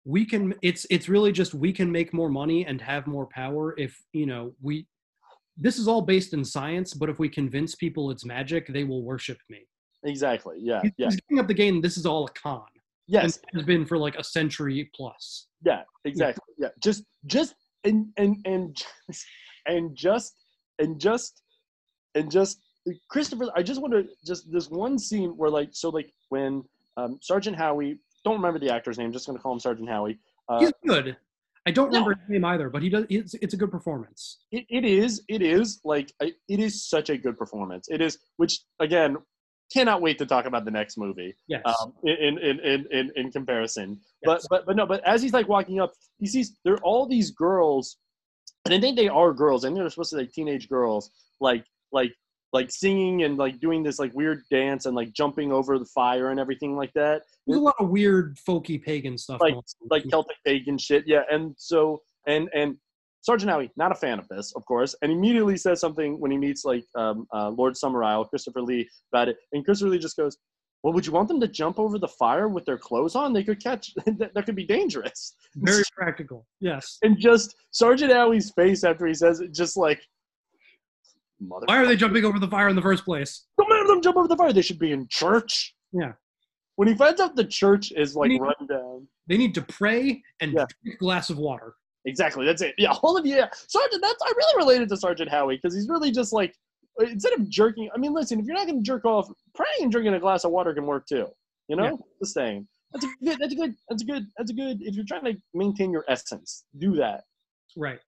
[0.08, 3.74] we can it's it's really just we can make more money and have more power
[3.76, 4.86] if you know we
[5.56, 9.02] this is all based in science but if we convince people it's magic they will
[9.02, 9.66] worship me
[10.04, 10.58] Exactly.
[10.60, 10.82] Yeah.
[10.82, 11.06] He's- Yeah.
[11.06, 12.62] he's giving up the game this is all a con
[13.08, 13.38] Yes.
[13.38, 16.54] and has been for like a century plus Yeah, exactly.
[16.58, 19.24] Yeah, just just and and and just,
[19.66, 20.34] and just
[20.78, 21.42] and just
[22.14, 22.60] and just
[23.08, 23.46] Christopher.
[23.56, 26.62] I just want to just this one scene where like so like when
[26.96, 27.98] um, Sergeant Howie.
[28.26, 29.12] Don't remember the actor's name.
[29.12, 30.18] Just gonna call him Sergeant Howie.
[30.48, 31.16] Uh, he's good
[31.66, 34.64] i don't remember his name either but he does it's, it's a good performance it,
[34.70, 38.60] it is it is like I- it is such a good performance it is which
[38.78, 39.16] again
[39.74, 41.62] cannot wait to talk about the next movie Yes.
[41.64, 45.48] um, in, in, in, in, in comparison but but but no but as he's like
[45.48, 47.96] walking up he sees there are all these girls
[48.64, 51.10] and i think they are girls and they're supposed to be like teenage girls
[51.40, 52.12] like like
[52.52, 56.30] like singing and like doing this like weird dance and like jumping over the fire
[56.30, 59.54] and everything like that there's a lot of weird folky pagan stuff like
[59.90, 61.04] like Celtic pagan shit.
[61.06, 62.76] Yeah, and so and and
[63.22, 66.38] Sergeant Howie, not a fan of this, of course, and immediately says something when he
[66.38, 70.36] meets like um, uh, Lord Summerisle, Christopher Lee, about it, and Christopher Lee just goes,
[70.82, 73.32] "Well, would you want them to jump over the fire with their clothes on?
[73.32, 73.92] They could catch.
[74.06, 79.14] that, that could be dangerous." very practical yes And just Sergeant Howie's face after he
[79.14, 80.00] says it, just like,
[81.40, 84.02] "Mother, why are they jumping over the fire in the first place don't let them
[84.02, 84.52] jump over the fire.
[84.52, 86.12] They should be in church." yeah
[86.76, 89.08] When he finds out the church is like Need- run down.
[89.26, 90.66] they need to pray and Yeah.
[90.82, 91.74] drink a glass of water
[92.08, 92.46] Exactly.
[92.46, 92.72] That's it.
[92.78, 93.34] Yeah, all of you.
[93.34, 93.48] Yeah.
[93.66, 96.54] Sergeant, that's I really related to Sergeant Howie because he's really just like
[97.00, 97.90] instead of jerking.
[97.92, 100.44] I mean, listen, if you're not going to jerk off, praying and drinking a glass
[100.44, 101.26] of water can work too.
[101.68, 101.96] You know, Yeah.
[102.22, 102.68] just saying.
[102.92, 103.38] That's a good.
[103.40, 103.74] That's a good.
[103.88, 104.26] That's a good.
[104.38, 104.82] That's a good.
[104.82, 107.24] If you're trying to maintain your essence, do that.
[107.76, 107.98] right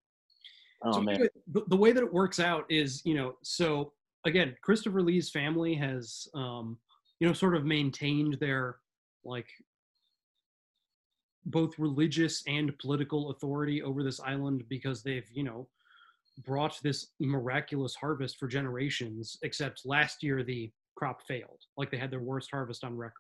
[0.83, 1.29] Oh so man.
[1.53, 3.93] the, the way that it works out is you know so
[4.25, 6.79] again christopher lee's family has um
[7.19, 8.77] you know sort of maintained their
[9.25, 9.49] like
[11.47, 15.67] both religious and political authority over this island because they've you know
[16.45, 21.61] brought this miraculous harvest for generations except last year the crop failed.
[21.77, 23.15] Like they had their worst harvest on record.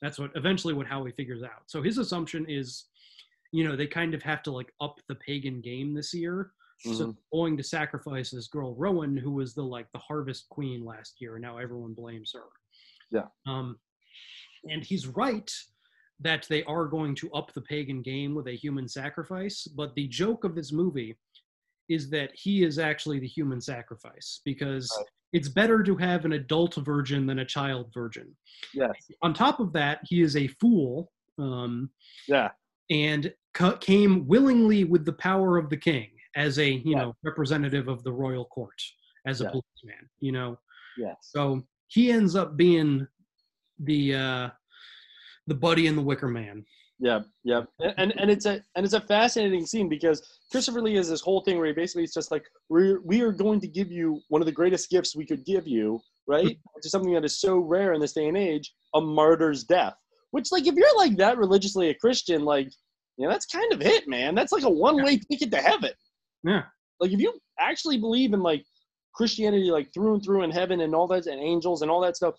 [0.00, 1.62] That's what eventually what howie figures out.
[1.66, 2.84] So his assumption is
[3.52, 7.08] you know they kind of have to like up the pagan game this year so
[7.08, 7.16] Mhm.
[7.32, 11.34] going to sacrifice this girl rowan who was the like the harvest queen last year
[11.36, 12.44] and now everyone blames her
[13.10, 13.26] Yeah.
[13.46, 13.78] um
[14.70, 15.50] and he's right
[16.20, 20.06] that they are going to up the pagan game with a human sacrifice but the
[20.08, 21.16] joke of this movie
[21.88, 24.90] is that he is actually the human sacrifice because
[25.32, 28.36] it's better to have an adult virgin than a child virgin
[28.72, 28.92] Yes.
[29.22, 31.90] on top of that he is a fool um
[32.28, 32.50] Yeah.
[32.90, 36.98] and ca- came willingly with the power of the king as a you Yeah.
[37.02, 38.80] know representative of the royal court
[39.26, 39.50] as a Yeah.
[39.50, 40.58] policeman you know
[40.96, 41.16] Yes.
[41.34, 43.06] so he ends up being
[43.80, 44.50] the uh
[45.46, 46.64] the buddy in the wicker man
[47.00, 47.62] Yeah, yeah,
[48.02, 50.18] and and it's a and it's a fascinating scene because
[50.50, 53.30] Christopher Lee has this whole thing where he basically is just like we're we are
[53.44, 55.86] going to give you one of the greatest gifts we could give you,
[56.26, 56.54] right?
[56.74, 59.94] Which is something that is so rare in this day and age, a martyr's death.
[60.32, 62.68] Which like if you're like that religiously a Christian, like
[63.16, 64.34] you know that's kind of it, man.
[64.34, 65.92] That's like a one way ticket to heaven.
[66.44, 66.62] Yeah
[67.00, 68.64] Like if you actually believe in like
[69.14, 72.16] Christianity, like through and through in heaven and all that and angels and all that
[72.16, 72.34] stuff,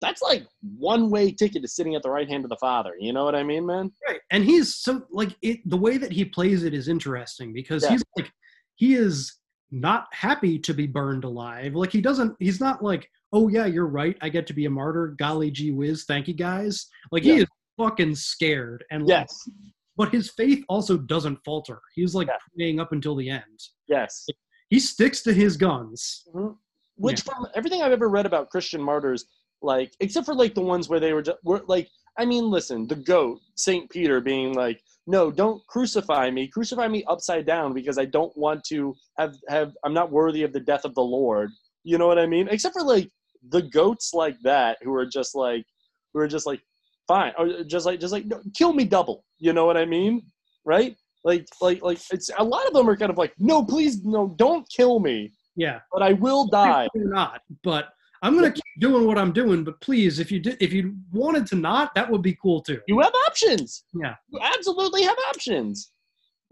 [0.00, 0.46] that's like
[0.78, 2.92] one way ticket to sitting at the right hand of the Father.
[2.98, 3.90] You know what I mean, man?
[4.08, 7.82] right and he's so like it the way that he plays it is interesting because
[7.82, 7.90] Yeah.
[7.90, 8.30] he's like
[8.76, 9.36] he is
[9.70, 13.88] not happy to be burned alive like he doesn't he's not like oh yeah you're
[13.88, 17.38] right i get to be a martyr golly gee whiz thank you guys like he
[17.38, 19.48] is fucking scared and like, Yes.
[19.96, 24.26] But his faith also doesn't falter he's like praying up until the end Yes.
[24.70, 26.52] he sticks to his guns mm-hmm.
[26.96, 29.26] Which from everything I've ever read about Christian martyrs,
[29.62, 31.88] like except for like the ones where they were just were like
[32.18, 36.48] I mean, listen, the goat, Saint Peter being like, No, don't crucify me.
[36.48, 40.52] Crucify me upside down because I don't want to have have I'm not worthy of
[40.52, 41.50] the death of the Lord.
[41.84, 42.48] You know what I mean?
[42.48, 43.10] Except for like
[43.50, 45.66] the goats like that who are just like
[46.14, 46.62] who are just like
[47.08, 49.24] fine or just like just like no, kill me double.
[49.38, 50.22] You know what I mean?
[50.64, 50.96] Right?
[51.24, 54.34] Like like like it's a lot of them are kind of like, no, please, no,
[54.36, 55.32] don't kill me.
[55.56, 56.88] yeah But I will die.
[56.94, 57.84] or not but
[58.22, 60.82] i'm gonna keep doing what i'm doing but please if you did if you
[61.12, 63.84] wanted to not that would be cool too You have options.
[64.02, 65.74] yeah You absolutely have options.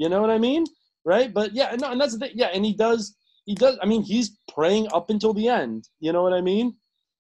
[0.03, 0.63] You know what I mean?
[1.13, 1.29] Right?
[1.39, 2.33] But yeah, no, and that's the thing.
[2.43, 3.03] Yeah, and he does.
[3.47, 3.75] He does.
[3.83, 5.81] I mean, he's praying up until the end.
[6.05, 6.67] You know what I mean?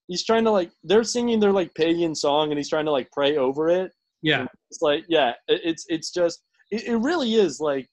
[0.09, 0.71] He's trying to like.
[0.83, 3.93] They're singing their like pagan song, and he's trying to like pray over it.
[4.23, 6.43] yeah It's like, yeah, it- it's it's just.
[6.71, 7.89] It, it really is like,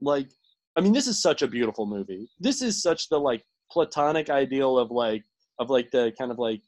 [0.00, 0.28] like.
[0.76, 2.28] I mean, this is such a beautiful movie.
[2.38, 3.42] This is such the like
[3.72, 5.24] platonic ideal of like
[5.58, 6.60] of like the kind of like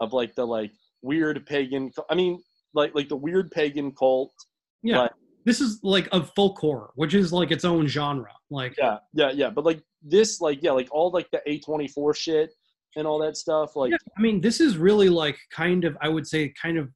[0.00, 0.72] of like the like
[1.02, 1.90] weird pagan.
[2.10, 2.42] I mean,
[2.74, 4.32] like like the weird pagan cult.
[4.82, 5.12] yeah Like,
[5.44, 9.30] this is like a folk horror which is like its own genre like yeah, yeah,
[9.30, 9.48] yeah.
[9.50, 12.50] But like this, like yeah, like all like the A twenty four shit
[12.96, 13.76] and all that stuff.
[13.76, 16.90] Like Yeah, I mean, this is really like kind of, I would say, kind of,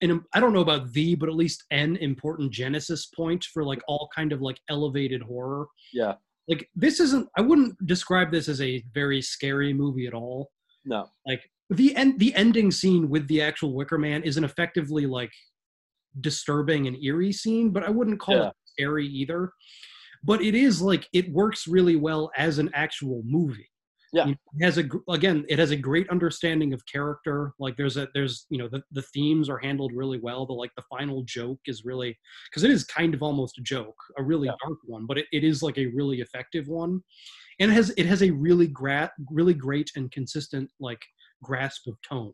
[0.00, 3.82] an, I don't know about the, but at least an important genesis point for like
[3.88, 5.66] all kind of like elevated horror.
[5.92, 6.14] yeah,
[6.48, 10.50] Like this isn't, I wouldn't describe this as a very scary movie at all.
[10.84, 15.06] no, Like the end, the ending scene with the actual Wicker Man is an effectively
[15.06, 15.32] like
[16.20, 18.48] disturbing and eerie scene, but I wouldn't call Yeah.
[18.48, 19.52] it scary either.
[20.24, 23.68] But it is like it works really well as an actual movie.
[24.12, 24.26] Yeah.
[24.26, 27.52] You know, it has a again, it has a great understanding of character.
[27.58, 30.46] Like there's a there's you know the the themes are handled really well.
[30.46, 32.16] The like the final joke is really
[32.50, 35.44] because it is kind of almost a joke, a really dark one, but it, it
[35.44, 37.02] is like a really effective one,
[37.60, 41.02] and it has it has a really gra- really great and consistent like
[41.42, 42.32] grasp of tone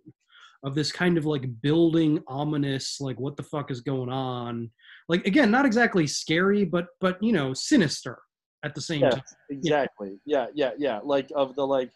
[0.65, 4.71] of this kind of like building ominous like what the fuck is going on
[5.09, 8.19] like again not exactly scary but but you know sinister
[8.65, 10.19] at the same yeah, time exactly.
[10.25, 11.01] Yeah, yeah, yeah.
[11.05, 11.91] Like of the like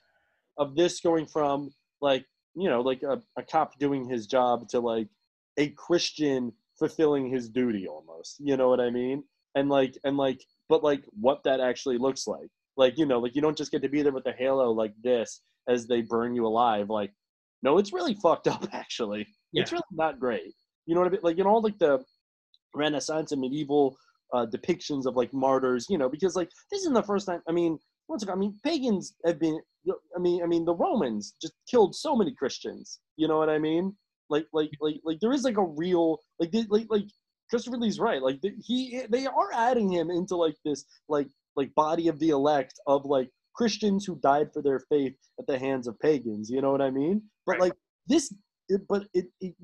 [0.59, 4.81] of this going from like you know like a, a cop doing his job to
[4.81, 5.09] like
[5.57, 8.37] a Christian fulfilling his duty almost.
[8.39, 9.25] You know what I mean?
[9.55, 12.49] And like and like but like what that actually looks like.
[12.77, 14.95] Like you know like you don't just get to be there with a halo like
[15.03, 16.91] this as they burn you alive.
[16.91, 17.13] Like
[17.63, 19.27] no, it's really fucked up actually.
[19.55, 20.55] It's really not great.
[20.87, 21.21] You know what I mean?
[21.23, 22.05] Like in all like the
[22.75, 23.97] Renaissance and medieval
[24.33, 27.43] uh, depictions of like martyrs, you know, because like this isn't the first time.
[27.49, 29.61] I mean, once again, I mean, pagans have been.
[30.15, 33.01] I mean, I mean, the Romans just killed so many Christians.
[33.17, 33.97] You know what I mean?
[34.29, 37.07] Like, like, like, like there is like a real like, they- like, like
[37.49, 38.23] Christopher Lee's right.
[38.23, 42.29] Like the, he, they are adding him into like this like like body of the
[42.31, 46.51] elect of like Christians who died for their faith at the hands of pagans.
[46.51, 47.23] You know what I mean?
[47.47, 47.73] But like
[48.07, 48.33] this,
[48.69, 49.55] it, but it, it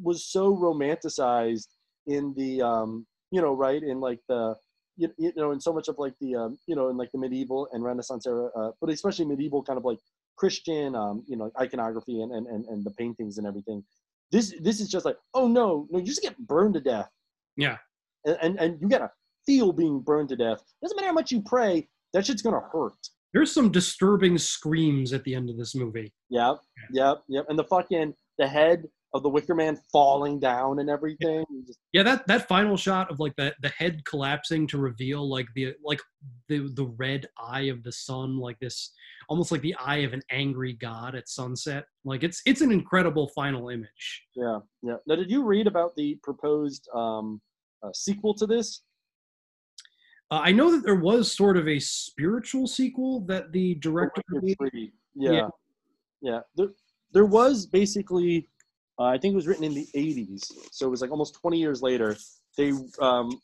[0.00, 1.66] was so romanticized
[2.06, 4.54] in the um you know, right in like the
[4.96, 7.18] you, you know in so much of like the um, you know in like the
[7.18, 9.98] medieval and Renaissance era, uh, but especially medieval kind of like
[10.36, 13.82] Christian um, you know iconography and, and and and the paintings and everything.
[14.30, 17.10] This this is just like oh no no you just get burned to death
[17.56, 17.78] Yeah.
[18.24, 19.10] and and, and you gotta
[19.46, 20.62] feel being burned to death.
[20.82, 22.94] Doesn't matter how much you pray, that shit's gonna hurt.
[23.34, 26.12] There's some disturbing screams at the end of this movie.
[26.28, 26.60] Yep,
[26.92, 27.46] yep, yep.
[27.48, 28.84] And the fucking the head
[29.14, 31.44] of the Wicker Man falling down and everything.
[31.92, 35.74] Yeah, that that final shot of like the the head collapsing to reveal like the
[35.84, 36.00] like
[36.48, 38.92] the the red eye of the sun, like this
[39.28, 41.84] almost like the eye of an angry god at sunset.
[42.04, 44.24] Like it's it's an incredible final image.
[44.34, 44.96] yeah, yeah.
[45.06, 47.40] Now, did you read about the proposed um,
[47.82, 48.82] uh, sequel to this?
[50.30, 54.56] Uh, I know that there was sort of a spiritual sequel that the director made.
[54.56, 54.92] Tree.
[55.14, 55.48] Yeah,
[56.22, 56.40] yeah.
[56.56, 56.68] There,
[57.12, 58.48] there was basically,
[58.98, 61.58] uh, I think it was written in the '80s, so it was like almost 20
[61.58, 62.16] years later.
[62.56, 63.40] They, um,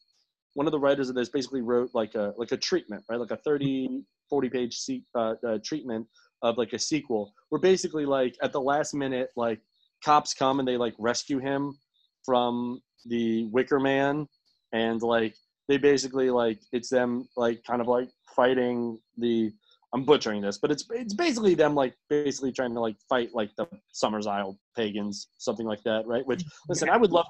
[0.54, 3.30] one of the writers of this basically wrote like a like a treatment, right, like
[3.30, 6.06] a 30, 40 page se- uh, uh, treatment
[6.42, 9.60] of like a sequel, where basically like at the last minute, like
[10.04, 11.78] cops come and they like rescue him
[12.24, 14.26] from the Wicker Man,
[14.72, 15.34] and like
[15.68, 19.50] they basically like it's them like kind of like fighting the
[19.94, 23.50] I'm butchering this, but it's it's basically them like basically trying to like fight like
[23.56, 26.26] the Summerisle pagans, something like that, right?
[26.26, 27.26] Which listen, I would love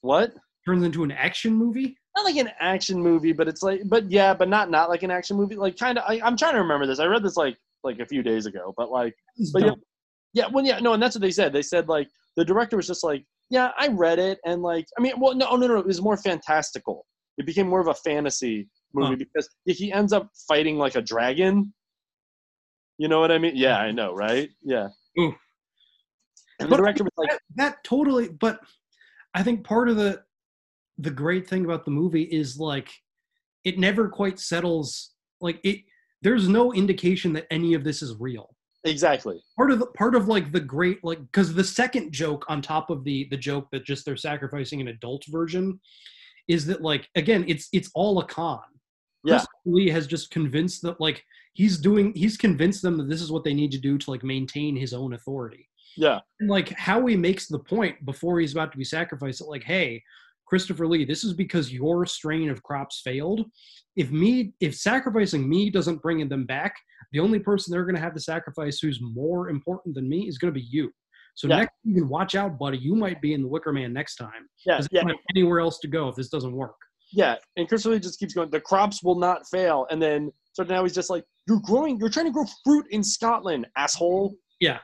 [0.00, 0.32] what
[0.66, 1.96] turns into an action movie.
[2.16, 5.10] Not like an action movie, but it's like, but yeah, but not not like an
[5.10, 5.56] action movie.
[5.56, 6.98] Like kind of, I'm trying to remember this.
[6.98, 9.14] I read this like like a few days ago, but like,
[9.52, 9.74] but yeah,
[10.34, 11.52] yeah, well, yeah, no, and that's what they said.
[11.52, 15.02] They said like the director was just like, yeah, I read it, and like, I
[15.02, 17.06] mean, well, no, oh, no, no, it was more fantastical.
[17.38, 19.24] It became more of a fantasy movie Huh.
[19.34, 21.72] because he ends up fighting like a dragon.
[22.98, 23.56] You know what I mean?
[23.56, 24.50] Yeah, I know, right?
[24.62, 24.88] Yeah.
[25.18, 25.34] Ooh.
[26.60, 28.60] And the But director was like, that, that totally but
[29.34, 30.22] i think part of the
[30.98, 32.90] the great thing about the movie is like
[33.64, 35.80] it never quite settles like it
[36.20, 39.42] there's no indication that any of this is real exactly.
[39.56, 42.90] part of the part of like the great like because the second joke on top
[42.90, 45.80] of the the joke that just they're sacrificing an adult version
[46.46, 48.60] is that like again it's it's all a con
[49.24, 49.36] Yeah.
[49.38, 53.30] Chris lee has just convinced that like he's doing he's convinced them that this is
[53.30, 56.20] what they need to do to like maintain his own authority Yeah.
[56.40, 60.02] and like Howie makes the point before he's about to be sacrificed that like, hey,
[60.46, 63.46] Christopher Lee, this is because your strain of crops failed.
[63.96, 66.74] If me, if sacrificing me doesn't bring them back,
[67.12, 70.36] the only person they're going to have to sacrifice who's more important than me is
[70.38, 70.90] going to be you.
[71.36, 71.56] So Yeah.
[71.60, 72.76] next, you can watch out, buddy.
[72.78, 74.48] You might be in the Wicker Man next time.
[74.66, 75.04] Yeah, yeah.
[75.34, 76.76] anywhere else to go if this doesn't work.
[77.12, 78.50] Yeah, and Chris Lee just keeps going.
[78.50, 81.98] The crops will not fail, and then so now he's just like, "You're growing.
[81.98, 84.78] You're trying to grow fruit in Scotland, asshole." Yeah.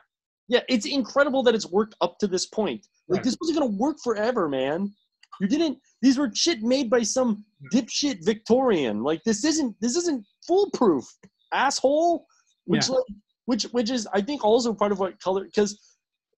[0.48, 2.86] Yeah, it's incredible that it's worked up to this point.
[3.08, 3.24] Like Right.
[3.24, 4.94] this wasn't gonna work forever, man.
[5.40, 5.78] You didn't.
[6.02, 9.02] These were shit made by some dipshit Victorian.
[9.02, 9.76] Like this isn't.
[9.80, 11.04] This isn't foolproof,
[11.52, 12.26] asshole.
[12.64, 12.96] Which Yeah.
[12.96, 13.04] like,
[13.46, 15.78] which which is I think also part of what color because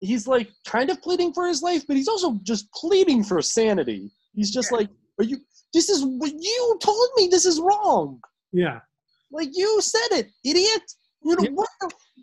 [0.01, 4.11] he's like kind of pleading for his life, but he's also just pleading for sanity.
[4.35, 4.89] He's just like,
[5.19, 5.39] "Are you?
[5.73, 7.29] This is what you told me.
[7.29, 8.21] This is wrong.
[8.53, 8.81] Yeah.
[9.33, 10.83] Like you said it, idiot.
[11.23, 11.69] You know what?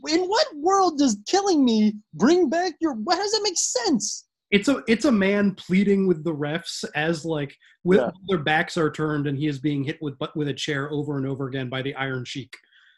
[0.09, 2.93] In what world does killing me bring back your?
[2.93, 4.25] What does that make sense?
[4.51, 8.11] It's a it's a man pleading with the refs as like with Yeah.
[8.27, 11.17] their backs are turned and he is being hit with but with a chair over
[11.17, 12.53] and over again by the Iron Sheik.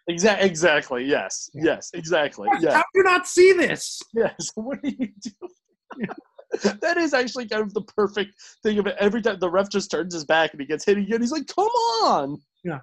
[0.08, 0.48] Exactly.
[0.48, 1.06] Exactly.
[1.06, 1.50] Yes.
[1.54, 1.90] Yes.
[1.94, 2.48] Exactly.
[2.62, 2.74] Yeah.
[2.76, 4.00] How do you not see this?
[4.14, 4.52] Yes.
[4.56, 6.08] What do you do?
[6.82, 8.34] that is actually kind of the perfect
[8.64, 8.96] thing of it.
[9.00, 11.48] Every time the ref just turns his back and he gets hit again, he's like,
[11.48, 12.80] "Come on!" Yeah.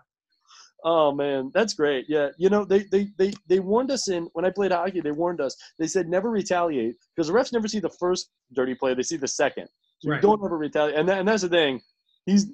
[0.84, 2.06] Oh man, that's great.
[2.08, 5.00] Yeah, you know they they they they warned us in when I played hockey.
[5.00, 5.56] They warned us.
[5.78, 9.16] They said never retaliate because the refs never see the first dirty play; they see
[9.16, 9.68] the second.
[9.98, 10.16] So Right.
[10.16, 11.80] you don't ever retaliate, and that, and that's the thing.
[12.24, 12.46] He's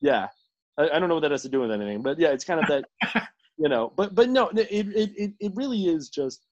[0.00, 0.28] yeah.
[0.76, 2.60] I, I don't know what that has to do with anything, but yeah, it's kind
[2.60, 3.92] of that you know.
[3.96, 6.44] But but no, it it it, it really is just.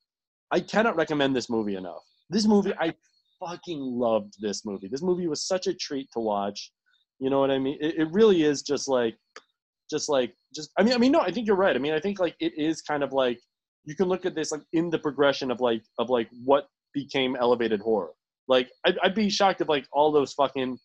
[0.53, 2.05] I cannot recommend this movie enough.
[2.31, 2.95] This movie, I
[3.41, 4.89] fucking loved this movie.
[4.89, 6.73] This movie was such a treat to watch.
[7.19, 7.79] You know what I mean?
[7.81, 9.17] It, it really is just like,
[9.91, 10.71] just like, just.
[10.79, 11.75] I mean, I mean, no, I think you're right.
[11.75, 13.39] I mean, I think like it is kind of like
[13.85, 17.37] you can look at this like in the progression of like of like what became
[17.37, 18.11] elevated horror.
[18.49, 20.79] Like I'd, I'd be shocked if like all those fucking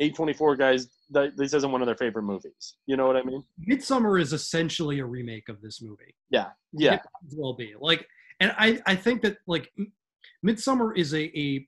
[0.00, 2.76] A24 guys that this isn't one of their favorite movies.
[2.86, 3.44] You know what I mean?
[3.68, 6.14] Midsommar is essentially a remake of this movie.
[6.30, 7.00] Yeah, yeah, It
[7.32, 8.06] well be like,
[8.40, 9.70] and I I think that like
[10.46, 11.66] Midsommar is a a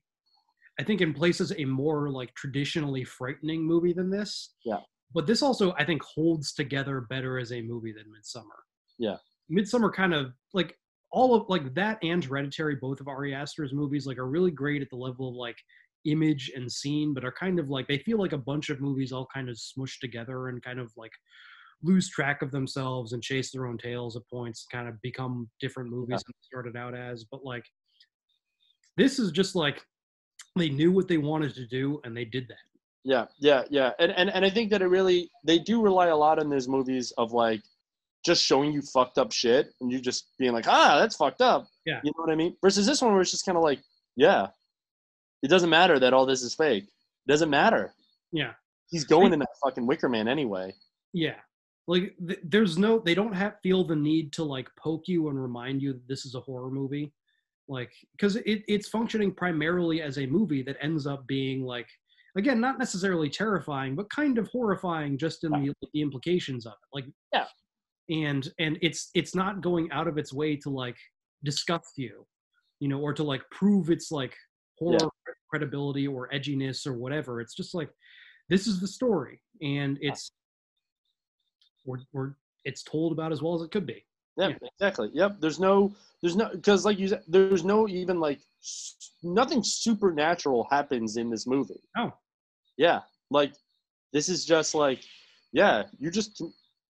[0.79, 4.53] I think in places a more like traditionally frightening movie than this.
[4.65, 4.79] Yeah.
[5.13, 8.61] But this also I think holds together better as a movie than Midsommar.
[8.99, 9.17] yeah.
[9.51, 10.77] Midsommar kind of like
[11.11, 14.81] all of like that and Hereditary, both of Ari Aster's movies, like are really great
[14.81, 15.57] at the level of like
[16.05, 19.11] image and scene, but are kind of like they feel like a bunch of movies
[19.13, 21.11] all kind of smushed together and kind of like
[21.81, 25.89] lose track of themselves and chase their own tails at points, kind of become different
[25.89, 26.17] movies Yeah.
[26.27, 27.23] than they started out as.
[27.31, 27.63] But like
[28.97, 29.81] this is just like
[30.57, 32.57] they knew what they wanted to do and they did that.
[33.03, 33.91] Yeah, yeah, yeah.
[33.99, 36.67] And, and and I think that it really they do rely a lot on these
[36.67, 37.61] movies of like
[38.25, 41.67] just showing you fucked up shit and you just being like, ah, that's fucked up.
[41.85, 42.01] Yeah.
[42.03, 42.57] You know what I mean?
[42.61, 43.79] Versus this one where it's just kind of like,
[44.17, 44.47] yeah,
[45.41, 46.83] it doesn't matter that all this is fake.
[46.83, 47.93] It doesn't matter.
[48.33, 48.53] Yeah.
[48.89, 50.73] He's going in that fucking Wicker Man anyway.
[51.13, 51.35] Yeah.
[51.87, 55.41] Like th- there's no they don't have feel the need to like poke you and
[55.41, 57.13] remind you that this is a horror movie.
[57.69, 61.87] Like cuz it it's functioning primarily as a movie that ends up being like
[62.37, 66.89] again not necessarily terrifying but kind of horrifying just in the, the implications of it.
[66.93, 67.47] Like Yeah.
[68.09, 70.97] And and it's it's not going out of its way to like
[71.43, 72.25] disgust you,
[72.79, 74.35] you know, or to like prove its like
[74.79, 75.33] horror Yeah.
[75.49, 77.41] credibility or edginess or whatever.
[77.41, 77.89] It's just like
[78.49, 80.31] this is the story and it's
[81.85, 84.05] we're, we're it's told about as well as it could be
[84.37, 85.09] Yeah, exactly.
[85.13, 85.37] Yep.
[85.39, 88.39] There's no, there's no, because like you said, there's no even like
[89.23, 91.81] nothing supernatural happens in this movie.
[91.97, 92.13] Oh.
[92.77, 93.01] Yeah.
[93.31, 93.53] Like
[94.13, 95.03] this is just like,
[95.53, 96.41] yeah, you just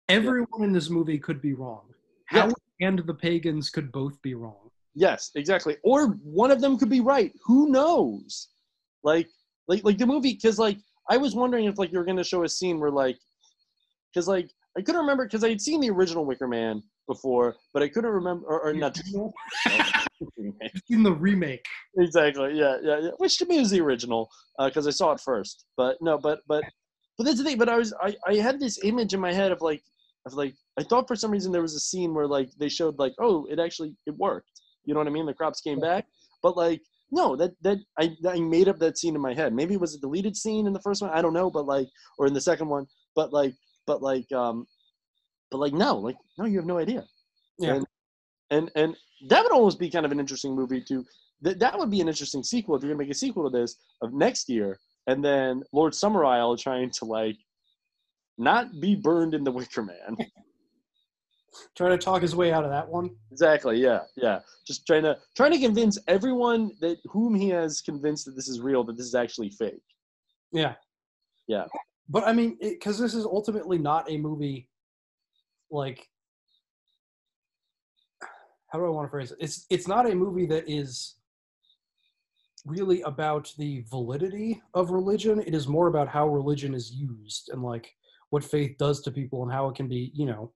[0.09, 1.83] everyone in this movie could be wrong
[2.31, 2.51] Yeah.
[2.81, 5.75] And the pagans could both be wrong Yes, exactly.
[5.83, 7.33] Or one of them could be right.
[7.43, 8.47] Who knows?
[9.03, 9.27] Like,
[9.67, 10.33] like, like the movie.
[10.33, 10.77] Because like,
[11.09, 13.17] I was wondering if like you were going to show a scene where like,
[14.13, 17.83] because like I couldn't remember because I had seen the original Wicker Man before, but
[17.83, 18.97] I couldn't remember or, or not.
[20.89, 21.65] in the remake
[21.97, 22.57] exactly.
[22.57, 23.09] Yeah, yeah, yeah.
[23.17, 24.29] Which to me is the original
[24.63, 25.65] because I saw it first.
[25.77, 26.63] But no, but but
[27.17, 27.57] but that's the thing.
[27.57, 29.83] But I was I I had this image in my head of like
[30.25, 32.99] of like I thought for some reason there was a scene where like they showed
[32.99, 34.61] like oh it actually it worked.
[34.85, 35.25] You know what I mean?
[35.25, 36.05] The crops came back,
[36.41, 36.81] but like
[37.11, 39.53] no that that I I made up that scene in my head.
[39.53, 41.11] Maybe it was a deleted scene in the first one.
[41.11, 41.87] I don't know, but like
[42.17, 42.85] or in the second one.
[43.15, 43.53] But like
[43.87, 44.65] but like um
[45.55, 47.05] but like no like no you have no idea.
[47.59, 47.75] Yeah.
[47.75, 47.85] And
[48.51, 48.95] and and
[49.29, 51.05] that would almost be kind of an interesting movie to
[51.43, 53.77] that that would be an interesting sequel if you're gonna make a sequel to this
[54.01, 54.77] of next year
[55.07, 57.37] and then Lord Summerisle trying to like
[58.37, 60.17] not be burned in the Wicker Man.
[61.77, 63.77] trying to talk his way out of that one exactly.
[63.81, 63.99] Yeah.
[64.17, 64.39] Yeah.
[64.67, 68.59] Just trying to trying to convince everyone that whom he has convinced that this is
[68.59, 69.81] real that this is actually fake.
[70.51, 70.73] yeah
[71.47, 71.65] Yeah.
[72.09, 74.67] but i mean because this is ultimately not a movie
[75.71, 76.07] like
[78.67, 79.37] how do i want to phrase it?
[79.39, 81.15] It's it's not a movie that is
[82.65, 85.39] really about the validity of religion.
[85.39, 87.91] It is more about how religion is used and like
[88.31, 90.51] what faith does to people and how it can be you know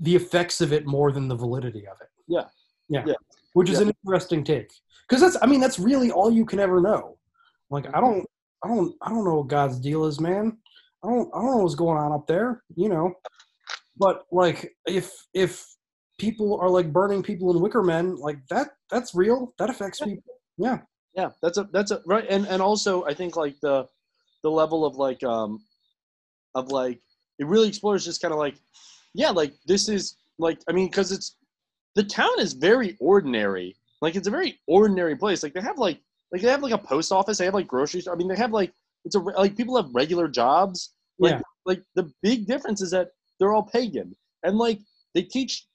[0.00, 2.08] the effects of it more than the validity of it.
[2.28, 2.44] Yeah.
[2.88, 3.14] yeah, Yeah.
[3.52, 3.86] which is Yeah.
[3.86, 4.70] an interesting take.
[5.08, 7.18] Because that's i mean that's really all you can ever know.
[7.70, 8.00] Like i mm-hmm.
[8.00, 8.26] don't
[8.64, 10.58] i don't i don't know what god's deal is man.
[11.04, 13.14] I don't i don't know what's going on up there you know
[13.96, 15.66] but like if if
[16.18, 19.52] people are like burning people in wicker men like that that's real.
[19.58, 20.22] That affects people.
[20.58, 20.78] Yeah.
[21.14, 23.86] Yeah, that's a that's a right, and and also I think like the
[24.42, 25.60] the level of like um
[26.54, 27.00] of like
[27.38, 28.56] it really explores just kind of like
[29.14, 31.36] yeah like this is like I mean because it's
[31.94, 33.76] the town is very ordinary.
[34.02, 35.42] Like it's a very ordinary place.
[35.42, 36.00] Like they have like
[36.32, 38.36] like they have like a post office they have like grocery store I mean they
[38.36, 38.72] have like
[39.06, 40.92] it's a like people have regular jobs.
[41.18, 41.40] Like Yeah.
[41.64, 43.08] like the big difference is that
[43.38, 44.14] they're all pagan.
[44.42, 44.80] And like
[45.14, 45.66] they teach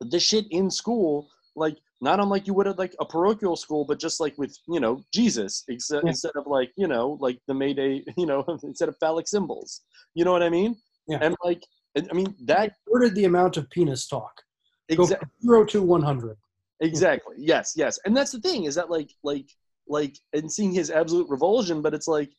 [0.00, 3.98] the shit in school like not unlike you would at like a parochial school but
[3.98, 6.10] just like with you know jesus instead, Yeah.
[6.10, 9.82] instead of like you know like the mayday you know instead of phallic symbols.
[10.14, 10.76] You know what i mean?
[11.08, 11.18] Yeah.
[11.22, 11.62] and like
[11.96, 14.32] i mean that ordered the amount of penis talk.
[14.94, 16.36] Go Exa- from zero to 100
[16.80, 17.36] exactly.
[17.38, 17.98] Yes yes.
[18.04, 19.46] And that's the thing is that like like
[19.88, 22.30] like and seeing his absolute revulsion but it's like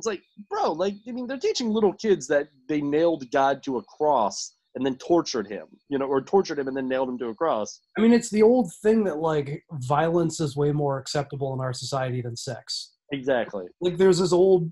[0.00, 3.78] it's like bro like i mean they're teaching little kids that they nailed god to
[3.78, 7.18] a cross and then tortured him you know or tortured him and then nailed him
[7.18, 10.98] to a cross i mean it's the old thing that like violence is way more
[10.98, 14.70] acceptable in our society than sex exactly like there's this old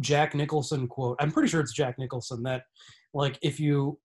[0.00, 1.16] Jack Nicholson quote.
[1.20, 2.62] I'm pretty sure it's Jack Nicholson that
[3.14, 3.98] like if you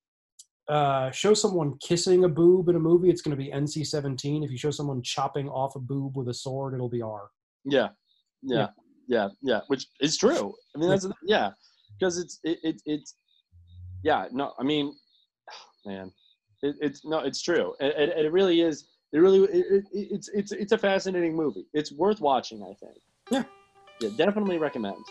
[0.67, 4.43] uh, show someone kissing a boob in a movie, it's going to be NC-17.
[4.43, 7.29] If you show someone chopping off a boob with a sword, it'll be R.
[7.63, 7.89] Yeah,
[8.41, 8.67] yeah, yeah,
[9.07, 9.29] yeah.
[9.41, 10.53] Yeah, which is true.
[10.75, 11.51] I mean, that's yeah,
[11.99, 13.15] because it's it, it it's
[14.03, 14.27] yeah.
[14.31, 14.93] No, I mean,
[15.85, 16.11] man,
[16.61, 17.73] it, it's no, it's true.
[17.79, 18.89] It, it, it really is.
[19.13, 21.65] It really it, it, it's it's it's a fascinating movie.
[21.73, 22.61] It's worth watching.
[22.63, 22.97] I think.
[23.31, 23.43] Yeah.
[23.99, 25.03] Yeah, definitely recommend.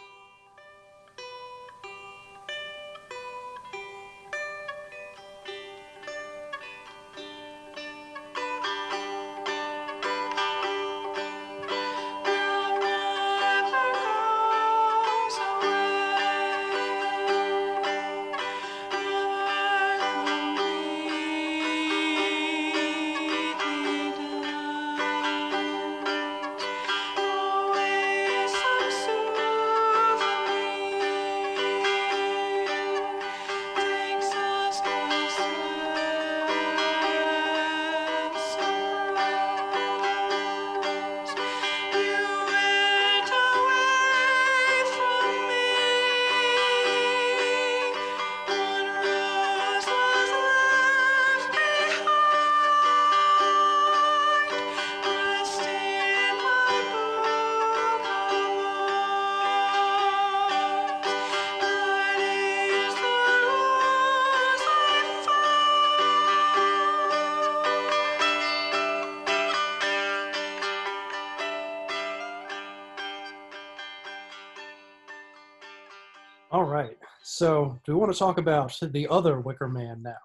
[77.86, 80.16] Do we want to talk about the other Wicker Man now?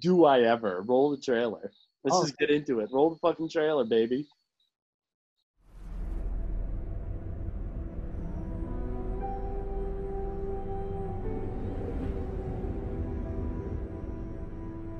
[0.00, 1.72] Do I ever roll the trailer?
[2.04, 2.22] Let's Oh.
[2.22, 2.90] just get into it.
[2.92, 4.28] Roll the fucking trailer, baby.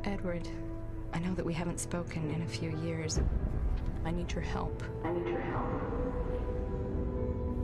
[0.05, 0.49] Edward,
[1.13, 3.21] I know that we haven't spoken in a few years.
[4.05, 4.83] I need your help.
[5.05, 5.71] I need your help.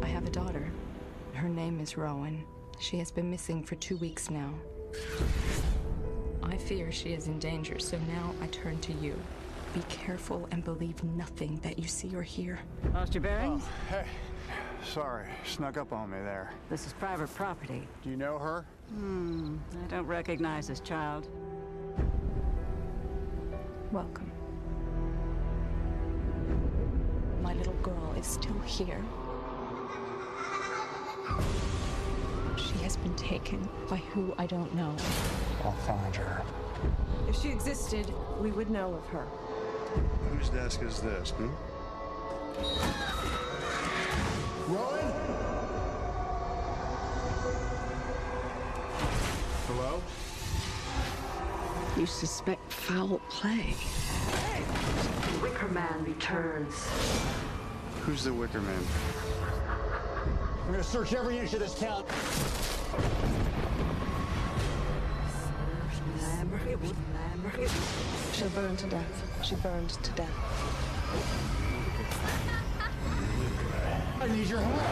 [0.03, 0.71] I have a daughter.
[1.35, 2.45] Her name is Rowan.
[2.79, 4.53] She has been missing for two weeks now.
[6.43, 9.15] I fear she is in danger, so now I turn to you.
[9.75, 12.59] Be careful and believe nothing that you see or hear.
[12.95, 13.65] Lost your bearings?
[13.89, 14.05] Hey,
[14.85, 16.53] sorry, snuck up on me there.
[16.71, 17.87] This is private property.
[18.03, 18.65] Do you know her?
[18.91, 21.29] Hmm, I don't recognize this child.
[23.91, 24.31] Welcome.
[27.43, 29.03] My little girl is still here.
[33.07, 34.93] Been taken by who I don't know.
[35.63, 36.43] I'll find her.
[37.29, 39.27] If she existed, we would know of her.
[40.33, 41.47] Whose desk is this, hmm?
[44.73, 45.13] Rowan?
[49.69, 50.03] Hello?
[51.97, 53.77] You suspect foul play.
[55.41, 56.89] Wicker Man returns.
[58.01, 58.83] Who's the Wicker Man?
[60.65, 62.05] I'm gonna search every inch of this town.
[68.33, 69.43] She'll burn to death.
[69.43, 70.31] She burned to death.
[74.21, 74.83] I need your help.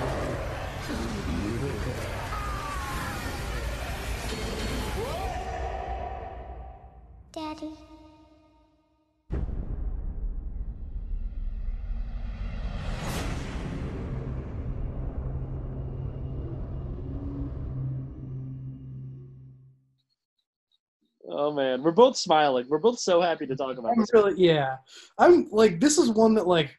[21.85, 22.67] We're both smiling.
[22.69, 24.11] We're both so happy to talk about I'm this.
[24.13, 24.77] really, yeah.
[25.19, 26.75] I'm like, this is one that like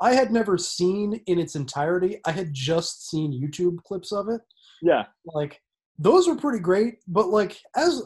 [0.00, 2.20] I had never seen in its entirety.
[2.26, 4.42] I had just seen YouTube clips of it.
[4.82, 5.04] Yeah.
[5.26, 5.60] Like
[5.98, 8.02] those were pretty great, but like as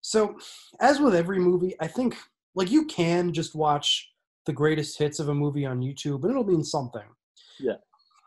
[0.00, 0.38] so
[0.80, 2.16] as with every movie, I think
[2.54, 4.10] like you can just watch
[4.46, 7.02] the greatest hits of a movie on YouTube and it'll mean something.
[7.60, 7.74] Yeah.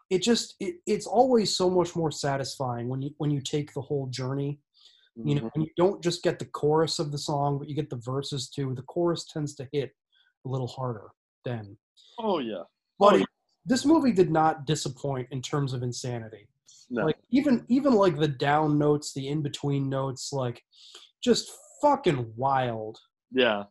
[0.10, 3.82] It just it, it's always so much more satisfying when you when you take the
[3.82, 4.60] whole journey
[5.26, 5.48] you know mm-hmm.
[5.56, 8.50] and you don't just get the chorus of the song but you get the verses
[8.50, 9.92] too the chorus tends to hit
[10.46, 11.08] a little harder
[11.46, 11.78] then
[12.20, 12.64] Oh yeah.
[13.00, 13.28] but Oh, it-
[13.66, 16.48] this movie did not disappoint in terms of insanity
[16.90, 17.06] No.
[17.06, 20.62] like even even like the down notes the in between notes like
[21.24, 21.52] just
[21.82, 22.98] fucking wild
[23.32, 23.64] Yeah.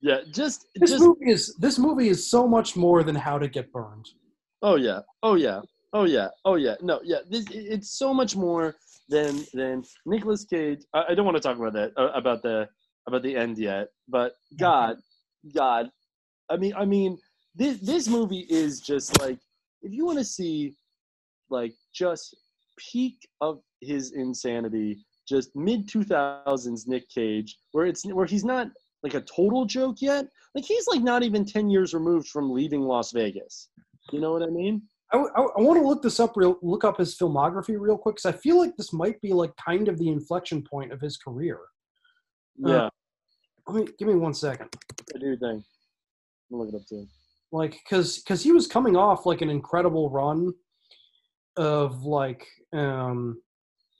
[0.00, 0.20] Yeah.
[0.32, 3.72] Just this just movie is this movie is so much more than how to get
[3.72, 4.06] burned
[4.62, 5.00] Oh yeah.
[5.22, 5.60] Oh yeah.
[5.92, 6.28] Oh yeah.
[6.44, 6.74] Oh yeah.
[6.82, 7.18] No, yeah.
[7.30, 8.74] This it's so much more
[9.08, 10.80] than than Nicolas Cage.
[10.94, 12.68] I, I don't want to talk about that uh, about the
[13.06, 14.96] about the end yet, but God,
[15.54, 15.90] God,
[16.50, 17.18] I mean, I mean,
[17.54, 19.38] this this movie is just like
[19.82, 20.74] if you want to see
[21.50, 22.36] like just
[22.92, 24.98] peak of his insanity,
[25.28, 28.68] just mid two thousands Nick Cage, where it's where he's not
[29.02, 30.26] like a total joke yet.
[30.54, 33.68] Like he's like not even ten years removed from leaving Las Vegas.
[34.12, 34.82] You know what I mean?
[35.12, 38.34] I, I want to look this up real look up his filmography real quick because
[38.34, 41.58] I feel like this might be like kind of the inflection point of his career.
[42.64, 42.88] Uh, Yeah.
[43.66, 44.68] let me give me one second.
[45.14, 45.64] I do think.
[46.52, 47.06] I'll look it up too.
[47.52, 50.52] Like, cause, cause he was coming off like an incredible run
[51.56, 53.40] of like, um,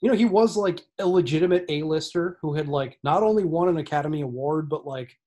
[0.01, 3.77] you know, he was like a legitimate A-lister who had like not only won an
[3.77, 5.17] Academy Award but like,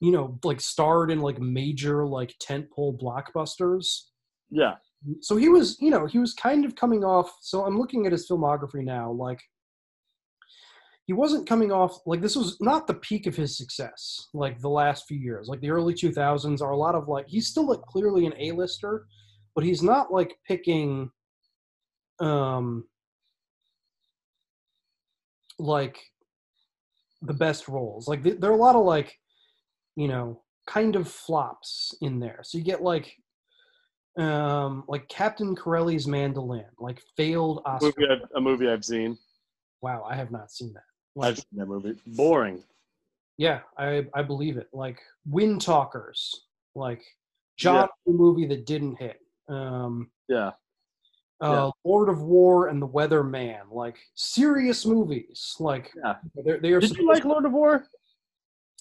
[0.00, 4.04] you know, like starred in like major like tentpole blockbusters.
[4.50, 4.74] Yeah.
[5.20, 7.36] So he was, you know, he was kind of coming off.
[7.40, 9.12] So I'm looking at his filmography now.
[9.12, 9.40] Like,
[11.06, 14.28] he wasn't coming off like this was not the peak of his success.
[14.32, 17.48] Like the last few years, like the early 2000s are a lot of like he's
[17.48, 19.06] still like clearly an A-lister,
[19.54, 21.10] but he's not like picking,
[22.20, 22.84] um,
[25.58, 26.00] like
[27.20, 28.08] the best roles.
[28.08, 29.18] Like th- there are a lot of like,
[29.96, 32.40] you know, kind of flops in there.
[32.44, 33.14] So you get like
[34.16, 37.92] um like Captain Corelli's Mandolin, like failed Oscar.
[37.98, 39.18] Movie a movie I've seen.
[39.82, 41.22] Wow, I have not seen that.
[41.22, 41.96] I've seen that movie.
[42.06, 42.62] Boring.
[43.36, 44.68] Yeah, I I believe it.
[44.72, 46.34] Like Windtalkers,
[46.74, 47.02] like
[47.56, 49.20] John Woo movie that didn't hit.
[49.48, 50.52] Um Yeah.
[51.40, 55.56] uh Lord of War and The Weather Man, like serious movies.
[55.58, 56.16] Like yeah.
[56.44, 57.86] they're they are Did you like Lord of War?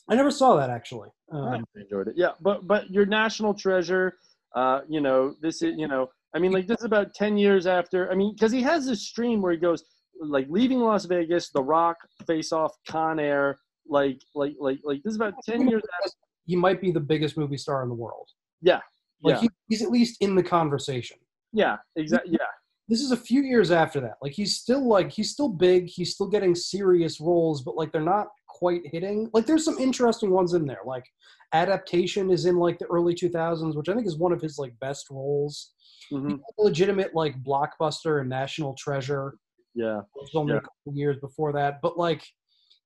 [0.08, 1.10] I never saw that actually.
[1.32, 2.16] Um, I enjoyed it.
[2.18, 4.18] Yeah, but but your national treasure.
[4.56, 7.66] Uh, you know, this is you know, I mean, like this is about ten years
[7.68, 8.12] after.
[8.12, 9.84] I mean, because he has this stream where he goes,
[10.22, 11.98] like leaving Las Vegas, The Rock,
[12.28, 13.58] Face Off, Con Air,
[13.88, 16.12] like like like like this is about ten years after.
[16.46, 18.28] He might be the biggest movie star in the world.
[18.62, 18.80] Yeah,
[19.24, 21.18] Like yeah, he, he's at least in the conversation.
[21.54, 22.34] yeah, exactly.
[22.34, 22.46] Yeah,
[22.90, 24.16] This is a few years after that.
[24.22, 25.88] Like he's still like he's still big.
[25.88, 29.30] He's still getting serious roles, but like they're not quite hitting.
[29.34, 30.82] Like there's some interesting ones in there.
[30.86, 31.06] Like
[31.54, 34.78] adaptation is in like the early 2000s, which I think is one of his like
[34.80, 35.74] best roles.
[36.12, 36.40] Mhm.
[36.58, 39.38] Legitimate like blockbuster and national treasure.
[39.76, 40.02] yeah,
[40.36, 40.60] only Yeah.
[40.60, 41.82] a couple years before that.
[41.82, 42.24] But like,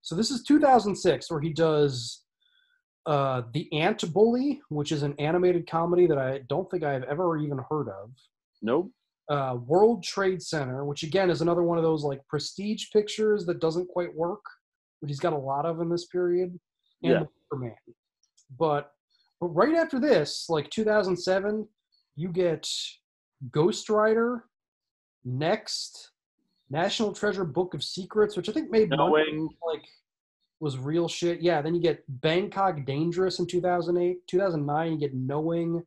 [0.02, 2.23] so this is 2006 where he does
[3.06, 7.38] uh, The Ant Bully, which is an animated comedy that I don't think I've ever
[7.38, 8.11] even heard of.
[8.61, 8.91] nope.
[9.30, 13.60] Uh, World Trade Center, which again is another one of those like prestige pictures that
[13.60, 14.44] doesn't quite work,
[15.02, 16.57] but he's got a lot of in this period.
[17.03, 17.23] And Yeah.
[17.44, 17.76] Superman.
[18.57, 18.91] But
[19.40, 21.68] but right after this, like 2007,
[22.15, 22.68] you get
[23.52, 24.45] Ghost Rider,
[25.24, 26.11] Next,
[26.69, 29.49] National Treasure Book of Secrets, which I think made money, Knowing.
[29.65, 29.84] like
[30.60, 31.41] was real shit.
[31.41, 34.26] Yeah, then you get Bangkok Dangerous in 2008.
[34.28, 35.84] 2009, you get Knowing,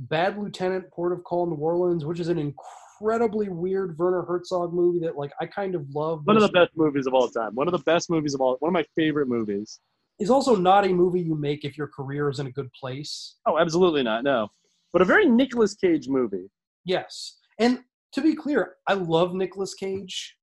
[0.00, 4.98] Bad Lieutenant, Port of Call, New Orleans, which is an incredibly weird Werner Herzog movie
[5.00, 6.22] that like I kind of love.
[6.24, 7.54] One of the best movies of all time.
[7.54, 8.56] One of the best movies of all.
[8.60, 9.80] One of my favorite movies.
[10.22, 13.36] Is also not a movie you make if your career is in a good place.
[13.46, 14.24] Oh, absolutely not.
[14.24, 14.48] No,
[14.92, 16.48] but a very Nicolas Cage movie.
[16.84, 17.80] Yes, and
[18.12, 20.36] to be clear, I love Nicolas Cage.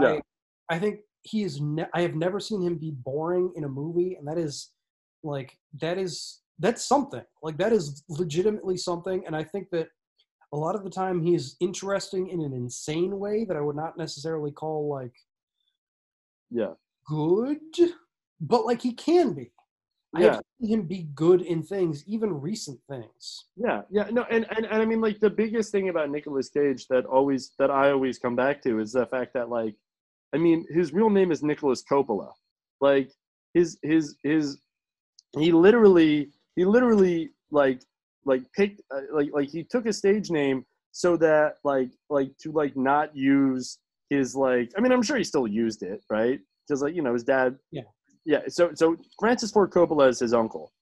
[0.00, 0.18] Yeah.
[0.70, 1.60] I I think he is.
[1.60, 4.70] Ne- I have never seen him be boring in a movie, and that is
[5.22, 7.22] like that is that's something.
[7.42, 9.88] Like that is legitimately something, and I think that
[10.52, 13.76] a lot of the time he is interesting in an insane way that I would
[13.76, 15.14] not necessarily call like
[16.50, 16.74] Yeah.
[17.06, 17.58] good,
[18.40, 19.52] but like he can be.
[20.14, 20.32] I Yeah.
[20.32, 23.44] have seen him be good in things, even recent things.
[23.56, 26.88] Yeah, yeah, no, and, and and I mean, like the biggest thing about Nicolas Cage
[26.88, 29.76] that always that I always come back to is the fact that like,
[30.34, 32.32] I mean, his real name is Nicholas Coppola.
[32.80, 33.12] Like
[33.54, 34.58] his his his,
[35.38, 37.80] he literally he literally like
[38.24, 42.50] like picked uh, like like he took a stage name so that like like to
[42.50, 46.82] like not use his like I mean I'm sure he still used it right because
[46.82, 47.82] like you know his dad Yeah.
[48.24, 50.72] Yeah so so Francis Ford Coppola is his uncle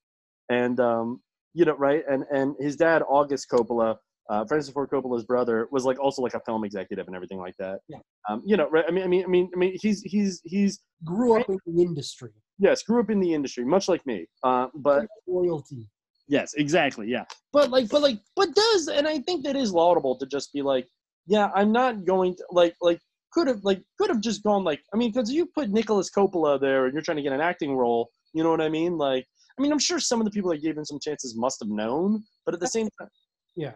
[0.48, 1.20] and um
[1.54, 3.96] you know right and and his dad August Coppola
[4.30, 7.54] uh, Francis Ford Coppola's brother was like also like a film executive and everything like
[7.58, 7.98] that Yeah.
[8.28, 10.80] um you know right I mean I mean I mean I mean he's he's he's
[11.04, 12.30] Grew up in the industry.
[12.58, 15.88] yes grew up in the industry much like me uh but Royalty.
[16.30, 17.08] Yes, exactly.
[17.08, 17.24] Yeah.
[17.54, 20.60] But like, but like, but does, and I think that is laudable to just be
[20.60, 20.86] like,
[21.26, 23.00] yeah, I'm not going to like, like,
[23.32, 26.60] could have, like, could have just gone like, I mean, because you put Nicholas Coppola
[26.60, 28.96] there and you're trying to get an acting role, you know what I mean?
[28.98, 29.26] Like,
[29.58, 31.68] I mean, I'm sure some of the people that gave him some chances must have
[31.68, 33.08] known, but at the same time,
[33.56, 33.72] Yeah.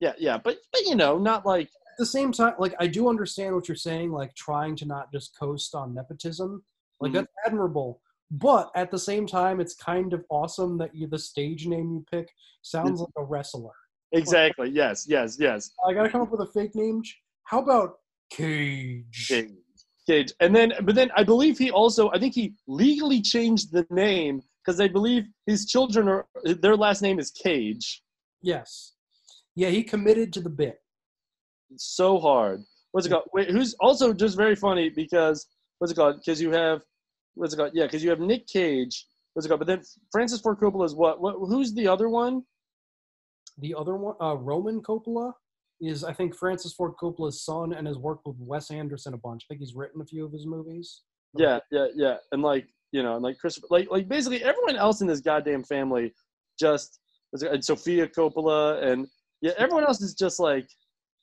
[0.00, 3.08] yeah, yeah, but but you know, not like, At the same time, like I do
[3.08, 6.62] understand what you're saying, like trying to not just coast on nepotism.
[7.00, 7.14] Like Mhm.
[7.14, 8.02] that's admirable.
[8.30, 12.04] But at the same time, it's kind of awesome that you the stage name you
[12.10, 12.28] pick
[12.60, 13.72] sounds like a wrestler.
[14.12, 14.68] exactly.
[14.70, 15.70] Yes, yes, yes.
[15.86, 17.02] I gotta come up with a fake name.
[17.44, 18.00] How about
[18.30, 19.28] Cage?
[19.28, 19.50] Cage.
[20.06, 20.32] Cage.
[20.40, 24.42] And then, but then I believe he also, I think he legally changed the name
[24.64, 28.02] because I believe his children are, their last name is Cage.
[28.42, 28.92] Yes.
[29.54, 30.80] Yeah, he committed to the bit.
[31.76, 32.62] so hard.
[32.92, 33.24] What's it called?
[33.34, 35.46] Wait, who's also just very funny because
[35.78, 36.16] what's it called?
[36.18, 36.82] Because you have
[37.34, 37.72] what's it called?
[37.74, 39.06] Yeah, because you have Nick Cage.
[39.34, 39.60] What's it called?
[39.60, 39.82] But then
[40.12, 41.20] Francis Ford Coppola is what?
[41.20, 41.34] What?
[41.38, 42.42] Who's the other one?
[43.58, 45.32] The other one, uh, Roman Coppola,
[45.80, 49.44] is I think Francis Ford Coppola's son and has worked with Wes Anderson a bunch.
[49.44, 51.02] I think he's written a few of his movies.
[51.36, 52.16] Yeah, yeah, yeah.
[52.32, 55.64] And like you know, and like Christopher, like like basically everyone else in this goddamn
[55.64, 56.12] family
[56.58, 56.98] just
[57.32, 59.06] and Sofia Coppola and
[59.42, 60.68] yeah, everyone else is just like,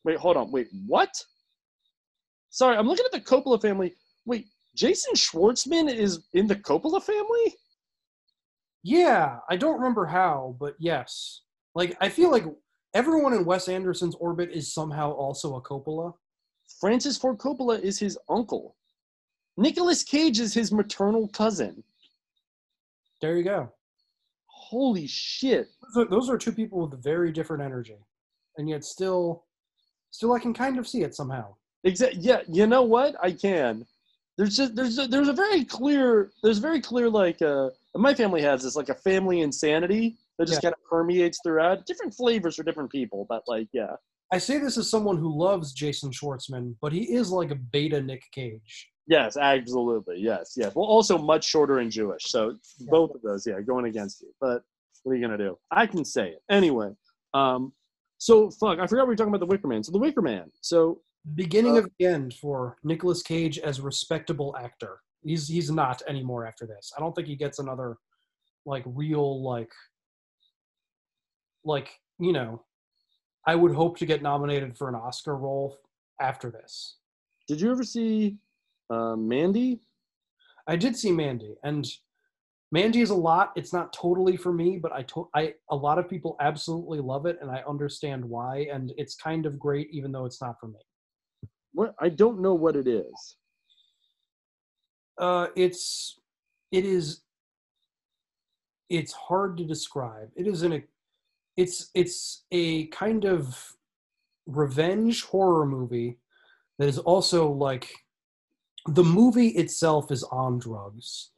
[0.03, 1.09] wait, hold on, wait, what?
[2.49, 3.95] Sorry, I'm looking at the Coppola family.
[4.25, 7.55] Wait, Jason Schwartzman is in the Coppola family?
[8.83, 11.41] Yeah, I don't remember how, but yes.
[11.73, 12.45] Like I feel like
[12.93, 16.13] everyone in Wes Anderson's orbit is somehow also a Coppola.
[16.79, 18.75] Francis Ford Coppola is his uncle.
[19.57, 21.83] Nicolas Cage is his maternal cousin.
[23.21, 23.71] There you go.
[24.47, 25.67] Holy shit.
[25.93, 27.97] Those are, those are two people with very different energy,
[28.57, 29.45] and yet still,
[30.11, 31.55] still I can kind of see it somehow.
[31.83, 32.21] Exactly.
[32.21, 32.41] Yeah.
[32.47, 33.15] You know what?
[33.21, 33.85] I can.
[34.37, 38.41] There's just there's a, there's a very clear there's very clear like uh my family
[38.41, 40.69] has this like a family insanity that just Yeah.
[40.71, 41.85] kind of permeates throughout.
[41.85, 43.95] Different flavors for different people but like yeah.
[44.31, 48.01] I say this as someone who loves Jason Schwartzman, but he is like a beta
[48.01, 48.89] Nick Cage.
[49.07, 50.17] yes absolutely.
[50.19, 50.73] Yes yes.
[50.75, 54.29] Well also much shorter and Jewish so both of those yeah going against you.
[54.41, 54.63] But
[55.03, 55.57] what are you gonna do?
[55.71, 56.41] I can say it.
[56.49, 56.91] Anyway
[57.33, 57.73] um
[58.17, 59.83] so fuck I forgot we were talking about the Wicker Man.
[59.83, 60.49] So the Wicker Man.
[60.61, 61.01] So
[61.35, 64.99] beginning of the end for Nicolas Cage as respectable actor.
[65.23, 66.91] He's he's not anymore after this.
[66.97, 67.97] I don't think he gets another
[68.65, 69.71] like real like
[71.65, 72.63] like you know.
[73.45, 75.77] I would hope to get nominated for an Oscar role
[76.21, 76.95] after this.
[77.47, 78.37] Did you ever see
[78.89, 79.81] uh, Mandy?
[80.65, 81.85] I did see Mandy, and
[82.71, 83.51] Mandy is a lot.
[83.55, 87.25] It's not totally for me, but I to- I a lot of people absolutely love
[87.25, 88.67] it, and I understand why.
[88.71, 90.79] And it's kind of great, even though it's not for me.
[91.73, 93.35] What I don't know what it is.
[95.19, 96.19] Uh, it's
[96.71, 97.21] it is
[98.89, 100.29] it's hard to describe.
[100.35, 100.83] It is an
[101.57, 103.73] it's it's a kind of
[104.45, 106.17] revenge horror movie
[106.79, 107.89] that is also like
[108.87, 111.31] the movie itself is on drugs.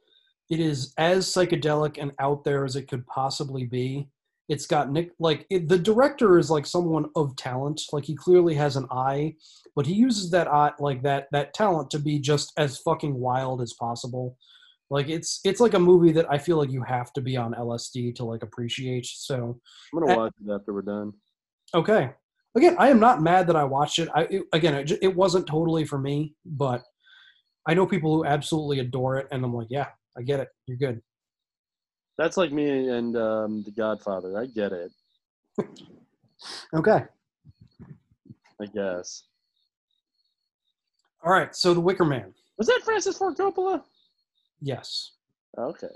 [0.50, 4.08] It is as psychedelic and out there as it could possibly be.
[4.48, 7.82] It's got Nick like it, the director is like someone of talent.
[7.92, 9.34] Like he clearly has an eye,
[9.74, 13.60] but he uses that eye like that that talent to be just as fucking wild
[13.60, 14.38] as possible.
[14.90, 17.54] Like it's it's like a movie that I feel like you have to be on
[17.54, 19.06] LSD to like appreciate.
[19.06, 19.58] So
[19.92, 21.12] I'm gonna watch it after we're done.
[21.74, 22.10] Okay.
[22.56, 24.08] Again, I am not mad that I watched it.
[24.14, 26.82] I it, again, it, it wasn't totally for me, but
[27.66, 30.48] I know people who absolutely adore it, and I'm like, yeah, I get it.
[30.66, 31.02] You're good.
[32.16, 34.38] That's like me and um, The Godfather.
[34.38, 34.92] I get it.
[36.74, 37.02] Okay.
[38.60, 39.24] I guess.
[41.24, 41.54] All right.
[41.54, 42.32] So the Wicker Man.
[42.58, 43.82] Was that Francis Ford Coppola?
[44.60, 45.12] Yes.
[45.58, 45.94] Okay.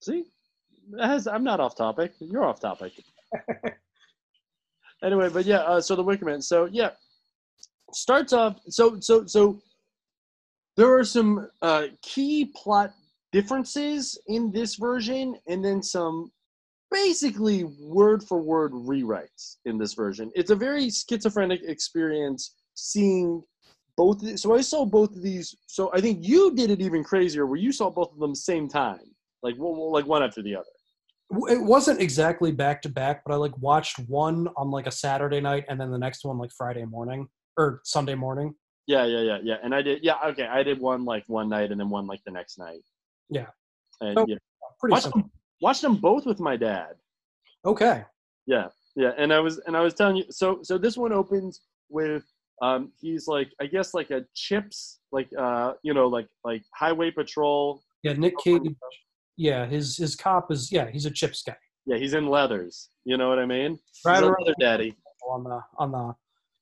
[0.00, 0.24] See,
[1.00, 2.12] has, I'm not off topic.
[2.20, 2.92] You're off topic.
[5.02, 5.58] anyway, but yeah.
[5.58, 6.40] Uh, so the Wicker Man.
[6.40, 6.90] So yeah,
[7.92, 8.58] starts off.
[8.68, 9.60] So so so.
[10.76, 12.94] There are some uh, key plot
[13.32, 16.30] differences in this version, and then some
[16.90, 20.30] basically word for word rewrites in this version.
[20.36, 23.42] It's a very schizophrenic experience seeing
[23.98, 24.38] both.
[24.38, 25.54] So I saw both of these.
[25.66, 28.68] So I think you did it even crazier, where you saw both of them same
[28.68, 29.00] time,
[29.42, 30.74] like like one after the other.
[31.50, 35.40] It wasn't exactly back to back, but I like watched one on like a Saturday
[35.40, 38.54] night, and then the next one like Friday morning or Sunday morning.
[38.86, 39.56] Yeah, yeah, yeah, yeah.
[39.62, 40.02] And I did.
[40.02, 40.46] Yeah, okay.
[40.46, 42.80] I did one like one night, and then one like the next night.
[43.28, 43.48] Yeah.
[44.00, 44.36] And So, yeah,
[44.80, 45.20] pretty watched simple.
[45.22, 45.30] them,
[45.60, 46.92] watched them both with my dad.
[47.66, 48.04] Okay.
[48.46, 50.24] Yeah, yeah, and I was and I was telling you.
[50.30, 51.60] So so this one opens
[51.90, 52.24] with
[52.62, 57.10] um he's like I guess like a chips like uh you know like like highway
[57.10, 57.82] patrol.
[58.02, 58.62] Yeah, Nick Cage.
[59.36, 61.56] Yeah, his his cop is yeah, he's a chips guy.
[61.86, 62.90] Yeah, he's in leathers.
[63.04, 63.78] You know what I mean?
[64.04, 64.94] Right leather daddy.
[65.28, 66.14] on the on the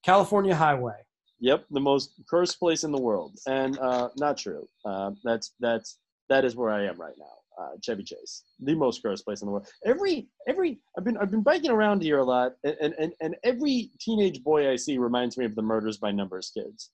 [0.04, 0.96] California highway.
[1.40, 4.66] Yep, the most cursed place in the world, and uh, not true.
[4.84, 5.98] Uh, that's that's
[6.28, 7.36] that is where I am right now.
[7.58, 9.66] Uh, Chevy Chase, the most gross place in the world.
[9.86, 13.90] Every every I've been I've been biking around here a lot, and and and every
[13.98, 16.90] teenage boy I see reminds me of the Murders by Numbers kids.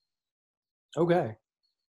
[0.96, 1.34] Okay.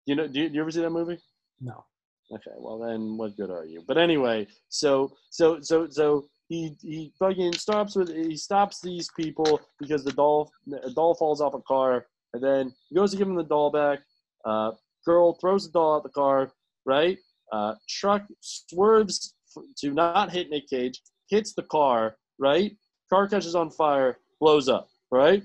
[0.04, 1.18] You know, do you, do you ever see that movie?
[1.60, 1.84] No.
[2.30, 3.82] Okay, well then, what good are you?
[3.88, 9.60] But anyway, so so so so he he fucking stops with he stops these people
[9.78, 10.50] because the doll
[10.82, 13.70] a doll falls off a car, and then he goes to give him the doll
[13.70, 14.00] back.
[14.44, 14.72] Uh,
[15.06, 16.50] girl throws the doll out the car,
[16.84, 17.18] right?
[17.52, 19.34] Uh, truck swerves
[19.78, 22.76] to not hit Nick Cage, hits the car, right?
[23.10, 25.42] Car catches on fire, blows up, right?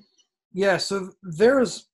[0.53, 1.87] Yeah, so there's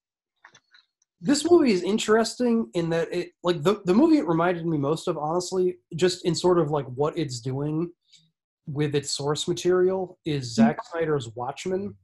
[1.20, 5.06] this movie is interesting in that it like the the movie it reminded me most
[5.06, 7.90] of honestly just in sort of like what it's doing
[8.66, 11.94] with its source material is Zack Snyder's Watchmen,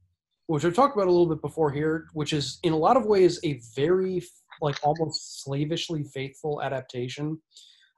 [0.47, 3.07] which I've talked about a little bit before here, which is in a lot of
[3.07, 4.23] ways a very
[4.61, 7.41] like almost slavishly faithful adaptation.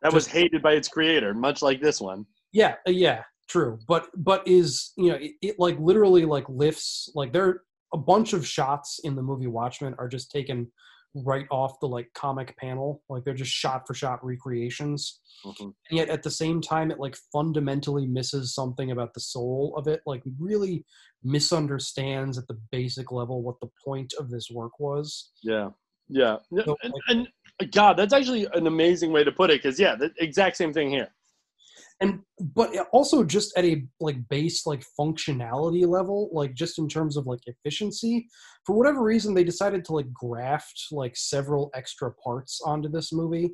[0.02, 2.24] That was hated by its creator, much like this one.
[2.52, 3.78] Yeah, uh, yeah, true.
[3.88, 7.62] But but is you know it, it like literally like lifts like there are
[7.94, 10.70] a bunch of shots in the movie Watchmen are just taken
[11.14, 13.02] right off the like comic panel.
[13.08, 15.20] Like they're just shot for shot recreations.
[15.90, 19.88] And yet at the same time it like fundamentally misses something about the soul of
[19.88, 20.00] it.
[20.06, 20.84] Like really
[21.24, 25.30] misunderstands at the basic level what the point of this work was.
[25.42, 25.70] Yeah,
[26.08, 27.28] yeah, So, and, and
[27.72, 29.62] God, that's actually an amazing way to put it.
[29.62, 31.08] Because yeah, the exact same thing here.
[32.00, 32.20] and
[32.54, 37.26] but also just at a like base like functionality level like just in terms of
[37.26, 38.28] like efficiency
[38.64, 43.50] for whatever reason they decided to like graft like several extra parts onto this movie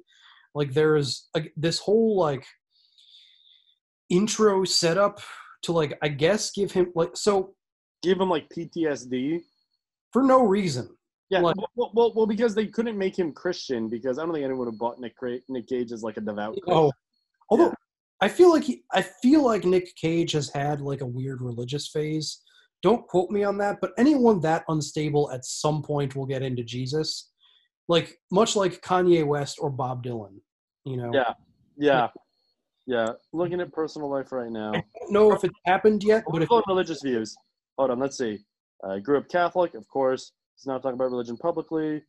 [0.54, 2.44] like there's like this whole like
[4.10, 5.20] intro setup
[5.62, 7.54] to like i guess give him like so
[8.02, 9.40] give him like ptsd
[10.12, 10.88] for no reason
[11.30, 14.66] Yeah, well, well, well, because they couldn't make him Christian because I don't think anyone
[14.66, 15.14] would have bought Nick,
[15.48, 16.56] Nick Cage as like a devout.
[16.66, 16.90] Oh, Christian.
[17.50, 17.74] although
[18.20, 21.88] I feel like he, I feel like Nick Cage has had like a weird religious
[21.88, 22.42] phase
[22.84, 26.62] don't quote me on that, but anyone that unstable at some point will get into
[26.62, 27.30] Jesus,
[27.88, 30.34] like much like Kanye West or Bob Dylan.
[30.84, 31.32] You know, Yeah,
[31.78, 32.08] yeah,
[32.86, 33.06] yeah.
[33.32, 34.72] Looking at personal life right now.
[34.74, 37.34] I don't know if it's happened yet, but if religious views.
[37.78, 38.40] Hold on, let's see.
[38.86, 40.32] Uh, grew up Catholic, of course.
[40.56, 42.02] He's not talking about religion publicly.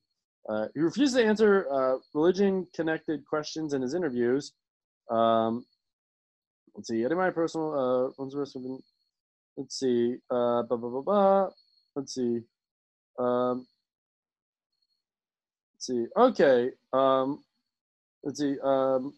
[0.47, 4.53] Uh, he refuses to answer uh, religion-connected questions in his interviews.
[5.09, 5.65] Um,
[6.75, 7.03] let's see.
[7.03, 7.73] Any my personal
[8.17, 8.35] uh, ones
[9.57, 10.17] Let's see.
[10.29, 11.49] Uh, blah, blah, blah, blah.
[11.95, 12.41] Let's see.
[13.17, 13.65] Um,
[15.73, 16.05] let's see.
[16.17, 16.71] Okay.
[16.93, 17.43] Um,
[18.23, 18.55] let's see.
[18.63, 19.13] Um,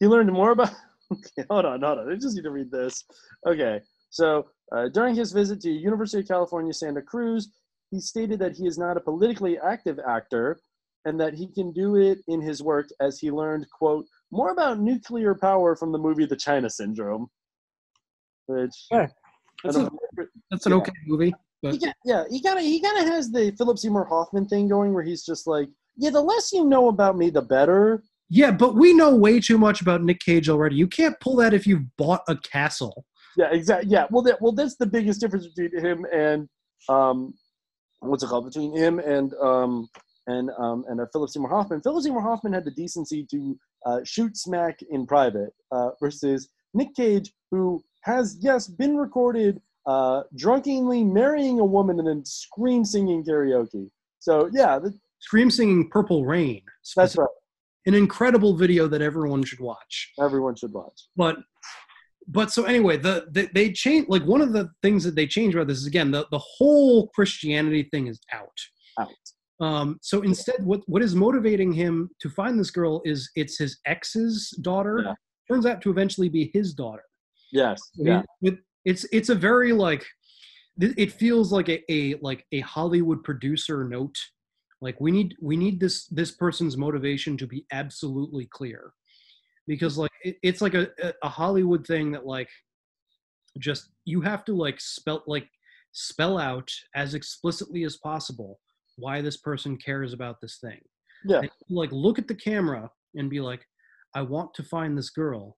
[0.00, 0.70] he learned more about.
[1.12, 2.10] Okay, hold on, hold on.
[2.10, 3.04] I just need to read this.
[3.46, 7.50] Okay, so uh, during his visit to University of California, Santa Cruz,
[7.92, 10.58] he stated that he is not a politically active actor
[11.04, 14.80] and that he can do it in his work as he learned, quote, more about
[14.80, 17.28] nuclear power from the movie The China Syndrome.
[18.46, 19.08] Which Yeah,
[19.62, 19.90] that's, a,
[20.50, 20.78] that's an Yeah.
[20.78, 21.34] okay movie.
[21.60, 24.66] He got, yeah, he kind of he kind of has the Philip Seymour Hoffman thing
[24.68, 28.02] going, where he's just like, yeah, the less you know about me, the better.
[28.30, 30.74] yeah, but we know way too much about Nick Cage already.
[30.74, 33.04] You can't pull that if you've bought a castle.
[33.36, 33.90] Yeah, exactly.
[33.90, 36.48] Yeah, well, that well, that's the biggest difference between him and
[36.88, 37.32] um,
[38.02, 38.46] what's it called?
[38.46, 39.88] Between him and um
[40.26, 41.80] and um and uh, Philip Seymour Hoffman.
[41.80, 46.94] Philip Seymour Hoffman had the decency to uh, shoot smack in private, uh, versus Nick
[46.94, 53.24] Cage, who has yes been recorded uh, drunkenly marrying a woman and then scream singing
[53.24, 53.90] karaoke.
[54.20, 56.62] So yeah, the, Scream singing Purple Rain.
[56.96, 57.28] that's right.
[57.86, 60.12] An incredible video that everyone should watch.
[60.20, 61.08] Everyone should watch.
[61.16, 61.36] But
[62.28, 65.54] but so anyway, the, the they change like one of the things that they change
[65.54, 68.48] about this is again the, the whole Christianity thing is out.
[68.98, 69.08] Out.
[69.60, 73.78] Um, so instead, what what is motivating him to find this girl is it's his
[73.86, 75.02] ex's daughter.
[75.04, 75.14] Yeah.
[75.50, 77.02] Turns out to eventually be his daughter.
[77.52, 77.80] Yes.
[77.98, 78.22] I mean, Yeah.
[78.42, 80.04] it, it's it's a very like
[80.80, 84.16] it feels like a, a like a Hollywood producer note.
[84.80, 88.92] Like we need we need this this person's motivation to be absolutely clear,
[89.66, 90.88] because like it, it's like a
[91.22, 92.48] a- Hollywood thing that like
[93.58, 95.48] just you have to like spell like
[95.92, 98.58] spell out as explicitly as possible
[98.96, 100.80] why this person cares about this thing.
[101.24, 101.40] Yeah.
[101.40, 103.66] And, like look at the camera and be like,
[104.14, 105.56] I want to find this girl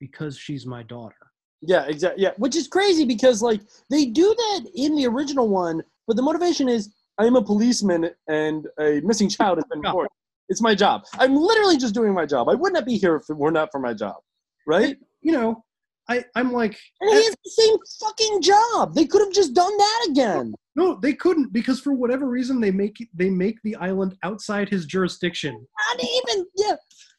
[0.00, 1.16] because she's my daughter.
[1.62, 2.22] Yeah, exactly.
[2.22, 3.60] Yeah, which is crazy because like
[3.90, 8.66] they do that in the original one, but the motivation is I'm a policeman and
[8.80, 10.10] a missing child has been reported.
[10.48, 11.02] It's my job.
[11.14, 12.48] I'm literally just doing my job.
[12.48, 14.16] I would not be here if it were not for my job,
[14.66, 14.96] right?
[15.22, 15.64] You know,
[16.08, 17.22] I I'm like, And he eh.
[17.22, 18.94] has the same fucking job.
[18.94, 20.54] They could have just done that again.
[20.76, 24.84] no, they couldn't because for whatever reason they make they make the island outside his
[24.86, 25.54] jurisdiction.
[25.88, 26.46] Not even.
[26.56, 26.76] Yeah,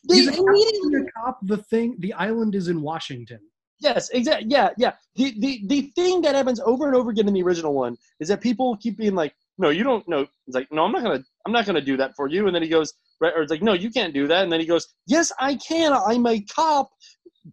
[0.07, 1.09] they He's immediately.
[1.17, 1.39] cop.
[1.43, 3.39] The thing, the island is in Washington.
[3.79, 4.47] Yes, exactly.
[4.49, 4.93] Yeah, yeah.
[5.15, 8.27] The, the the thing that happens over and over again in the original one is
[8.29, 11.23] that people keep being like, "No, you don't know." It's like, "No, I'm not gonna,
[11.45, 13.61] I'm not gonna do that for you." And then he goes, right, or it's like,
[13.61, 15.93] "No, you can't do that." And then he goes, "Yes, I can.
[15.93, 16.89] I'm a cop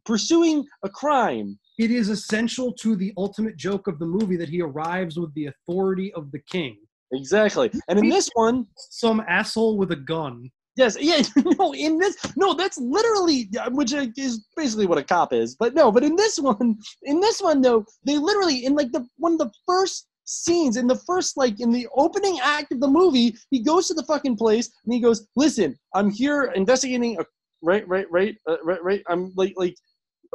[0.05, 4.61] pursuing a crime." It is essential to the ultimate joke of the movie that he
[4.61, 6.77] arrives with the authority of the king.
[7.13, 7.71] Exactly.
[7.89, 10.51] And in this one, some asshole with a gun.
[10.77, 11.23] Yes, yeah,
[11.59, 15.55] no, in this, no, that's literally, which is basically what a cop is.
[15.55, 19.07] But no, but in this one, in this one though, they literally, in like the
[19.19, 22.89] one of the first scenes, in the first like in the opening act of the
[22.89, 27.25] movie, he goes to the fucking place and he goes, "Listen, I'm here investigating a
[27.63, 29.03] right, right, right, uh, right, right.
[29.09, 29.75] I'm like, like,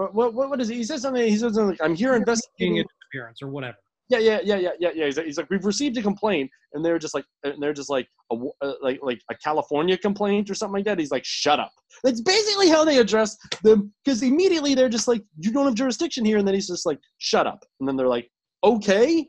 [0.01, 0.75] uh, what, what, what is it?
[0.75, 1.23] He says something.
[1.23, 3.77] He says something like, "I'm here investigating." Interference or whatever.
[4.09, 5.05] Yeah, yeah, yeah, yeah, yeah, yeah.
[5.05, 7.89] He's like, he's like, we've received a complaint, and they're just like, and they're just
[7.89, 10.97] like, a, uh, like, like a California complaint or something like that.
[10.97, 11.73] He's like, shut up.
[12.05, 16.23] That's basically how they address them, because immediately they're just like, you don't have jurisdiction
[16.23, 18.29] here, and then he's just like, shut up, and then they're like,
[18.63, 19.27] okay,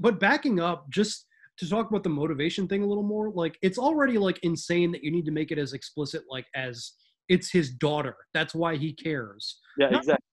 [0.00, 1.26] But backing up, just
[1.58, 5.02] to talk about the motivation thing a little more, like it's already like insane that
[5.02, 6.92] you need to make it as explicit, like as
[7.28, 8.16] it's his daughter.
[8.34, 9.58] That's why he cares.
[9.76, 10.24] yeah, Not- exactly.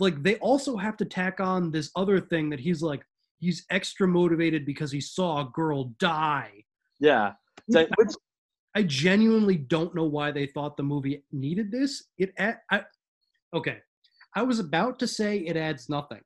[0.00, 3.02] Like they also have to tack on this other thing that he's like
[3.40, 6.52] he's extra motivated because he saw a girl die.
[7.00, 7.32] Yeah,
[7.68, 8.10] like, which,
[8.76, 12.04] I genuinely don't know why they thought the movie needed this.
[12.16, 12.82] It I,
[13.54, 13.78] okay.
[14.36, 16.20] I was about to say it adds nothing.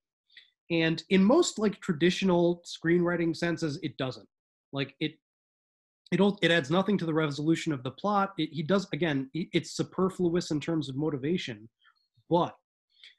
[0.73, 4.28] And in most like traditional screenwriting senses it doesn't.
[4.73, 5.12] Like it
[6.11, 8.32] it it adds nothing to the resolution of the plot.
[8.39, 11.69] It, he does again, it's superfluous in terms of motivation,
[12.28, 12.57] but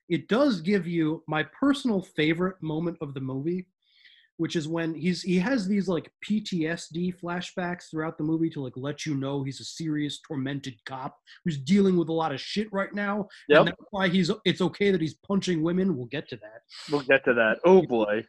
[0.09, 3.67] it does give you my personal favorite moment of the movie
[4.37, 8.73] which is when he's he has these like PTSD flashbacks throughout the movie to like
[8.75, 12.67] let you know he's a serious tormented cop who's dealing with a lot of shit
[12.71, 13.27] right now.
[13.49, 13.59] Yep.
[13.59, 15.95] And that's why he's it's okay that he's punching women.
[15.95, 16.61] We'll get to that.
[16.91, 17.57] we'll get to that.
[17.65, 18.23] Oh boy.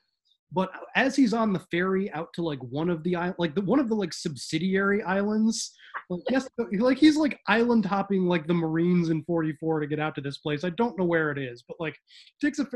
[0.52, 3.60] but as he's on the ferry out to like one of the island, like the
[3.62, 5.72] one of the like subsidiary islands,
[6.08, 6.48] like, yes,
[6.78, 10.38] like he's like island hopping like the Marines in 44 to get out to this
[10.38, 10.62] place.
[10.62, 11.96] I don't know where it is, but like
[12.40, 12.66] takes a.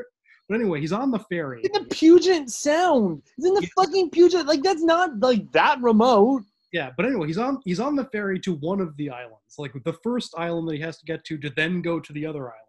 [0.49, 1.61] But anyway, he's on the ferry.
[1.63, 3.23] In the Puget Sound.
[3.37, 4.47] It's in the fucking Puget.
[4.47, 6.43] Like that's not like that remote.
[6.73, 9.73] Yeah, but anyway, he's on he's on the ferry to one of the islands, like
[9.85, 12.45] the first island that he has to get to to then go to the other
[12.47, 12.65] island.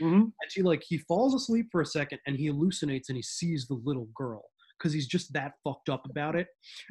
[0.00, 0.22] Mm-hmm.
[0.22, 3.66] And he like he falls asleep for a second and he hallucinates and he sees
[3.66, 4.44] the little girl
[4.78, 6.48] because he's just that fucked up about it.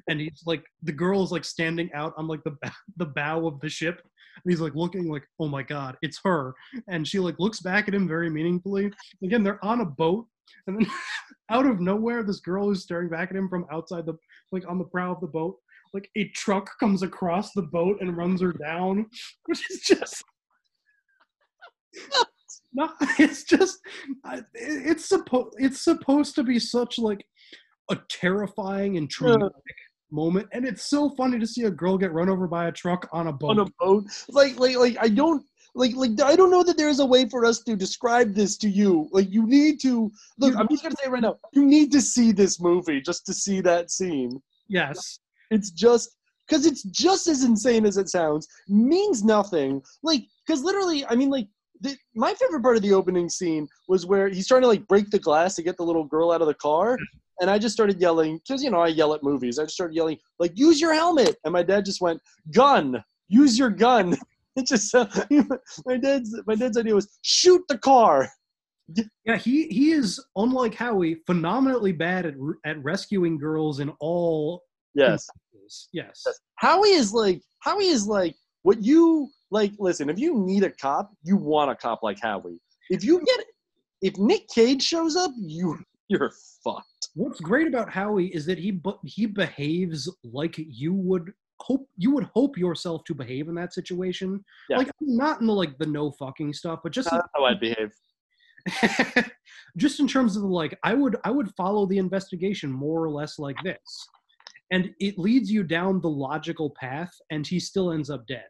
[0.07, 2.55] And he's like the girl is like standing out on like the
[2.97, 4.01] the bow of the ship,
[4.43, 6.53] and he's like looking like oh my god, it's her.
[6.87, 8.91] And she like looks back at him very meaningfully.
[9.23, 10.27] Again, they're on a boat,
[10.67, 10.87] and then
[11.49, 14.17] out of nowhere, this girl is staring back at him from outside the
[14.51, 15.57] like on the prow of the boat.
[15.93, 19.07] Like a truck comes across the boat and runs her down,
[19.45, 20.23] which is just
[22.73, 22.89] no,
[23.19, 23.79] it's just
[24.53, 27.25] it's supposed it's supposed to be such like
[27.89, 29.51] a terrifying and traumatic
[30.11, 33.07] moment, and it's so funny to see a girl get run over by a truck
[33.11, 33.51] on a boat.
[33.51, 34.05] on a boat.
[34.29, 37.29] Like, like, like, I don't, like, like, I don't know that there is a way
[37.29, 39.07] for us to describe this to you.
[39.11, 40.55] Like, you need to look.
[40.55, 41.37] I'm just gonna say it right now.
[41.53, 44.41] You need to see this movie just to see that scene.
[44.67, 45.19] Yes,
[45.49, 46.17] it's just
[46.47, 48.47] because it's just as insane as it sounds.
[48.67, 49.81] Means nothing.
[50.03, 51.47] Like, because literally, I mean, like.
[51.81, 55.09] The, my favorite part of the opening scene was where he's trying to like break
[55.09, 56.97] the glass to get the little girl out of the car,
[57.39, 59.57] and I just started yelling because you know I yell at movies.
[59.57, 62.21] I just started yelling like, "Use your helmet!" And my dad just went,
[62.53, 63.03] "Gun!
[63.27, 64.17] Use your gun!"
[64.57, 65.07] It just uh,
[65.85, 68.29] my dad's my dad's idea was shoot the car.
[69.23, 72.33] Yeah, he he is unlike Howie, phenomenally bad at
[72.65, 74.63] at rescuing girls in all.
[74.93, 75.29] Yes.
[75.63, 75.87] instances.
[75.93, 76.21] Yes.
[76.55, 79.73] Howie is like Howie is like what you like.
[79.79, 82.59] Listen, if you need a cop, you want a cop like Howie.
[82.89, 83.45] If you get
[84.01, 86.31] if Nick Cage shows up, you you're
[86.63, 87.09] fucked.
[87.15, 92.11] What's great about Howie is that he bu- he behaves like you would hope you
[92.11, 94.43] would hope yourself to behave in that situation.
[94.69, 94.77] Yeah.
[94.77, 97.91] Like not in the like the no fucking stuff, but just That's how I'd behave.
[99.77, 103.09] just in terms of the like I would I would follow the investigation more or
[103.09, 103.79] less like this.
[104.71, 108.47] And it leads you down the logical path and he still ends up dead.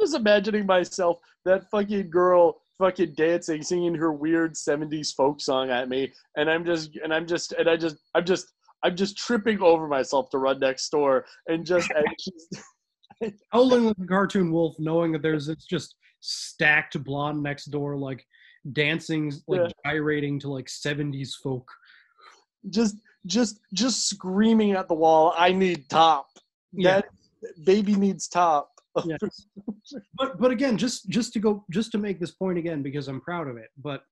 [0.00, 5.88] Just imagining myself that fucking girl fucking dancing, singing her weird '70s folk song at
[5.88, 8.46] me, and I'm just and I'm just and I just I'm just
[8.84, 12.48] I'm just tripping over myself to run next door and just and she's
[13.52, 18.24] howling like a cartoon wolf, knowing that there's this just stacked blonde next door, like
[18.72, 19.68] dancing, like Yeah.
[19.92, 21.68] gyrating to like 70s folk.
[22.70, 22.96] just
[23.26, 26.26] just just screaming at the wall i need top
[26.72, 27.00] Yeah.
[27.02, 27.06] that
[27.64, 28.71] baby needs top
[29.06, 29.46] Yes.
[30.14, 33.20] but but again, just just to go just to make this point again because I'm
[33.20, 33.68] proud of it.
[33.82, 34.02] But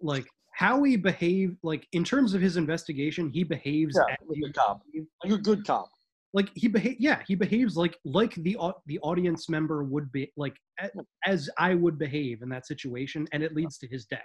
[0.00, 4.52] like how he behaved, like in terms of his investigation, he behaves Yeah, like a
[4.52, 4.82] cop.
[5.24, 5.88] like a good cop.
[6.32, 8.56] Like he behave yeah he behaves like like the
[8.86, 10.56] the audience member would be like
[11.26, 14.20] as i would behave in that situation and it leads to his death.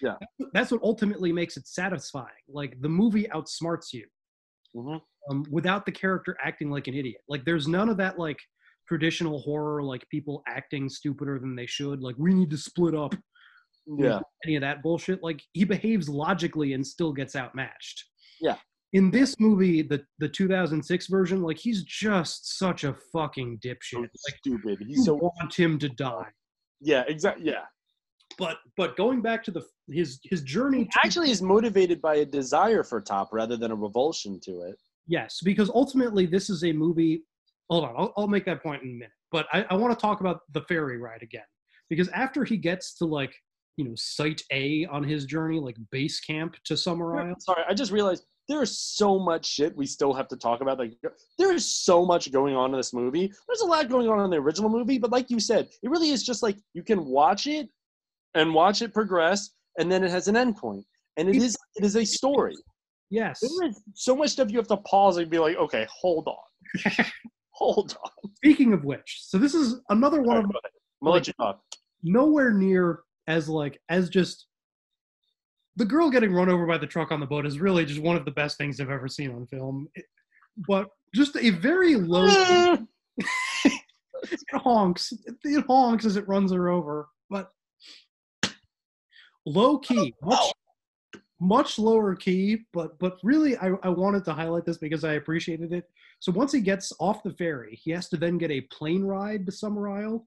[0.00, 0.14] Yeah.
[0.52, 2.26] That's what ultimately makes it satisfying.
[2.48, 4.06] Like the movie outsmarts you
[4.74, 4.96] Mm-hmm.
[5.30, 7.20] um, without the character acting like an idiot.
[7.28, 8.38] Like there's none of that like
[8.92, 13.14] traditional horror like people acting stupider than they should like we need to split up
[13.86, 14.20] Yeah.
[14.44, 18.04] any of that bullshit like he behaves logically and still gets outmatched
[18.40, 18.56] yeah
[18.94, 24.00] in this movie, the the 2006 version, like he's just such a fucking dipshit.
[24.02, 24.76] Like stupid.
[24.86, 26.28] He's so want him to die.
[26.82, 27.64] yeah exactly yeah
[28.36, 30.84] But but going back to the his his journey.
[30.84, 34.76] To, actually is motivated by a desire for top rather than a revulsion to it
[35.06, 37.14] yes, because ultimately this is a movie.
[37.72, 39.10] Hold on, I'll, I'll make that point in a minute.
[39.30, 41.44] But I, I want to talk about the ferry ride again
[41.88, 43.34] because after he gets to like
[43.78, 47.34] you know site A on his journey, like base camp to Summerisle.
[47.40, 50.92] sorry i just realized there's so much shit we still have to talk about like
[51.38, 54.30] there is so much going on in this movie there's a lot going on in
[54.30, 57.46] the original movie but like you said it really is just like you can watch
[57.46, 57.68] it
[58.34, 60.84] and watch it progress and then it has an end point
[61.16, 62.54] and it is it is a story
[63.10, 63.40] Yes.
[63.40, 67.06] there is so much stuff you have to pause and be like okay hold on
[67.62, 70.58] hold on Speaking of which, so this is another one of gonna
[71.02, 71.60] let you talk
[72.02, 74.46] nowhere near as like as just
[75.76, 78.16] the girl getting run over by the truck on the boat is really just one
[78.16, 79.88] of the best things I've ever seen on film.
[79.94, 80.06] It-
[80.68, 82.26] but just a very low
[83.64, 85.12] it honks.
[85.44, 87.08] It honks as it runs her over.
[87.30, 87.50] But
[89.46, 90.52] low key, oh, much
[91.42, 95.72] much lower key, but but really I, I wanted to highlight this because I appreciated
[95.72, 95.90] it.
[96.20, 99.46] So once he gets off the ferry, he has to then get a plane ride
[99.46, 100.24] to Summerisle.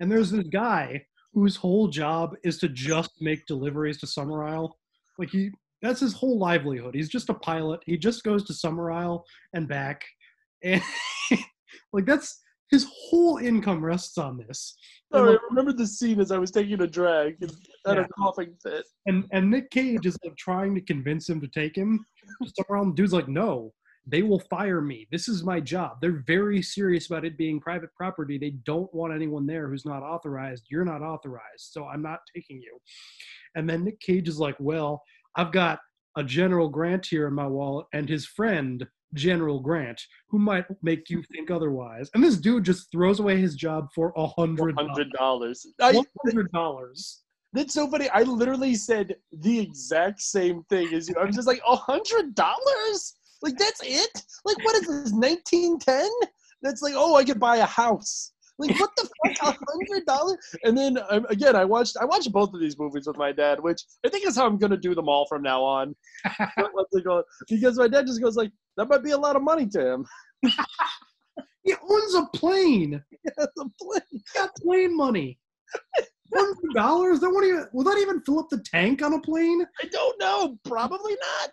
[0.00, 1.04] And there's this guy
[1.34, 4.72] whose whole job is to just make deliveries to Summerisle.
[5.18, 5.50] Like he
[5.82, 6.94] That's his whole livelihood.
[6.94, 7.80] He's just a pilot.
[7.86, 10.04] He just goes to Summerisle and back,
[10.62, 10.82] and
[11.92, 14.76] like that's his whole income rests on this.
[15.12, 17.50] Oh, Sorry, like, I remember the scene as I was taking a drag and
[17.86, 18.04] had Yeah.
[18.04, 18.84] a coughing fit.
[19.06, 22.04] and and Nick Cage is like trying to convince him to take him
[22.42, 22.82] to Summerisle.
[22.82, 23.72] And the dude's like, no,
[24.08, 25.06] they will fire me.
[25.12, 25.98] This is my job.
[26.00, 28.38] They're very serious about it being private property.
[28.38, 30.64] They don't want anyone there who's not authorized.
[30.70, 32.78] You're not authorized, so I'm not taking you.
[33.54, 35.02] And then Nick Cage is like, well,
[35.36, 35.78] I've got
[36.16, 41.08] a General Grant here in my wallet and his friend General Grant, who might make
[41.08, 42.10] you think otherwise.
[42.14, 45.66] And this dude just throws away his job for a hundred dollars.
[46.24, 47.22] Hundred dollars.
[47.52, 48.08] That's so funny.
[48.10, 51.14] I literally said the exact same thing as you.
[51.18, 53.14] I was just like, a hundred dollars?
[53.42, 54.22] Like that's it?
[54.44, 55.12] Like what is this?
[55.12, 56.10] Nineteen ten?
[56.62, 58.32] That's like, oh, I could buy a house.
[58.58, 59.36] Like what the fuck?
[59.42, 60.36] A hundred dollars?
[60.64, 63.60] And then um, again, I watched I watched both of these movies with my dad,
[63.60, 65.94] which I think is how I'm gonna do them all from now on.
[66.58, 69.42] Once they go- because my dad just goes like, that might be a lot of
[69.42, 70.06] money to him.
[71.64, 73.02] He owns a plane.
[73.38, 74.00] Yeah, the plane.
[74.10, 75.36] He got plane money.
[76.32, 77.18] Hundred dollars?
[77.18, 79.66] That won't even will that even fill up the tank on a plane?
[79.82, 80.56] I don't know.
[80.64, 81.50] Probably not.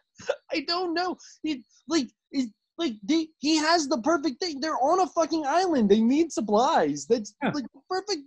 [0.52, 1.18] I don't know.
[1.42, 4.60] He like he, like they, he has the perfect thing.
[4.60, 5.90] They're on a fucking island.
[5.90, 7.06] They need supplies.
[7.06, 8.22] That's like perfect.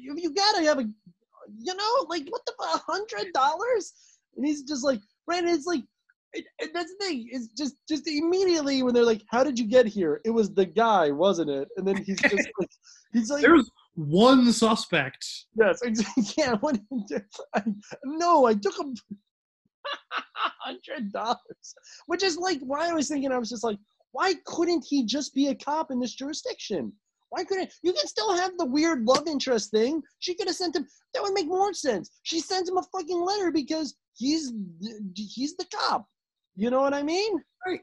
[0.00, 0.84] You, you gotta have a,
[1.58, 3.92] you know, like what the a hundred dollars?
[4.36, 5.44] And he's just like, right?
[5.44, 5.82] It's like.
[6.32, 7.28] it- that's the thing.
[7.32, 10.66] It's just, just immediately when they're like, "How did you get here?" It was the
[10.66, 11.66] guy, wasn't it?
[11.76, 12.70] And then he's just like,
[13.12, 15.26] he's like, There's one suspect.
[15.56, 15.80] Yes.
[16.38, 16.54] Yeah,
[17.54, 17.62] I,
[18.04, 18.94] no, I took him
[20.60, 21.74] hundred dollars,
[22.06, 23.32] which is like why I was thinking.
[23.32, 23.78] I was just like,
[24.12, 26.92] why couldn't he just be a cop in this jurisdiction?
[27.30, 30.02] Why couldn't you can still have the weird love interest thing?
[30.18, 30.86] She could have sent him.
[31.14, 32.10] That would make more sense.
[32.24, 34.52] She sends him a fucking letter because he's
[35.14, 36.06] he's the cop.
[36.56, 37.40] You know what I mean?
[37.66, 37.80] Right.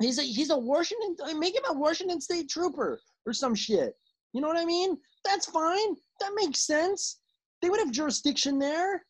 [0.00, 1.16] He's a he's a Washington.
[1.38, 3.94] Make him a Washington State trooper or some shit.
[4.32, 4.98] You know what I mean?
[5.24, 5.94] That's fine.
[6.20, 7.20] That makes sense.
[7.62, 9.02] They would have jurisdiction there.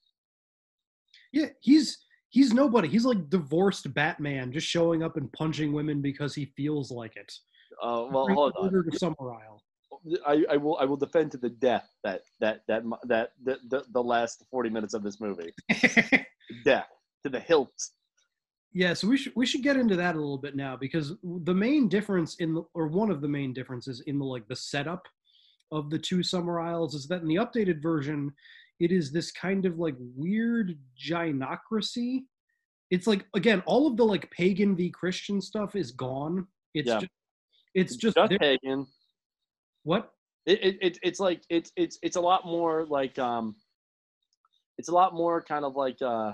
[1.33, 1.99] Yeah, he's
[2.35, 2.89] he's nobody.
[2.89, 7.33] He's like divorced Batman, just showing up and punching women because he feels like it.
[7.81, 8.73] Oh well, Bring hold on.
[8.73, 9.61] to Summerisle.
[10.27, 13.85] I, I will I will defend to the death that that that that the, the,
[13.93, 15.55] the last forty minutes of this movie.
[16.65, 16.89] death
[17.23, 17.73] to the hilt.
[18.73, 21.55] Yeah, so we should we should get into that a little bit now because the
[21.55, 25.07] main difference in the or one of the main differences in the like the setup
[25.71, 28.33] of the two Summerisles is that in the updated version,
[28.81, 32.25] it is this kind of like weird gynocracy.
[32.91, 36.47] It's like again, all of the like pagan v Christian stuff is gone.
[36.75, 37.01] It's Yeah.
[37.01, 37.13] just
[37.75, 38.87] it's just, Just pagan.
[39.83, 40.11] what
[40.47, 43.57] It, it, it it's like it's it's it's a lot more like um,
[44.79, 46.33] it's a lot more kind of like uh.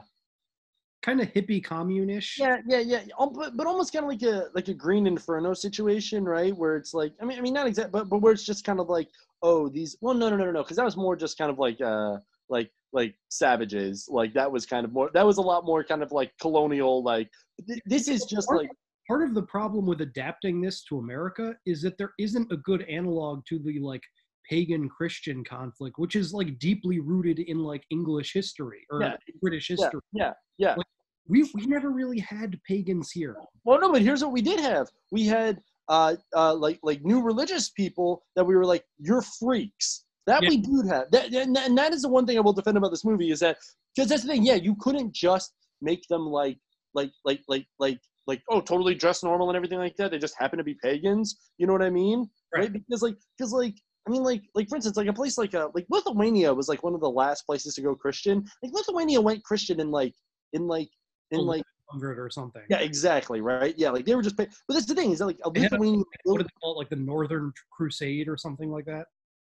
[1.03, 2.39] kind of hippie commune-ish.
[2.39, 3.03] Yeah, yeah, yeah.
[3.19, 6.55] But, but almost kind of like a like a Green Inferno situation, right?
[6.55, 8.81] Where it's like, I mean, I mean, not exact, but but where it's just kind
[8.81, 9.09] of like,
[9.43, 9.97] oh, these.
[10.03, 12.19] Well, no, no, no, no, no, because that was more just kind of like uh
[12.51, 14.07] like like savages.
[14.11, 15.11] Like that was kind of more.
[15.15, 17.03] That was a lot more kind of like colonial.
[17.03, 17.31] Like
[17.67, 18.71] th- this is just part, like
[19.09, 22.83] part of the problem with adapting this to America is that there isn't a good
[22.83, 24.03] analog to the like
[24.49, 29.17] pagan Christian conflict, which is like deeply rooted in like English history or Yeah.
[29.41, 30.01] British yeah, history.
[30.13, 30.75] yeah, yeah.
[30.77, 30.87] Like,
[31.29, 33.37] we we never really had pagans here.
[33.65, 34.89] Well, no, but here's what we did have.
[35.13, 40.05] We had uh, uh, like like new religious people that we were like, you're freaks.
[40.27, 41.11] That we do have.
[41.11, 43.41] That, and, and that is the one thing I will defend about this movie is
[43.41, 43.57] that
[43.95, 44.45] because that's the thing.
[44.45, 46.59] Yeah, you couldn't just make them like
[46.95, 50.11] like like like like like oh totally dressed normal and everything like that.
[50.11, 51.39] They just happen to be pagans.
[51.59, 52.29] You know what I mean?
[52.55, 52.73] Right?
[52.73, 53.75] Because like because like.
[54.09, 56.83] I mean, like, like for instance, like a place like uh, like Lithuania was like
[56.83, 58.43] one of the last places to go Christian.
[58.63, 60.15] Like Lithuania went Christian in like
[60.55, 60.89] in like
[61.33, 62.63] in like 100 or something.
[62.71, 63.75] yeah, exactly, right?
[63.77, 64.39] Yeah, like they were just.
[64.39, 66.03] Pay- but that's the thing is that like a- Lithuanian.
[66.25, 66.79] what do they call it?
[66.79, 69.07] Like the Northern Crusade or something like that.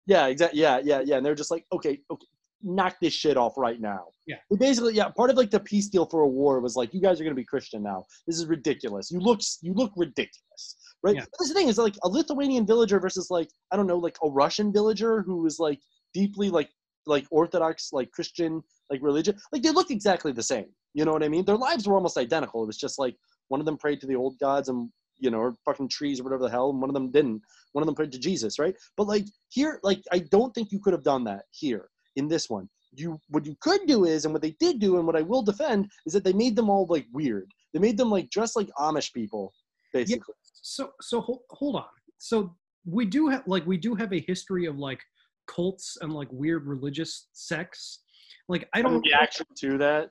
[0.07, 0.59] Yeah, exactly.
[0.59, 1.17] Yeah, yeah, yeah.
[1.17, 2.27] And they're just like, okay, okay,
[2.63, 4.05] knock this shit off right now.
[4.27, 4.37] Yeah.
[4.49, 7.01] But basically, yeah, part of like the peace deal for a war was like, you
[7.01, 8.05] guys are gonna be Christian now.
[8.27, 9.11] This is ridiculous.
[9.11, 11.15] You look, you look ridiculous, right?
[11.15, 11.21] Yeah.
[11.21, 14.17] But that's the thing is like a Lithuanian villager versus like I don't know, like
[14.23, 15.79] a Russian villager who is like
[16.13, 16.69] deeply like
[17.05, 19.37] like Orthodox like Christian like religion.
[19.51, 20.67] Like they looked exactly the same.
[20.93, 21.45] You know what I mean?
[21.45, 22.63] Their lives were almost identical.
[22.63, 23.15] It was just like
[23.47, 24.89] one of them prayed to the old gods and
[25.21, 27.41] you know, or fucking trees or whatever the hell, and one of them didn't.
[27.71, 28.75] One of them prayed to Jesus, right?
[28.97, 32.49] But like here, like I don't think you could have done that here in this
[32.49, 32.67] one.
[32.93, 35.43] You what you could do is, and what they did do, and what I will
[35.43, 37.49] defend is that they made them all like weird.
[37.73, 39.53] They made them like dressed like Amish people,
[39.93, 40.33] basically.
[40.61, 41.85] So so hold, hold on.
[42.17, 44.99] So we do have like we do have a history of like
[45.47, 48.01] cults and like weird religious sects.
[48.49, 50.09] Like I don't reaction to that.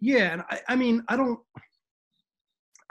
[0.00, 1.38] Yeah, and I, I mean, I don't,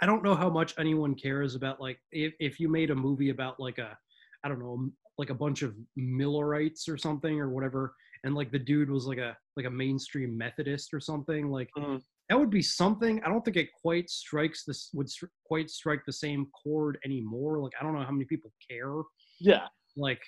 [0.03, 3.29] I don't know how much anyone cares about like if if you made a movie
[3.29, 3.97] about like a,
[4.43, 8.59] I don't know, like a bunch of Millerites or something or whatever, and like the
[8.59, 11.99] dude was like a like a mainstream Methodist or something, like mm-hmm.
[12.27, 13.23] that would be something.
[13.23, 17.59] I don't think it quite strikes this would stri- quite strike the same chord anymore.
[17.59, 19.03] Like I don't know how many people care.
[19.39, 19.67] Yeah.
[19.95, 20.21] Like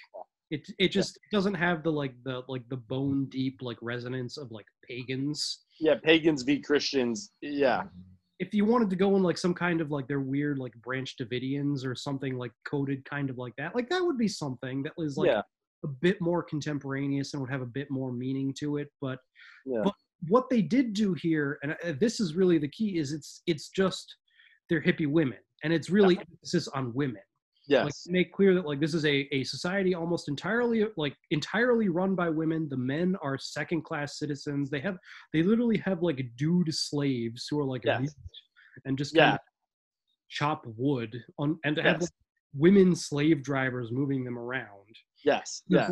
[0.52, 4.52] it it just doesn't have the like the like the bone deep like resonance of
[4.52, 5.66] like pagans.
[5.82, 7.32] Yeah, pagans v Christians.
[7.42, 7.84] Yeah.
[8.40, 11.16] If you wanted to go in like some kind of like their weird like branch
[11.18, 14.94] Davidians or something like coded kind of like that, like that would be something that
[14.98, 15.42] was like Yeah.
[15.84, 18.90] a bit more contemporaneous and would have a bit more meaning to it.
[19.02, 19.20] But
[19.66, 19.82] Yeah.
[19.84, 19.94] but
[20.28, 23.70] what they did do here, and uh, this is really the key, is it's it's
[23.70, 24.16] just
[24.70, 27.22] they're hippie women, and it's really emphasis on women.
[27.68, 28.08] Like, Yes.
[28.08, 32.30] make clear that like this is a, a society almost entirely like entirely run by
[32.30, 32.70] women.
[32.70, 34.70] The men are second class citizens.
[34.70, 34.98] They have
[35.34, 38.14] they literally have like dude slaves who are like Yes.
[38.86, 39.38] and just Yeah.
[40.30, 42.10] chop wood on and to have like,
[42.54, 44.96] women slave drivers moving them around.
[45.24, 45.64] Yes.
[45.68, 45.90] The- Yeah.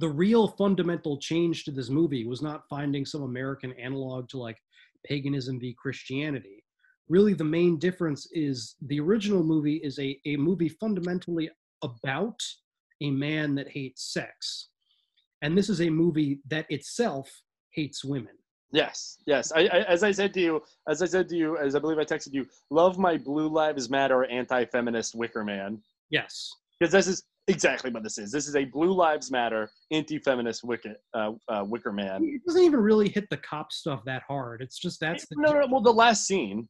[0.00, 4.58] The real fundamental change to this movie was not finding some American analog to like
[5.04, 6.62] paganism v Christianity.
[7.08, 11.50] Really, the main difference is the original movie is a, a movie fundamentally
[11.82, 12.42] about
[13.00, 14.68] a man that hates sex.
[15.42, 17.30] And this is a movie that itself
[17.70, 18.34] hates women.
[18.72, 19.52] Yes, yes.
[19.52, 21.98] I, I, as I said to you, as I said to you, as I believe
[21.98, 25.80] I texted you, love my Blue Lives Matter anti-feminist Wicker Man.
[26.10, 26.50] Yes.
[26.78, 28.30] Because this is exactly what this is.
[28.30, 32.22] This is a Blue Lives Matter anti-feminist Wicker, uh, uh, Wicker Man.
[32.22, 34.60] It doesn't even really hit the cop stuff that hard.
[34.60, 36.68] It's just that's the No, no, well, the last scene.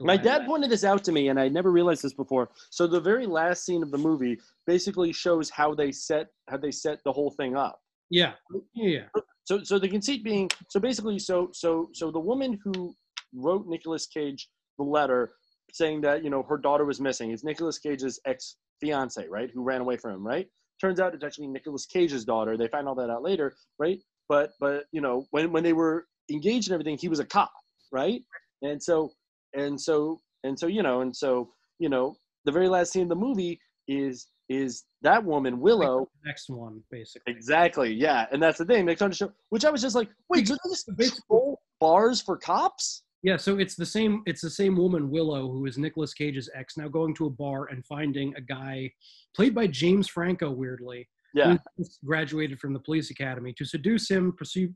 [0.00, 2.50] My dad pointed this out to me, and I never realized this before.
[2.70, 6.70] So the very last scene of the movie basically shows how they set how they
[6.70, 7.80] set the whole thing up.
[8.10, 8.32] Yeah.
[8.74, 9.06] Yeah.
[9.44, 12.94] So so the conceit being so basically so so so the woman who
[13.34, 14.48] wrote Nicolas Cage
[14.78, 15.32] the letter
[15.72, 19.50] saying that you know her daughter was missing is Nicolas Cage's ex fiance, right?
[19.54, 20.46] Who ran away from him, right?
[20.80, 22.56] Turns out it's actually Nicolas Cage's daughter.
[22.56, 23.98] They find all that out later, right?
[24.28, 27.52] But but you know when when they were engaged and everything, he was a cop,
[27.92, 28.22] right?
[28.62, 29.12] And so
[29.56, 32.14] and so and so you know and so you know
[32.44, 33.58] the very last scene of the movie
[33.88, 38.94] is is that woman Willow next one basically exactly yeah and that's the thing they're
[38.94, 40.88] trying to show which I was just like wait so just
[41.26, 44.22] troll bars for cops Yeah, so it's the same.
[44.26, 47.66] It's the same woman, Willow, who is Nicolas Cage's ex, now going to a bar
[47.72, 48.92] and finding a guy
[49.34, 51.56] played by James Franco, weirdly, Yeah.
[51.76, 54.68] who graduated from the police academy to seduce him, pursue,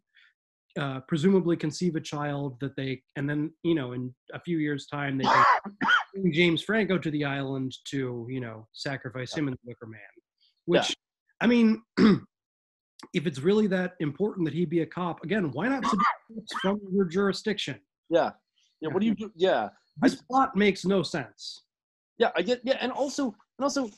[0.79, 4.87] uh, presumably conceive a child that they, and then you know, in a few years'
[4.87, 5.25] time, they
[6.15, 10.01] bring James Franco to the island to you know sacrifice him in the Wicker Man.
[10.67, 10.95] Which,
[11.41, 15.85] I mean, if it's really that important that he be a cop, again, why not
[16.63, 17.79] from your jurisdiction?
[18.13, 18.33] yeah
[18.81, 19.69] yeah what do you do yeah
[20.03, 21.63] This plot makes no sense.
[22.19, 23.91] Yeah, I get yeah, and also and also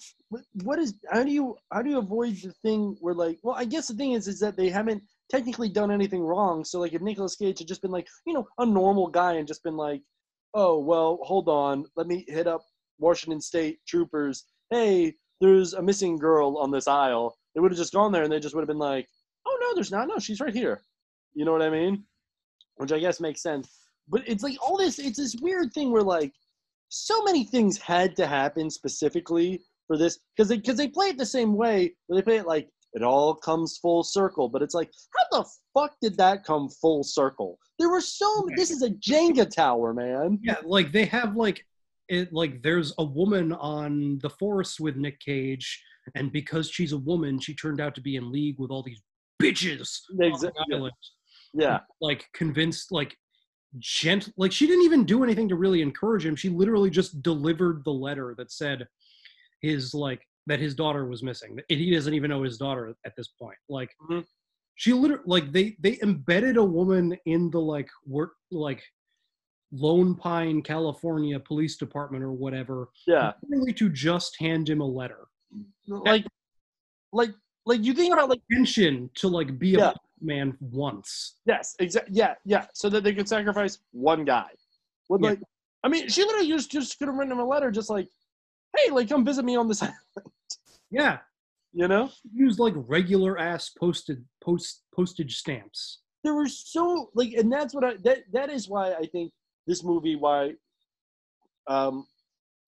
[0.62, 3.65] what is how do you how do you avoid the thing where like well I
[3.65, 5.03] guess the thing is is that they haven't
[5.33, 6.65] technically done anything wrong.
[6.65, 9.49] So like if Nicolas Cage had just been like, you know, a normal guy and
[9.49, 10.03] just been like,
[10.55, 12.63] Oh, well, hold on, let me hit up
[12.99, 14.45] Washington State troopers.
[14.71, 17.35] Hey, there's a missing girl on this aisle.
[17.55, 19.09] They would have just gone there and they just would have been like,
[19.47, 20.07] Oh no, there's not.
[20.07, 20.83] No, she's right here.
[21.35, 22.05] You know what I mean?
[22.77, 23.71] Which I guess makes sense.
[24.09, 26.33] But it's like all this it's this weird thing where like
[26.91, 31.17] so many things had to happen specifically for this because they because they play it
[31.17, 34.74] the same way where they play it like it all comes full circle but it's
[34.74, 38.90] like how the fuck did that come full circle there were so this is a
[38.90, 41.64] jenga tower man Yeah, like they have like
[42.09, 45.82] it like there's a woman on the force with Nick Cage,
[46.14, 49.01] and because she's a woman, she turned out to be in league with all these
[49.43, 50.01] bitches.
[50.20, 50.90] Exactly.
[51.55, 53.16] yeah Like convinced, like
[53.78, 56.36] gent, like she didn't even do anything to really encourage him.
[56.36, 58.86] She literally just delivered the letter that said
[59.62, 61.59] his like that his daughter was missing.
[61.69, 63.56] He doesn't even know his daughter at this point.
[63.69, 64.20] Like mm-hmm.
[64.74, 68.82] she literally like they they embedded a woman in the like work like
[69.73, 72.90] Lone Pine, California police department or whatever.
[73.06, 73.32] Yeah.
[73.48, 75.27] Really to just hand him a letter.
[75.86, 76.27] like
[77.12, 77.31] like
[77.66, 81.36] like you think about like Intention to like be a man once.
[81.47, 84.48] yes exactly yeah yeah so that they could sacrifice one guy
[85.09, 85.31] with Yeah.
[85.31, 85.40] like
[85.82, 88.09] i mean she literally just just could have written him a letter just like
[88.77, 89.99] hey like come visit me on this island
[90.90, 91.19] Yeah.
[91.73, 96.01] you know Use like regular ass posted post postage stamps.
[96.24, 99.32] there were so like and that's what i that that is why i think
[99.66, 100.53] this movie why
[101.69, 102.07] um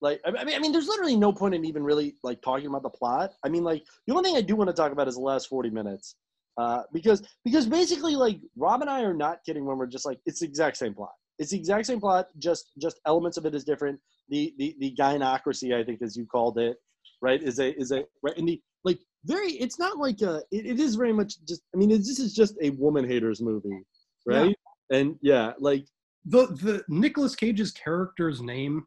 [0.01, 2.83] like I mean, I mean, there's literally no point in even really like talking about
[2.83, 3.33] the plot.
[3.43, 5.49] I mean, like the only thing I do want to talk about is the last
[5.49, 6.17] 40 minutes.
[6.59, 10.19] Uh, because because basically like Rob and I are not kidding when we're just like
[10.27, 11.13] it's the exact same plot.
[11.39, 13.99] It's the exact same plot, just just elements of it is different.
[14.29, 16.77] The the the gynocracy, I think, as you called it,
[17.21, 19.53] right, is a is a right and the like very.
[19.53, 20.43] It's not like a.
[20.51, 21.63] It, it is very much just.
[21.75, 23.83] I mean, this is just a woman haters movie,
[24.27, 24.57] right?
[24.91, 25.87] And yeah, like
[26.25, 28.85] the the Nicolas Cage's character's name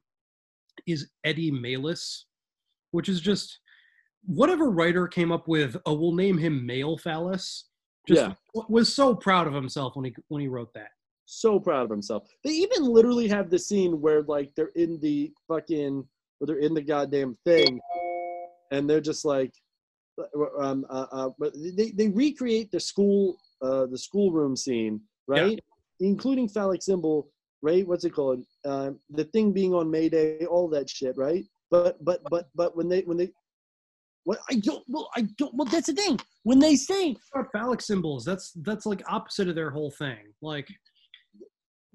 [0.87, 2.25] is Eddie Malus,
[2.91, 3.59] which is just
[4.25, 5.77] whatever writer came up with.
[5.85, 7.65] Oh, we'll name him Male Phallus.
[8.07, 8.33] Just Yeah.
[8.69, 10.89] was so proud of himself when he when he wrote that.
[11.27, 12.27] So proud of himself.
[12.43, 16.07] They even literally have the scene where like they're in the fucking
[16.39, 17.79] where they're in the goddamn thing,
[18.71, 19.53] and they're just like,
[20.59, 25.59] um, uh, uh, but they they recreate the school uh the schoolroom scene right,
[25.99, 27.29] including phallic symbol
[27.61, 27.87] right.
[27.87, 28.43] What's it called?
[28.65, 31.45] Um, the thing being on Mayday, all that shit, right?
[31.69, 33.29] But but but but when they when they
[34.23, 37.15] what I don't well I don't well that's the thing when they say
[37.51, 40.33] phallic symbols, that's that's like opposite of their whole thing.
[40.41, 40.69] Like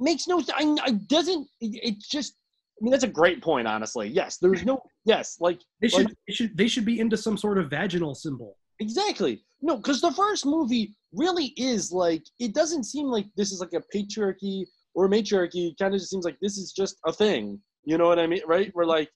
[0.03, 0.53] makes no sense.
[0.55, 1.47] I, I doesn't.
[1.61, 2.35] It, it's just.
[2.81, 3.69] I mean, that's a great point.
[3.69, 4.39] Honestly, yes.
[4.41, 4.83] There's no.
[5.05, 8.15] Yes, like they should like- they should they should be into some sort of vaginal
[8.15, 8.57] symbol.
[8.81, 9.43] exactly.
[9.61, 12.23] No, because the first movie really is like.
[12.39, 14.65] It doesn't seem like this is like a patriarchy
[14.95, 15.69] or a matriarchy.
[15.69, 17.61] It kind of just seems like this is just a thing.
[17.85, 18.43] You know what I mean?
[18.47, 18.73] Right?
[18.75, 19.09] We're like,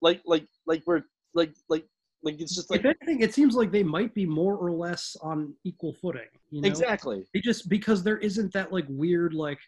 [0.00, 1.02] like, like, like we're
[1.34, 1.84] like, like,
[2.22, 5.16] like it's just like if anything, it seems like they might be more or less
[5.22, 6.28] on equal footing.
[6.50, 6.68] You know?
[6.68, 7.24] exactly.
[7.34, 9.58] They just because there isn't that like weird like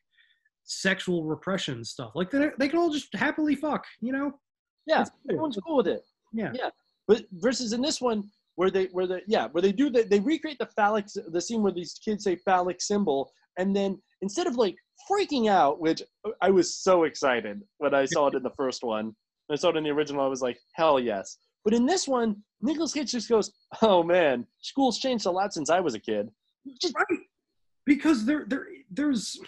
[0.64, 2.12] sexual repression stuff.
[2.14, 3.84] Like they they can all just happily fuck.
[4.00, 4.32] You know?
[4.86, 6.02] Yeah, everyone's cool with it.
[6.32, 6.52] Yeah.
[6.54, 6.70] Yeah.
[7.06, 8.24] But versus in this one
[8.56, 11.62] where they where they yeah where they do the, they recreate the phallic the scene
[11.62, 14.76] where these kids say phallic symbol and then instead of like
[15.10, 16.02] freaking out which
[16.40, 19.14] I was so excited when I saw it in the first one
[19.50, 22.36] I saw it in the original I was like hell yes but in this one
[22.62, 26.28] Nicolas Cage just goes oh man school's changed a lot since I was a kid
[26.80, 27.20] just right
[27.86, 29.38] because there there there's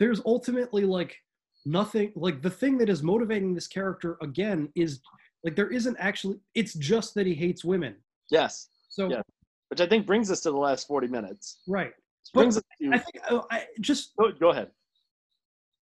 [0.00, 1.16] there's ultimately like
[1.64, 5.00] nothing like the thing that is motivating this character again is
[5.44, 7.94] like there isn't actually it's just that he hates women.
[8.30, 8.68] Yes.
[8.88, 9.22] So yeah.
[9.68, 11.60] Which I think brings us to the last 40 minutes.
[11.68, 11.92] Right.
[12.34, 14.70] Brings us to i think uh, I just go, go ahead.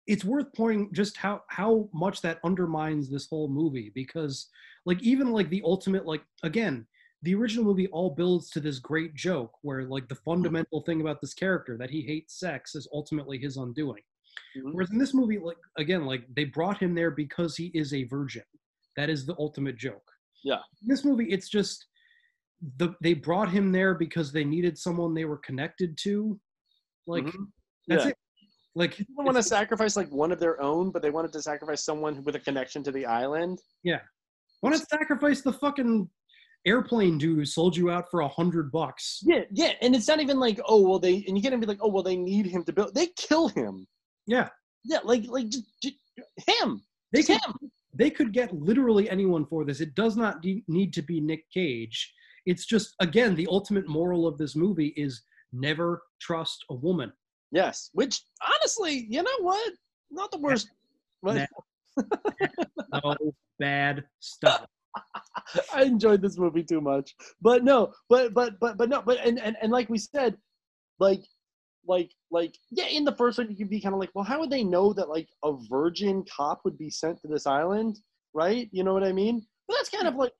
[0.08, 4.48] It's worth pointing just how how much that undermines this whole movie because
[4.86, 6.86] like even like the ultimate like again
[7.26, 11.20] the original movie all builds to this great joke where like the fundamental thing about
[11.20, 14.04] this character that he hates sex is ultimately his undoing
[14.58, 14.74] Mhm.
[14.74, 18.04] whereas in this movie like again like they brought him there because he is a
[18.04, 18.44] virgin
[18.98, 20.08] that is the ultimate joke
[20.44, 21.86] yeah in this movie it's just
[22.78, 26.40] the they brought him there because they needed someone they were connected to
[27.08, 27.48] like Mhm.
[27.88, 28.10] that's Yeah.
[28.12, 28.18] it
[28.76, 31.86] like they want to sacrifice like one of their own, but they wanted to sacrifice
[31.86, 33.58] someone with a connection to the island.
[33.84, 34.02] Yeah.
[34.62, 36.10] Want to sacrifice the fucking
[36.66, 39.22] airplane dude sold you out for a hundred bucks?
[39.24, 41.66] Yeah, yeah, and it's not even like oh well they and you can't even be
[41.68, 42.94] like oh well they need him to build.
[42.96, 43.88] They kill him.
[44.28, 44.50] Yeah.
[44.84, 45.96] Yeah, like like just, just
[46.48, 46.82] him.
[47.12, 47.72] They Just could, him.
[47.94, 49.80] they could get literally anyone for this.
[49.80, 52.14] It does not de- need to be Nick Cage.
[52.46, 55.24] It's just again the ultimate moral of this movie is
[55.54, 57.12] never trust a woman.
[57.52, 58.22] Yes, which
[58.60, 59.74] honestly, you know what?
[60.12, 60.70] Not the worst.
[61.24, 61.48] But
[62.94, 63.16] No
[63.60, 64.66] bad stuff.
[65.74, 67.16] I enjoyed this movie too much.
[67.42, 70.38] But no, but but but but no, but and and, and like we said,
[71.00, 71.24] like
[71.88, 74.40] like like yeah, in the first one you could be kind of like, well, how
[74.40, 78.00] would they know that like a virgin cop would be sent to this island,
[78.34, 78.70] right?
[78.72, 79.46] You know what I mean?
[79.68, 80.34] But that's kind of like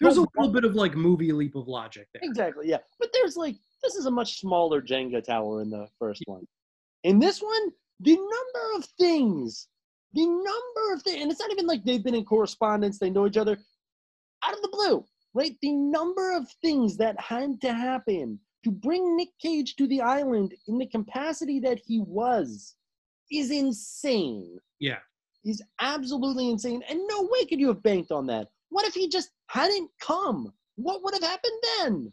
[0.00, 2.22] There's a little bit of like movie leap of logic there.
[2.24, 2.78] Exactly, yeah.
[2.98, 6.46] But there's like this is a much smaller Jenga tower in the first one.
[7.04, 7.70] In this one,
[8.00, 9.68] the number of things,
[10.14, 13.26] the number of things, and it's not even like they've been in correspondence, they know
[13.26, 13.58] each other
[14.46, 15.04] out of the blue,
[15.34, 15.56] right?
[15.62, 20.54] The number of things that had to happen to bring Nick Cage to the island
[20.68, 22.74] in the capacity that he was
[23.30, 24.58] is insane.
[24.80, 24.98] Yeah.
[25.44, 26.82] Is absolutely insane.
[26.88, 28.48] And no way could you have banked on that.
[28.70, 30.52] What if he just hadn't come?
[30.74, 32.12] What would have happened then?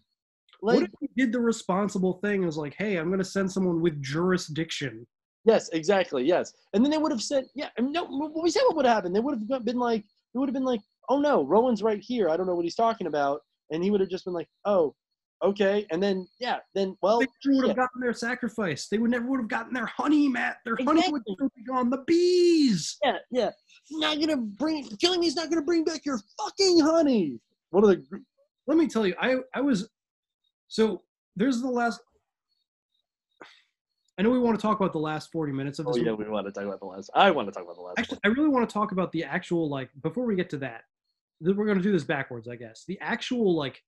[0.62, 3.82] Like, what if he did the responsible thing was like, hey, I'm gonna send someone
[3.82, 5.06] with jurisdiction.
[5.46, 6.24] Yes, exactly.
[6.24, 9.12] Yes, and then they would have said, "Yeah, no." What we said what would happen?
[9.12, 12.30] They would have been like, they would have been like, "Oh no, Rowan's right here.
[12.30, 14.96] I don't know what he's talking about," and he would have just been like, "Oh,
[15.44, 17.68] okay." And then, yeah, then well, They never would yeah.
[17.70, 18.88] have gotten their sacrifice.
[18.88, 20.58] They would never would have gotten their honey, Matt.
[20.66, 21.36] Their honey would Exactly.
[21.36, 21.90] still be gone.
[21.90, 22.98] The bees.
[23.04, 23.50] yeah, yeah.
[23.92, 27.40] Not gonna bring killing me's not gonna bring back your fucking honey.
[27.72, 28.04] One of the
[28.68, 29.90] Let me tell you, I I was
[30.70, 31.04] so
[31.36, 32.00] there's the last.
[34.18, 35.96] I know we want to talk about the last 40 minutes of this.
[35.96, 36.06] oh this.
[36.06, 36.26] yeah, movie.
[36.26, 37.10] we want to talk about the last.
[37.16, 37.98] I want to talk about the last.
[38.00, 40.84] Actually, I really want to talk about the actual like before we get to that.
[41.44, 42.84] We're going to do this backwards, I guess.
[42.88, 43.82] The actual like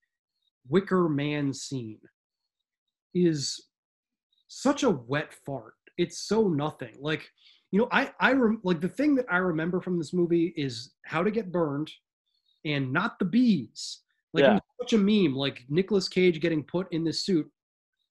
[0.68, 2.00] Wicker Man scene
[3.14, 3.66] is
[4.48, 5.74] such a wet fart.
[5.98, 6.96] It's so nothing.
[7.00, 7.30] Like,
[7.72, 10.94] you know, I I rem- like the thing that I remember from this movie is
[11.06, 11.92] how to get burned,
[12.66, 14.02] and not the bees.
[14.34, 14.60] Like Yeah.
[14.82, 15.36] such a meme.
[15.36, 17.50] Like Nicolas Cage getting put in this suit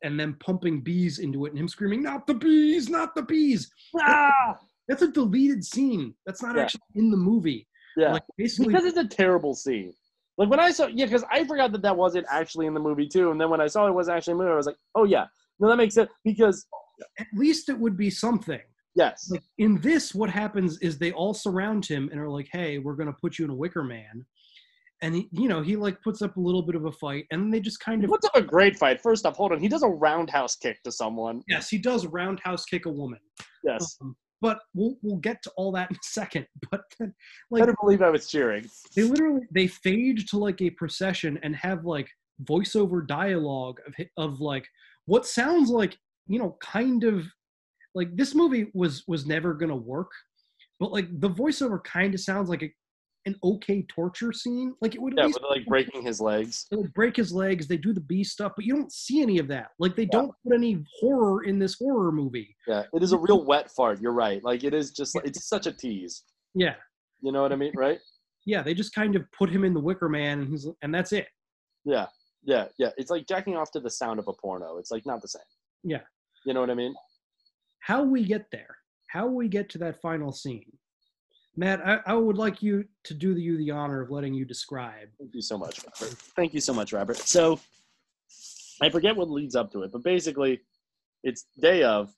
[0.02, 2.88] and then pumping bees into it, and him screaming, "Not the bees!
[2.88, 4.58] Not the bees!" Ah!
[4.88, 6.14] That's a deleted scene.
[6.26, 6.62] That's not Yeah.
[6.62, 7.68] actually in the movie.
[7.96, 9.92] Yeah, Like basically, because it's a terrible scene.
[10.36, 13.06] Like when I saw, yeah, because I forgot that that wasn't actually in the movie
[13.06, 14.76] too, and then when I saw it wasn't actually in the movie, I was like,
[14.96, 15.26] oh yeah,
[15.60, 16.66] no, that makes sense because
[17.20, 18.60] at least it would be something.
[18.96, 22.78] yes, Like in this, what happens is they all surround him and are like, "Hey,
[22.78, 24.26] we're gonna put you in a Wicker Man,"
[25.02, 27.40] and he, you know, he like puts up a little bit of a fight, and
[27.42, 29.00] then they just kind of what's up a great fight?
[29.00, 31.42] First off, hold on, he does a roundhouse kick to someone.
[31.48, 33.20] yes, he does roundhouse kick a woman.
[33.62, 36.46] Yes, Um, but we'll we'll get to all that in a second.
[36.70, 38.68] But then, I like couldn't believe I was cheering.
[38.96, 42.08] they literally they fade to like a procession and have like
[42.44, 44.66] voiceover dialogue of of like
[45.06, 45.96] what sounds like
[46.26, 47.24] you know kind of
[47.94, 50.10] like this movie was was never gonna work
[50.80, 52.72] but like the voiceover kind of sounds like a,
[53.26, 56.66] an okay torture scene like it would Yeah, least with like breaking his legs.
[56.70, 59.38] they would break his legs they do the bee stuff but you don't see any
[59.38, 63.12] of that like they don't put any horror in this horror movie Yeah, it is
[63.12, 64.00] a real wet fart.
[64.00, 64.42] You're right.
[64.44, 66.22] Like it is just it's such a tease.
[66.54, 66.74] yeah
[67.22, 67.98] You know what I mean, right?
[68.46, 71.12] yeah they just kind of put him in the wicker man and he's and that's
[71.12, 71.28] it
[71.84, 72.06] Yeah,
[72.42, 72.90] yeah, yeah.
[72.98, 74.76] It's like jacking off to the sound of a porno.
[74.78, 75.50] It's like not the same.
[75.82, 76.02] yeah
[76.44, 76.94] You know what I mean?
[77.80, 78.76] how we get there,
[79.08, 80.70] how we get to that final scene.
[81.56, 84.44] Matt, I, I would like you to do the, you the honor of letting you
[84.44, 85.08] describe.
[85.18, 86.16] Thank you so much, Robert.
[86.36, 87.16] Thank you so much, Robert.
[87.16, 87.60] So
[88.82, 90.60] I forget what leads up to it, but basically,
[91.22, 92.12] it's day of,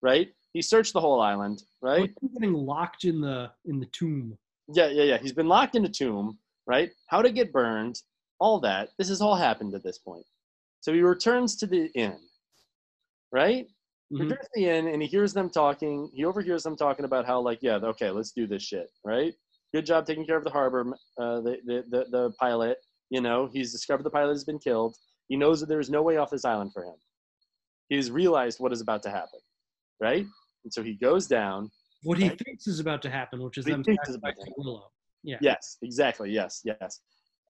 [0.00, 0.32] right?
[0.54, 2.10] He searched the whole island, right?
[2.34, 4.36] Getting locked in the in the tomb.
[4.68, 5.18] Yeah, yeah, yeah.
[5.18, 6.90] He's been locked in a tomb, right?
[7.08, 8.00] How to get burned,
[8.38, 8.90] all that.
[8.98, 10.24] This has all happened at this point.
[10.80, 12.18] So he returns to the inn,
[13.32, 13.66] right?
[14.12, 14.20] Mhm.
[14.20, 16.10] Returns to the inn and he hears them talking.
[16.14, 19.34] He overhears them talking about how, like, yeah, okay, let's do this shit, right?
[19.72, 20.86] Good job taking care of the harbor,
[21.18, 22.76] uh, the, the, the, the pilot.
[23.10, 24.96] You know, he's discovered the pilot has been killed.
[25.28, 26.96] He knows that there is no way off this island for him.
[27.88, 29.40] He's realized what is about to happen,
[30.00, 30.26] right?
[30.64, 31.70] And so he goes down.
[32.02, 34.52] What he thinks is about to happen, which is What them thinks is about to
[34.58, 34.90] Willow.
[35.22, 35.38] Yeah.
[35.40, 36.30] Yes, exactly.
[36.30, 37.00] Yes, yes.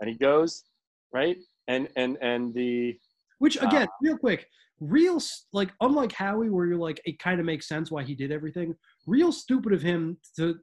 [0.00, 0.64] And he goes,
[1.12, 1.38] right?
[1.68, 2.98] And and and the
[3.42, 4.46] Which Uh, again, real quick,
[4.78, 5.20] real
[5.52, 8.72] like unlike Howie, where you're like it kind of makes sense why he did everything.
[9.04, 10.60] Real stupid of him to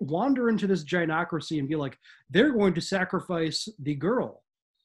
[0.00, 1.96] wander into this gynocracy and be like,
[2.28, 4.42] they're going to sacrifice the girl.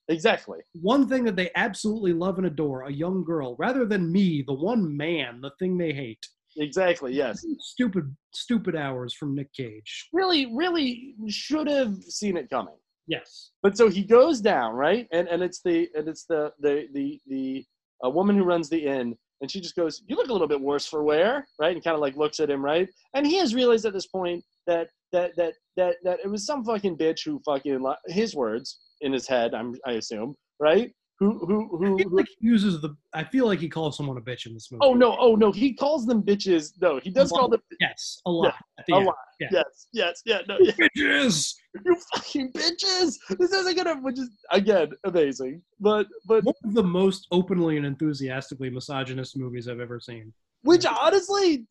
[0.10, 0.60] exactly.
[0.80, 4.54] One thing that they absolutely love and adore, a young girl, rather than me, the
[4.54, 6.24] one man, the thing they hate.
[6.58, 7.44] Exactly, yes.
[7.62, 10.08] Stupid, stupid hours from Nick Cage.
[10.14, 12.78] Really, really should have seen it coming.
[13.08, 13.52] Yes.
[13.64, 15.08] But so he goes down, right?
[15.12, 17.66] And and it's the and it's the the the the
[18.04, 20.62] a woman who runs the inn, and she just goes, "You look a little bit
[20.62, 21.74] worse for wear," right?
[21.74, 22.88] And kind of like looks at him, right?
[23.16, 26.66] And he has realized at this point that that that that that it was some
[26.66, 30.92] fucking bitch who fucking his words in his head, I'm I assume, right?
[31.20, 31.96] Who who who?
[31.96, 32.96] I feel like he uses the.
[33.14, 34.82] I feel like he calls someone a bitch in this movie.
[34.84, 35.18] Oh no!
[35.20, 35.52] Oh no!
[35.52, 36.74] He calls them bitches.
[36.80, 38.54] No, he does call them Yes, a lot.
[38.88, 39.06] the a end.
[39.08, 39.16] lot.
[39.40, 39.48] Yeah.
[39.52, 40.40] Yes, yes, yeah.
[40.48, 40.74] No, yeah.
[40.74, 41.56] Bitches.
[41.86, 43.16] you fucking bitches.
[43.40, 45.64] This isn't gonna, which is again amazing.
[45.80, 50.32] But but One of the most openly and enthusiastically misogynist movies I've ever seen.
[50.62, 51.66] which honestly,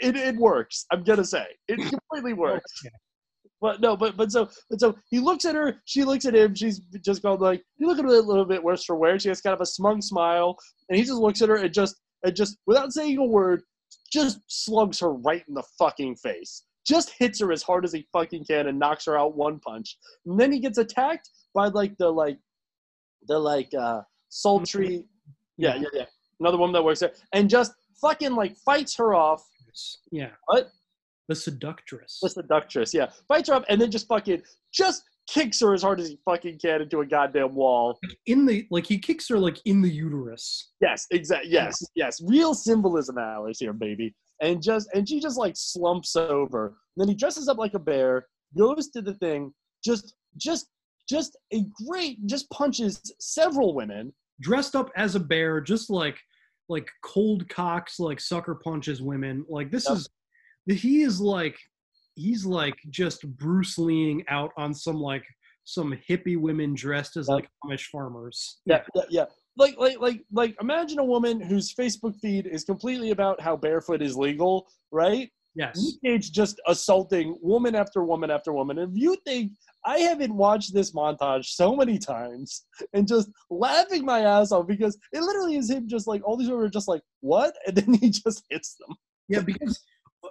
[0.00, 0.86] it, it works.
[0.90, 2.72] I'm gonna say it completely works.
[3.62, 3.68] Yeah.
[3.70, 5.80] But no, but but so but so he looks at her.
[5.84, 6.54] She looks at him.
[6.54, 9.28] She's just going like, "You look at her a little, bit worse for wear." She
[9.28, 10.56] has kind of a smug smile,
[10.88, 13.62] and he just looks at her and just and just without saying a word,
[14.12, 16.64] just slugs her right in the fucking face.
[16.86, 19.96] Just hits her as hard as he fucking can and knocks her out one punch.
[20.26, 22.38] And then he gets attacked by like the like
[23.28, 25.04] the like uh sultry
[25.56, 26.04] yeah, yeah, yeah.
[26.40, 27.12] Another woman that works there.
[27.32, 29.46] And just fucking like fights her off.
[30.10, 30.30] Yeah.
[30.46, 30.70] What?
[31.32, 32.18] The seductress.
[32.22, 33.10] The seductress, yeah.
[33.26, 34.42] Fights her up and then just fucking
[34.74, 37.98] just kicks her as hard as he fucking can into a goddamn wall.
[38.26, 40.72] In the like he kicks her like in the uterus.
[40.82, 41.50] Yes, exactly.
[41.50, 42.20] Yes, yes.
[42.26, 44.14] Real symbolism, Alice here, baby.
[44.42, 46.76] And just and she just like slumps over.
[46.98, 48.26] then he dresses up like a bear,
[48.58, 50.66] goes to the thing, just just
[51.08, 54.12] just a great just punches several women.
[54.42, 56.18] Dressed up as a bear, just like
[56.68, 59.46] like cold cocks, like sucker punches women.
[59.48, 59.96] Like this Yep.
[59.96, 60.08] is
[60.66, 61.56] he is like
[62.14, 65.24] he's like just Bruce Leeing out on some like
[65.64, 68.60] some hippie women dressed as like Amish farmers.
[68.66, 69.24] Yeah, yeah, yeah.
[69.56, 70.56] Like, like, like, like.
[70.60, 75.30] Imagine a woman whose Facebook feed is completely about how barefoot is legal, right?
[75.54, 75.78] Yes.
[76.02, 78.78] Nick Cage just assaulting woman after woman after woman.
[78.78, 79.52] And if you think
[79.84, 82.64] I haven't watched this montage so many times
[82.94, 86.48] and just laughing my ass off because it literally is him just like all these
[86.48, 88.96] women are just like what, and then he just hits them.
[89.28, 89.80] Yeah, because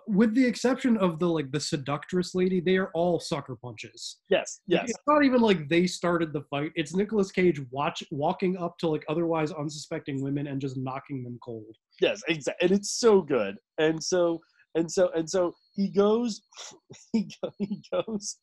[0.07, 4.19] with the exception of the like the seductress lady, they are all sucker punches.
[4.29, 6.71] Yes, yes, It's not even like they started the fight.
[6.75, 11.37] It's Nicolas Cage watch walking up to like otherwise unsuspecting women and just knocking them
[11.43, 11.75] cold.
[11.99, 13.57] yes, exactly, and it's so good.
[13.77, 14.39] And so
[14.75, 16.41] and so and so he goes,
[17.13, 18.37] he go, he goes.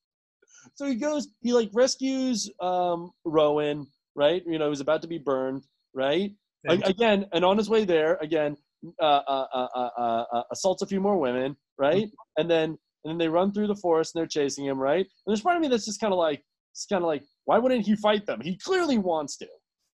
[0.74, 4.42] So he goes, he like rescues um Rowan, right?
[4.46, 5.64] You know, he's about to be burned,
[5.94, 6.32] right?
[6.68, 8.56] Again, and on his way there, again,
[9.00, 12.08] uh, uh, uh, uh, uh, assaults a few more women, right?
[12.36, 15.00] And then and then they run through the forest and they're chasing him, right?
[15.00, 16.42] And there's part of me that's just kind of like,
[16.72, 18.40] it's kind of like, why wouldn't he fight them?
[18.40, 19.46] He clearly wants to.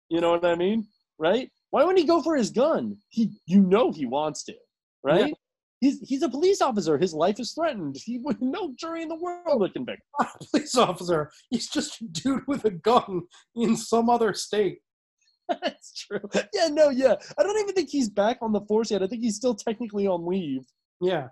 [0.10, 0.88] You know what I mean,
[1.20, 1.50] right?
[1.72, 2.98] Why wouldn't he go for his gun?
[3.10, 4.54] He, you know, he wants to,
[5.04, 5.28] right?
[5.28, 5.34] Yeah.
[5.80, 6.98] He's he's a police officer.
[6.98, 7.98] His life is threatened.
[7.98, 10.02] He would no jury in the world would convict.
[10.20, 10.28] him.
[10.52, 11.32] Police officer.
[11.50, 13.24] He's just a dude with a gun
[13.56, 14.80] in some other state.
[15.62, 16.22] That's true.
[16.54, 17.16] Yeah, no, yeah.
[17.38, 19.04] I don't even think he's back on the force yet.
[19.04, 20.64] I think he's still technically on leave.
[21.02, 21.28] Yeah.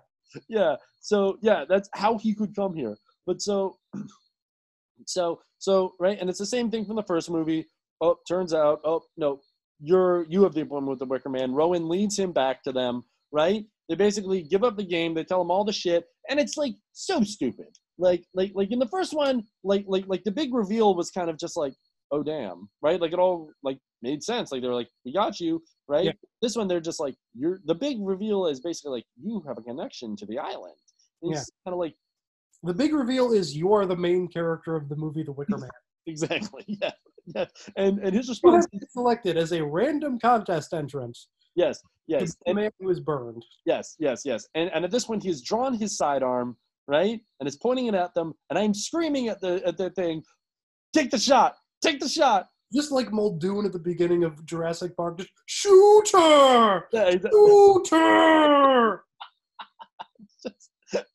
[0.48, 3.76] yeah so yeah that's how he could come here but so
[5.06, 7.66] so so right and it's the same thing from the first movie
[8.00, 9.40] oh turns out oh no
[9.80, 13.02] you're you have the appointment with the wicker man rowan leads him back to them
[13.32, 16.56] right they basically give up the game they tell him all the shit and it's
[16.56, 17.66] like so stupid
[17.98, 21.28] like like like in the first one like like like the big reveal was kind
[21.28, 21.74] of just like
[22.12, 25.60] oh damn right like it all like made sense like they're like we got you
[25.88, 26.12] right Yeah.
[26.42, 29.62] this one they're just like you're the big reveal is basically like you have a
[29.62, 30.74] connection to the island
[31.22, 31.44] it's Yeah.
[31.64, 31.94] kind of like
[32.62, 35.70] The big reveal is you are the main character of the movie The Wicker Man.
[36.06, 36.90] exactly yeah
[37.34, 37.44] yeah
[37.76, 41.16] and and his response been selected as a random contest entrant.
[41.54, 43.42] yes yes the and, man who is burned.
[43.64, 46.56] yes yes yes and and at this point he's drawn his sidearm
[46.88, 50.20] right and is pointing it at them and i'm screaming at the at the thing
[50.92, 55.18] take the shot take the shot Just like Muldoon at the beginning of Jurassic Park,
[55.18, 56.84] just shoot her!
[56.92, 59.00] yeah, Shoot her!
[60.42, 60.70] just,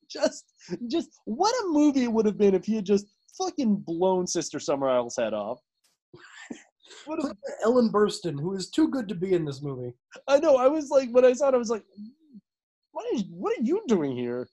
[0.10, 0.46] just,
[0.88, 3.08] just what a movie it would have been if he had just
[3.38, 5.60] fucking blown Sister Summerisle's head off.
[7.06, 7.36] What a-
[7.66, 9.94] Ellen Burstyn, who is too good to be in this movie.
[10.28, 10.56] I know.
[10.56, 11.84] I was like, when I saw it, I was like,
[12.92, 14.48] what is, what are you doing here?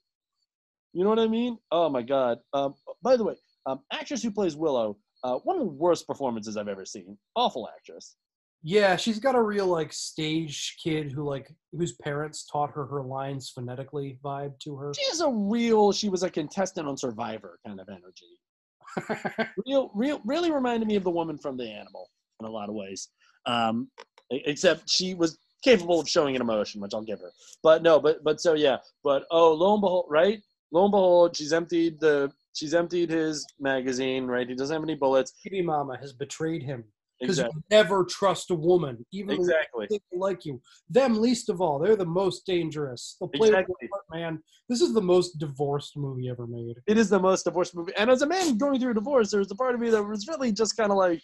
[0.93, 1.57] You know what I mean?
[1.71, 2.39] Oh my god.
[2.53, 3.35] Um, by the way,
[3.65, 7.17] um, actress who plays Willow, uh, one of the worst performances I've ever seen.
[7.35, 8.15] Awful actress.
[8.61, 13.03] Yeah, she's got a real like stage kid who like whose parents taught her her
[13.03, 14.93] lines phonetically vibe to her.
[14.95, 15.91] She has a real.
[15.91, 19.49] She was a contestant on Survivor kind of energy.
[19.67, 22.75] real, real, really reminded me of the woman from The Animal in a lot of
[22.75, 23.09] ways.
[23.45, 23.89] Um,
[24.29, 27.31] except she was capable of showing an emotion, which I'll give her.
[27.63, 28.77] But no, but but so yeah.
[29.03, 30.41] But oh, lo and behold, right?
[30.71, 32.31] Lo and behold, she's emptied the.
[32.55, 34.47] She's emptied his magazine, right?
[34.47, 35.33] He doesn't have any bullets.
[35.43, 36.85] Baby mama has betrayed him
[37.19, 37.61] because Exactly.
[37.69, 39.87] you never trust a woman, even Exactly.
[40.13, 40.61] like you.
[40.89, 43.17] Them least of all, they're the most dangerous.
[43.19, 43.75] They'll play Exactly.
[43.81, 44.43] with heart, man.
[44.69, 46.77] This is the most divorced movie ever made.
[46.87, 47.91] It is the most divorced movie.
[47.97, 50.01] And as a man going through a divorce, there was a part of me that
[50.03, 51.21] was really just kind of like,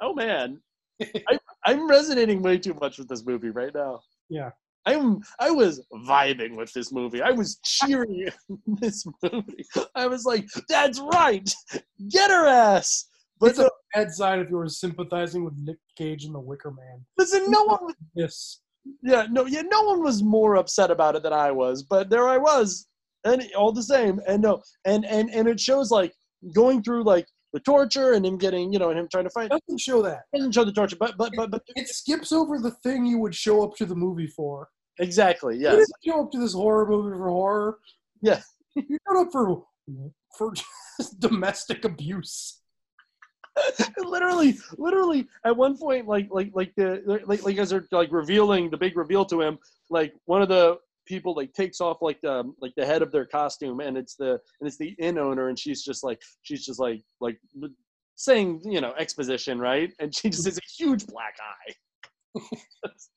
[0.00, 0.60] oh man,
[1.02, 4.00] I, I'm resonating way too much with this movie right now.
[4.28, 4.50] Yeah.
[4.86, 7.20] I'm I was vibing with this movie.
[7.22, 8.28] I was cheering
[8.80, 9.64] this movie.
[9.94, 11.48] I was like, "That's right,
[12.08, 13.08] get her ass."
[13.38, 16.70] But It's a bad sign if you were sympathizing with Nick Cage and the Wicker
[16.70, 17.04] Man.
[17.18, 18.60] listen, no one, was- Yes.
[19.02, 21.82] yeah, no, yeah, no one was more upset about it than I was.
[21.82, 22.86] But there I was,
[23.24, 26.12] and all the same, and no, and and and it shows like
[26.54, 29.50] going through like the torture and him getting, you know, and him trying to fight.
[29.52, 30.20] It doesn't show that.
[30.32, 33.18] It doesn't show the torture, but but but but It skips over the thing you
[33.18, 34.68] would show up to the movie for.
[34.98, 35.72] Exactly, Yes.
[35.72, 37.78] You didn't show up to this horror movie for horror.
[38.22, 38.40] yeah.
[38.74, 39.64] You showed up for
[40.36, 40.52] for
[40.98, 42.60] just domestic abuse.
[43.98, 48.68] literally literally at one point like like like the like like as they're like revealing
[48.68, 49.58] the big reveal to him
[49.88, 53.10] like one of the people like takes off like the um, like the head of
[53.12, 56.66] their costume and it's the and it's the inn owner and she's just like she's
[56.66, 57.38] just like like
[58.16, 62.40] saying you know exposition right and she just has a huge black eye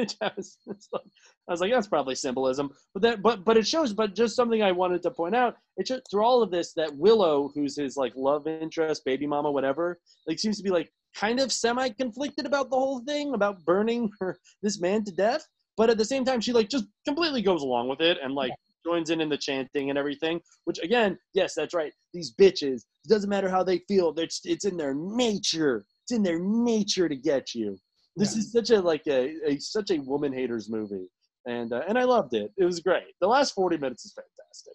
[0.00, 0.56] which I was,
[0.92, 1.02] like-
[1.48, 2.70] I was like that's probably symbolism.
[2.94, 5.86] But that but but it shows but just something I wanted to point out it
[5.86, 10.00] just, through all of this that Willow who's his like love interest baby mama whatever
[10.26, 14.10] like seems to be like kind of semi conflicted about the whole thing about burning
[14.20, 15.46] her this man to death
[15.76, 18.52] but at the same time she like just completely goes along with it and like
[18.84, 23.08] joins in in the chanting and everything which again yes that's right these bitches it
[23.08, 27.16] doesn't matter how they feel they're it's in their nature it's in their nature to
[27.16, 27.76] get you
[28.20, 31.08] this is such a like a, a such a woman haters movie
[31.46, 34.74] and uh, and i loved it it was great the last 40 minutes is fantastic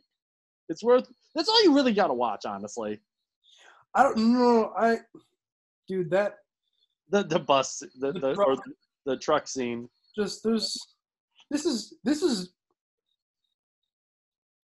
[0.70, 3.00] it's worth that's all you really got to watch honestly
[3.98, 4.74] I don't know.
[4.78, 4.98] I,
[5.88, 6.40] dude, that
[7.10, 8.48] The the bus the The the, truck.
[8.48, 8.58] or
[9.06, 9.88] the truck scene.
[10.18, 10.78] just there's
[11.50, 12.52] this is this is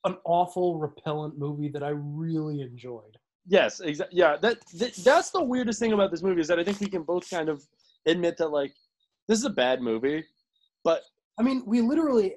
[0.03, 3.17] an awful repellent movie that I really enjoyed.
[3.47, 4.19] Yes, exactly.
[4.19, 6.87] Yeah, that, that that's the weirdest thing about this movie is that I think we
[6.87, 7.63] can both kind of
[8.05, 8.73] admit that like
[9.27, 10.23] this is a bad movie,
[10.83, 11.01] but
[11.39, 12.35] I mean, we literally,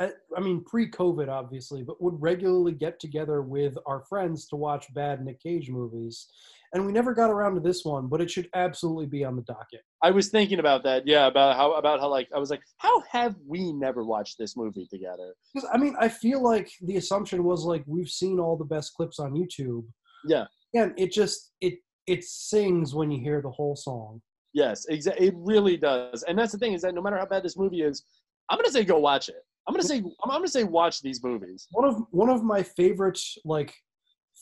[0.00, 4.92] uh, I mean, pre-COVID, obviously, but would regularly get together with our friends to watch
[4.94, 6.28] bad Nick Cage movies,
[6.72, 8.08] and we never got around to this one.
[8.08, 9.82] But it should absolutely be on the docket.
[10.02, 11.06] I was thinking about that.
[11.06, 14.56] Yeah, about how about how like I was like, how have we never watched this
[14.56, 15.34] movie together?
[15.52, 18.94] Because I mean, I feel like the assumption was like we've seen all the best
[18.94, 19.84] clips on YouTube.
[20.24, 20.46] Yeah.
[20.74, 21.74] and it just it
[22.06, 24.22] it sings when you hear the whole song.
[24.52, 25.28] Yes, exactly.
[25.28, 26.22] It really does.
[26.24, 28.04] And that's the thing is that no matter how bad this movie is,
[28.50, 29.44] I'm gonna say go watch it.
[29.66, 31.68] I'm gonna say I'm, I'm gonna say watch these movies.
[31.70, 33.74] One of one of my favorite like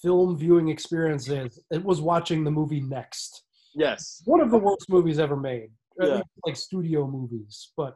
[0.02, 3.44] film viewing experiences it was watching the movie Next.
[3.74, 4.22] Yes.
[4.24, 5.70] One of the worst movies ever made.
[6.00, 6.22] Yeah.
[6.46, 7.94] like studio movies, but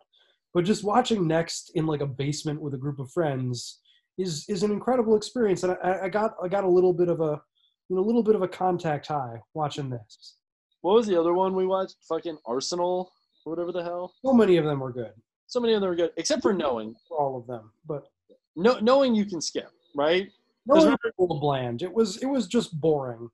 [0.53, 3.81] but just watching Next in like a basement with a group of friends
[4.19, 7.21] is is an incredible experience, and I, I got I got a little bit of
[7.21, 7.41] a
[7.89, 10.37] you know, a little bit of a contact high watching this.
[10.85, 11.97] What was the other one we watched?
[12.07, 13.11] Fucking Arsenal,
[13.47, 14.13] or whatever the hell.
[14.23, 15.15] So many of them were good.
[15.47, 16.95] So many of them were good, except for knowing.
[17.09, 18.11] For all of them, but
[18.55, 20.31] No, knowing you can skip, right?
[20.67, 21.81] no 'Cause one was a little bland.
[21.81, 23.31] It was it was just boring.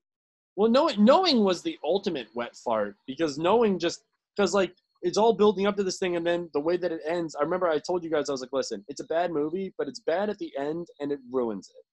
[0.55, 4.05] Well, knowing knowing was the ultimate wet fart because knowing just
[4.36, 4.72] because like
[5.02, 7.35] it's all building up to this thing, and then the way that it ends.
[7.35, 9.89] I remember I told you guys I was like, listen, it's a bad movie, but
[9.89, 11.85] it's bad at the end, and it ruins it.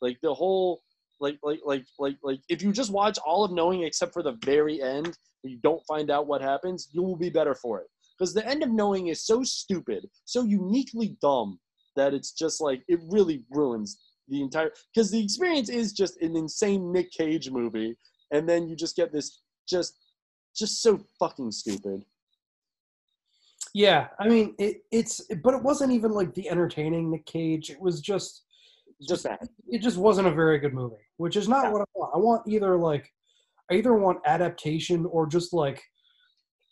[0.00, 0.82] Like the whole
[1.20, 4.38] like like like like like if you just watch all of knowing except for the
[4.44, 7.86] very end, you don't find out what happens, you will be better for it.
[8.18, 11.58] Because the end of knowing is so stupid, so uniquely dumb
[11.96, 13.98] that it's just like it really ruins
[14.28, 17.96] the entire because the experience is just an insane Nick Cage movie,
[18.32, 19.94] and then you just get this just
[20.56, 22.04] just so fucking stupid.
[23.74, 27.70] Yeah, I mean it, it's but it wasn't even like the entertaining Nick Cage.
[27.70, 28.44] It was just
[29.06, 29.40] Just that.
[29.68, 32.12] it just wasn't a very good movie, which is not what I want.
[32.14, 33.10] I want either like
[33.70, 35.82] I either want adaptation or just like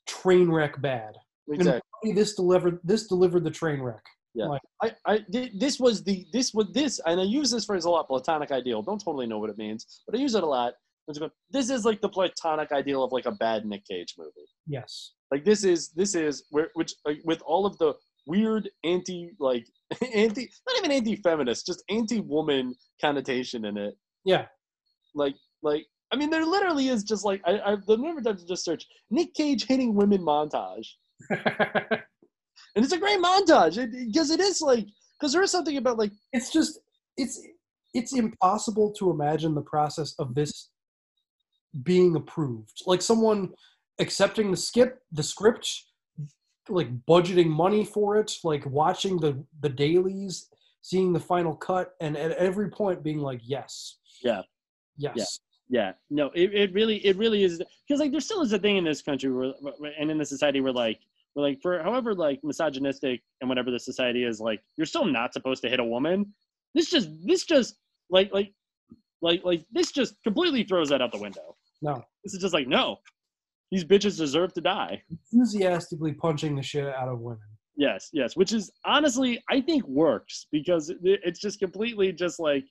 [0.07, 1.15] train wreck bad.
[1.49, 2.13] And Exactly.
[2.13, 4.03] this delivered this delivered the train wreck.
[4.37, 5.25] Yeah, Like, I, I,
[5.55, 8.09] this was the, this was this, and I use this phrase a lot.
[8.09, 8.83] Platonic ideal.
[8.83, 10.75] Don't totally know what it means, but I use it a lot.
[11.53, 14.31] This is like the platonic ideal of like a bad Nick Cage movie.
[14.67, 15.13] yes.
[15.31, 17.95] Like this is, this is where, which like with all of the
[18.27, 19.67] weird anti, like
[20.15, 23.95] anti, not even anti-feminist, just anti-woman connotation in it.
[24.25, 24.47] Yeah.
[25.15, 28.45] Like, like I mean, there literally is just like I, I've the number of times
[28.45, 30.87] I just search Nick Cage hitting women montage.
[31.31, 31.43] and
[32.77, 34.87] it's a great montage because it is like
[35.19, 36.79] because there is something about like It's just
[37.17, 37.41] it's
[37.95, 40.71] it's impossible to imagine the process of this
[41.83, 42.83] being approved.
[42.87, 43.51] Like someone
[43.99, 45.69] accepting the skip the script,
[46.69, 50.49] like budgeting money for it, like watching the the dailies,
[50.83, 54.43] seeing the final cut, and at every point being like, yes, yeah
[54.97, 55.41] yes.
[55.71, 58.77] Yeah, no, it, it really it really is because like there still is a thing
[58.77, 59.55] in this country where
[59.99, 61.01] and in the society where like
[61.33, 65.33] where like for however like misogynistic and whatever the society is like you're still not
[65.33, 66.33] supposed to hit a woman.
[66.75, 67.77] This just this just
[68.11, 68.53] like like
[69.23, 71.57] like like this just completely throws that out the window.
[71.81, 72.05] No.
[72.23, 72.99] This is just like no,
[73.75, 75.03] these bitches deserve to die.
[75.11, 77.43] Enthusiastically punching the shit out of women.
[77.77, 82.65] Yes, yes, which is honestly I think works because it, it's just completely just like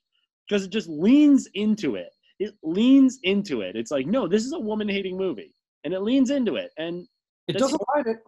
[0.48, 2.08] because it just leans into it.
[2.38, 3.76] It leans into it.
[3.76, 5.54] It's like no, this is a woman hating movie,
[5.84, 7.06] and it leans into it, and
[7.48, 8.20] It doesn't hide it.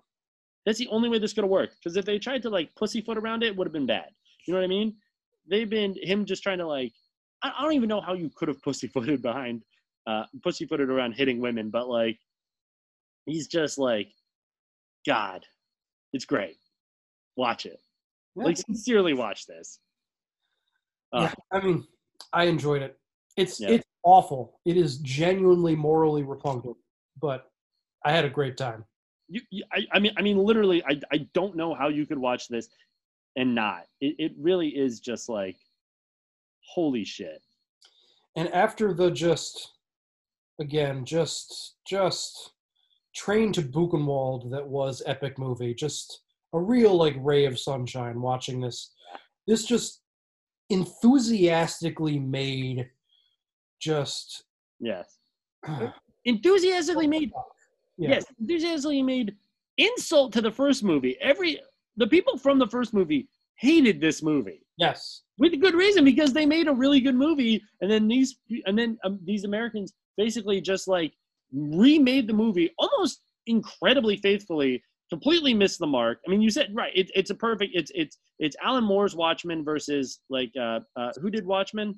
[0.67, 1.77] That's the only way this could have worked.
[1.83, 4.11] Because if they tried to like pussyfoot around it, it would have been bad.
[4.47, 4.97] You know what I mean?
[5.49, 6.93] They've been him just trying to like
[7.43, 9.63] I, I don't even know how you could have pussyfooted behind
[10.07, 12.19] uh pussyfooted around hitting women, but like
[13.27, 14.09] he's just like
[15.07, 15.45] God,
[16.13, 16.57] it's great.
[17.37, 17.81] Watch it.
[18.35, 19.79] Like sincerely watch this.
[21.13, 21.87] Uh, yeah, I mean,
[22.33, 22.99] I enjoyed it.
[23.37, 23.71] It's Yeah.
[23.71, 24.61] it's awful.
[24.65, 26.77] It is genuinely morally repugnant,
[27.21, 27.51] but
[28.05, 28.85] I had a great time.
[29.29, 32.19] you, you I, I mean I mean literally I I don't know how you could
[32.19, 32.69] watch this
[33.37, 33.87] and not.
[34.01, 35.57] It it really is just like
[36.61, 37.43] holy shit.
[38.37, 39.73] And after the just
[40.61, 42.53] again, just just
[43.17, 46.21] train to Buchenwald that was epic movie, just
[46.53, 48.93] a real like ray of sunshine watching this.
[49.47, 50.03] This just
[50.71, 52.91] enthusiastically made
[53.81, 54.45] just
[54.81, 55.19] Yes.
[56.25, 57.31] enthusiastically made
[57.99, 58.11] Yeah.
[58.11, 59.37] yes enthusiastically made
[59.79, 61.61] insult to the first movie every
[61.97, 66.47] the people from the first movie hated this movie yes with good reason because they
[66.47, 70.89] made a really good movie and then these and then um, these americans basically just
[70.89, 71.13] like
[71.53, 74.83] remade the movie almost incredibly faithfully.
[75.09, 76.19] Completely missed the mark.
[76.27, 76.91] I mean, you said right.
[76.95, 77.73] It, it's a perfect.
[77.77, 81.95] It's it's it's Alan Moore's Watchmen versus like uh, uh who did Watchmen?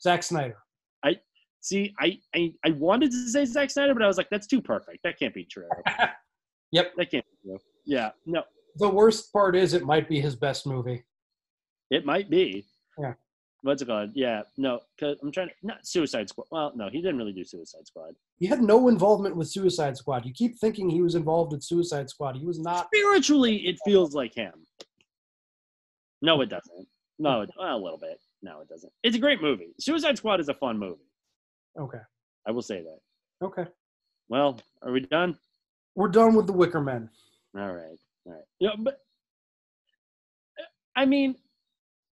[0.00, 0.56] Zack Snyder.
[1.04, 1.16] I
[1.60, 1.92] see.
[1.98, 4.98] I, I I wanted to say Zack Snyder, but I was like, that's too perfect.
[5.02, 5.66] That can't be true.
[6.70, 7.58] yep, that can't be true.
[7.84, 8.44] Yeah, no,
[8.76, 11.04] The worst part is it might be his best movie.
[11.90, 12.64] it might be.
[12.96, 13.14] Yeah.
[13.66, 14.12] What's it called?
[14.14, 16.46] Yeah, no, because I'm trying to not Suicide Squad.
[16.52, 18.14] Well, no, he didn't really do Suicide Squad.
[18.38, 20.24] He had no involvement with Suicide Squad.
[20.24, 22.36] You keep thinking he was involved in Suicide Squad.
[22.36, 22.86] He was not.
[22.94, 24.52] Spiritually, it feels like him.
[26.22, 26.86] No, it doesn't.
[27.18, 28.20] No, it, well, a little bit.
[28.40, 28.92] No, it doesn't.
[29.02, 29.74] It's a great movie.
[29.80, 31.00] Suicide Squad is a fun movie.
[31.76, 31.98] Okay.
[32.46, 33.44] I will say that.
[33.44, 33.66] Okay.
[34.28, 35.36] Well, are we done?
[35.96, 37.10] We're done with the Wicker Men.
[37.58, 37.98] All right.
[38.26, 38.44] All right.
[38.60, 39.00] Yeah, but
[40.94, 41.34] I mean,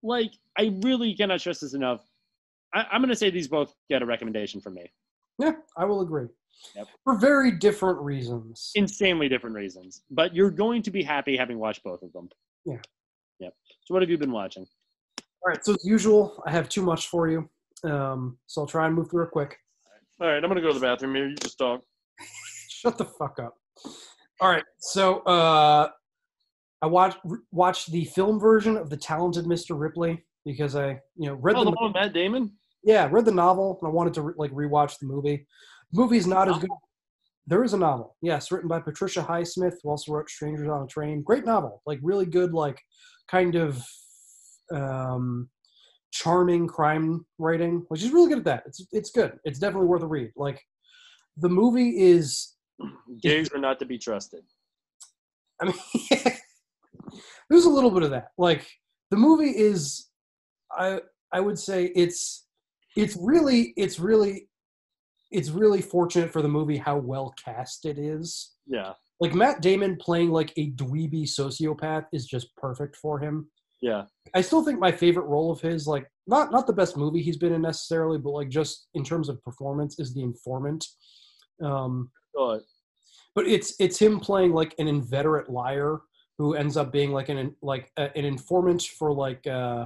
[0.03, 2.01] like, I really cannot stress this enough.
[2.73, 4.91] I, I'm going to say these both get a recommendation from me.
[5.39, 6.27] Yeah, I will agree.
[6.75, 6.87] Yep.
[7.03, 8.71] For very different reasons.
[8.75, 12.29] Insanely different reasons, but you're going to be happy having watched both of them.
[12.65, 12.79] Yeah.
[13.39, 13.53] Yep.
[13.85, 14.65] So, what have you been watching?
[15.19, 15.63] All right.
[15.63, 17.47] So as usual, I have too much for you.
[17.83, 19.57] Um, so I'll try and move through it quick.
[20.19, 21.27] All right, I'm going to go to the bathroom here.
[21.27, 21.83] You just talk.
[22.69, 23.55] Shut the fuck up.
[24.41, 24.63] All right.
[24.79, 25.89] So uh,
[26.81, 27.17] I watched
[27.51, 29.79] watched the film version of the Talented Mr.
[29.79, 32.51] Ripley because I you know read Oh, the, the one Matt Damon?
[32.83, 35.45] yeah read the novel and I wanted to re- like rewatch the movie.
[35.91, 36.69] The movie's not as good.
[37.49, 40.87] There is a novel, yes, written by Patricia Highsmith, who also wrote Strangers on a
[40.87, 41.21] Train.
[41.23, 42.77] Great novel, like really good, like
[43.29, 43.81] kind of
[44.73, 45.49] um,
[46.11, 47.85] charming crime writing.
[47.89, 48.63] Like she's really good at that.
[48.65, 49.39] It's it's good.
[49.45, 50.31] It's definitely worth a read.
[50.35, 50.61] Like
[51.37, 52.53] the movie is
[53.21, 54.43] Gays are not to be trusted.
[55.61, 55.75] I mean,
[57.49, 58.29] there's a little bit of that.
[58.37, 58.67] Like
[59.11, 60.09] the movie is,
[60.71, 61.01] I
[61.31, 62.45] I would say it's
[62.95, 64.47] it's really it's really
[65.31, 68.53] it's really fortunate for the movie how well cast it is.
[68.65, 68.93] Yeah.
[69.19, 73.49] Like Matt Damon playing like a dweeby sociopath is just perfect for him.
[73.81, 74.03] Yeah.
[74.33, 77.37] I still think my favorite role of his, like not not the best movie he's
[77.37, 80.85] been in necessarily, but like just in terms of performance, is The Informant.
[81.63, 82.11] Um,
[83.35, 85.99] but it's it's him playing like an inveterate liar
[86.37, 89.85] who ends up being like an like a, an informant for like uh,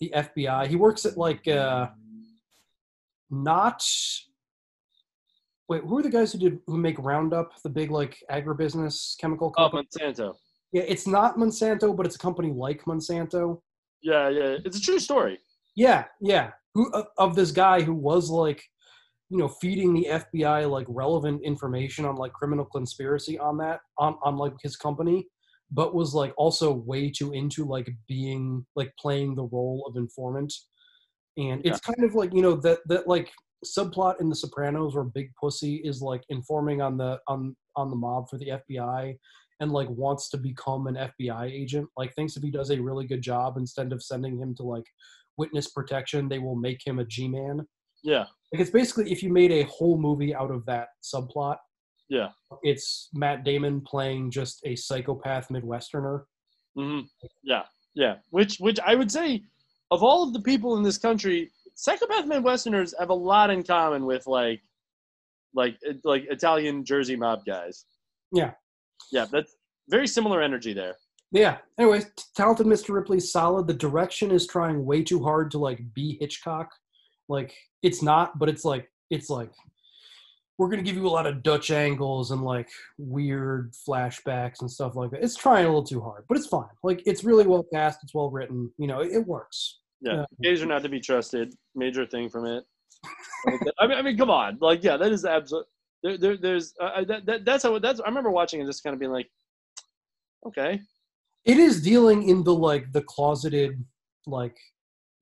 [0.00, 0.66] the FBI.
[0.66, 1.88] He works at like uh,
[3.30, 3.82] not.
[5.68, 9.52] Wait, who are the guys who did who make Roundup, the big like agribusiness chemical
[9.56, 9.88] Oh, company?
[10.00, 10.34] Monsanto.
[10.72, 13.60] Yeah, it's not Monsanto, but it's a company like Monsanto.
[14.02, 14.56] Yeah, yeah.
[14.64, 15.38] It's a true story.
[15.76, 16.50] Yeah, yeah.
[16.74, 18.62] Who of, of this guy who was like,
[19.30, 24.16] you know, feeding the FBI like relevant information on like criminal conspiracy on that on
[24.22, 25.26] on like his company,
[25.70, 30.52] but was like also way too into like being like playing the role of informant.
[31.36, 33.30] And it's kind of like you know that that like
[33.64, 37.96] subplot in The Sopranos where Big Pussy is like informing on the on on the
[37.96, 39.16] mob for the FBI
[39.60, 41.88] and like wants to become an FBI agent.
[41.96, 44.84] Like thinks if he does a really good job, instead of sending him to like
[45.36, 47.66] witness protection, they will make him a G-man.
[48.04, 48.26] Yeah.
[48.52, 51.56] Like it's basically if you made a whole movie out of that subplot,
[52.08, 52.28] Yeah.
[52.62, 56.24] it's Matt Damon playing just a psychopath Midwesterner.
[56.76, 57.00] hmm
[57.42, 57.64] Yeah.
[57.94, 58.16] Yeah.
[58.30, 59.42] Which which I would say
[59.90, 64.04] of all of the people in this country, psychopath Midwesterners have a lot in common
[64.06, 64.60] with like
[65.54, 67.84] like like Italian Jersey mob guys.
[68.32, 68.52] Yeah.
[69.12, 69.54] Yeah, that's
[69.88, 70.96] very similar energy there.
[71.32, 71.58] Yeah.
[71.78, 72.90] Anyways, t- talented Mr.
[72.94, 73.66] Ripley's solid.
[73.66, 76.70] The direction is trying way too hard to like be Hitchcock.
[77.28, 79.50] Like it's not, but it's like it's like
[80.58, 82.68] we're gonna give you a lot of Dutch angles and like
[82.98, 85.22] weird flashbacks and stuff like that.
[85.22, 86.66] It's trying a little too hard, but it's fine.
[86.82, 88.00] Like it's really well cast.
[88.02, 88.70] It's well written.
[88.76, 89.78] You know, it, it works.
[90.00, 91.54] Yeah, gays are not to be trusted.
[91.74, 92.64] Major thing from it.
[93.78, 95.66] I mean, I mean, come on, like, yeah, that is absolute.
[96.02, 97.44] There, there, there's uh, uh, that, that.
[97.44, 97.78] That's how.
[97.78, 98.00] That's.
[98.00, 99.28] I remember watching and just kind of being like,
[100.46, 100.80] okay,
[101.44, 103.84] It is dealing in the like the closeted
[104.26, 104.56] like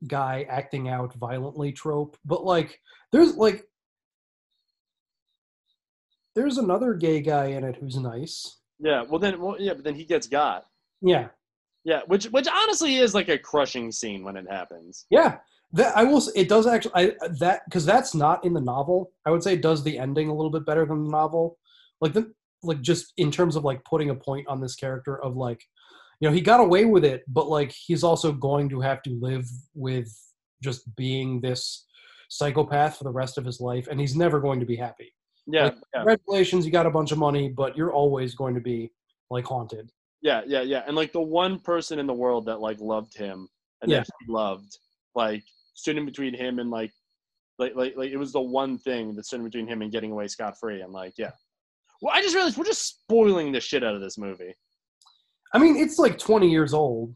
[0.07, 2.81] guy acting out violently trope, but like
[3.13, 3.67] there's like
[6.37, 8.59] there's another gay guy in it who's nice.
[8.79, 9.03] yeah.
[9.03, 10.67] Well, then, well, yeah, but then he gets got.
[11.01, 11.29] Yeah.
[11.85, 15.07] Yeah, which which honestly is like a crushing scene when it happens.
[15.11, 15.39] Yeah.
[15.73, 16.23] That I will.
[16.35, 16.93] It does actually.
[16.95, 19.13] I that because that's not in the novel.
[19.25, 21.59] I would say it does the ending a little bit better than the novel.
[22.01, 22.33] Like the
[22.63, 25.63] like just in terms of like putting a point on this character of like,
[26.21, 29.11] you know, he got away with it, but like he's also going to have to
[29.21, 30.13] live with
[30.63, 31.87] just being this
[32.29, 35.13] psychopath for the rest of his life, and he's never going to be happy.
[35.47, 35.81] Yeah, Like, yeah.
[36.01, 38.91] Congratulations, you got a bunch of money, but you're always going to be
[39.31, 39.91] like haunted.
[40.23, 40.83] Yeah, yeah, yeah.
[40.87, 43.49] And like the one person in the world that like loved him
[43.83, 43.99] and Yeah.
[43.99, 44.79] that he loved,
[45.15, 45.43] like
[45.75, 46.93] stood in between him and like
[47.59, 50.11] Like, like, like it was the one thing that stood in between him and getting
[50.13, 50.83] away scot free.
[50.83, 51.31] I'm like, yeah.
[52.03, 54.55] Well, I just realized we're just spoiling the shit out of this movie.
[55.55, 57.15] I mean, it's like 20 years old,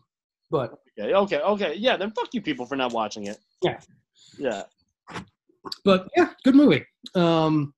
[0.51, 1.75] but Okay, okay, okay.
[1.75, 3.39] Yeah, then fuck you people for not watching it.
[3.63, 3.81] Yeah.
[4.39, 4.63] Yeah.
[5.85, 6.85] but yeah, good movie.
[7.15, 7.75] Um,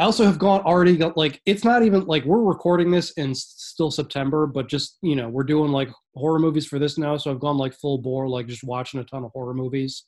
[0.00, 3.34] I also have gone already got like it's not even like we're recording this in
[3.34, 7.30] still September, but just you know we're doing like horror movies for this now, so
[7.30, 10.04] I've gone like full bore, like just watching a ton of horror movies.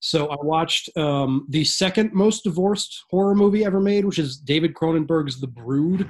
[0.00, 4.74] So I watched um, the second most divorced horror movie ever made, which is David
[4.74, 6.06] Cronenberg's The Brood,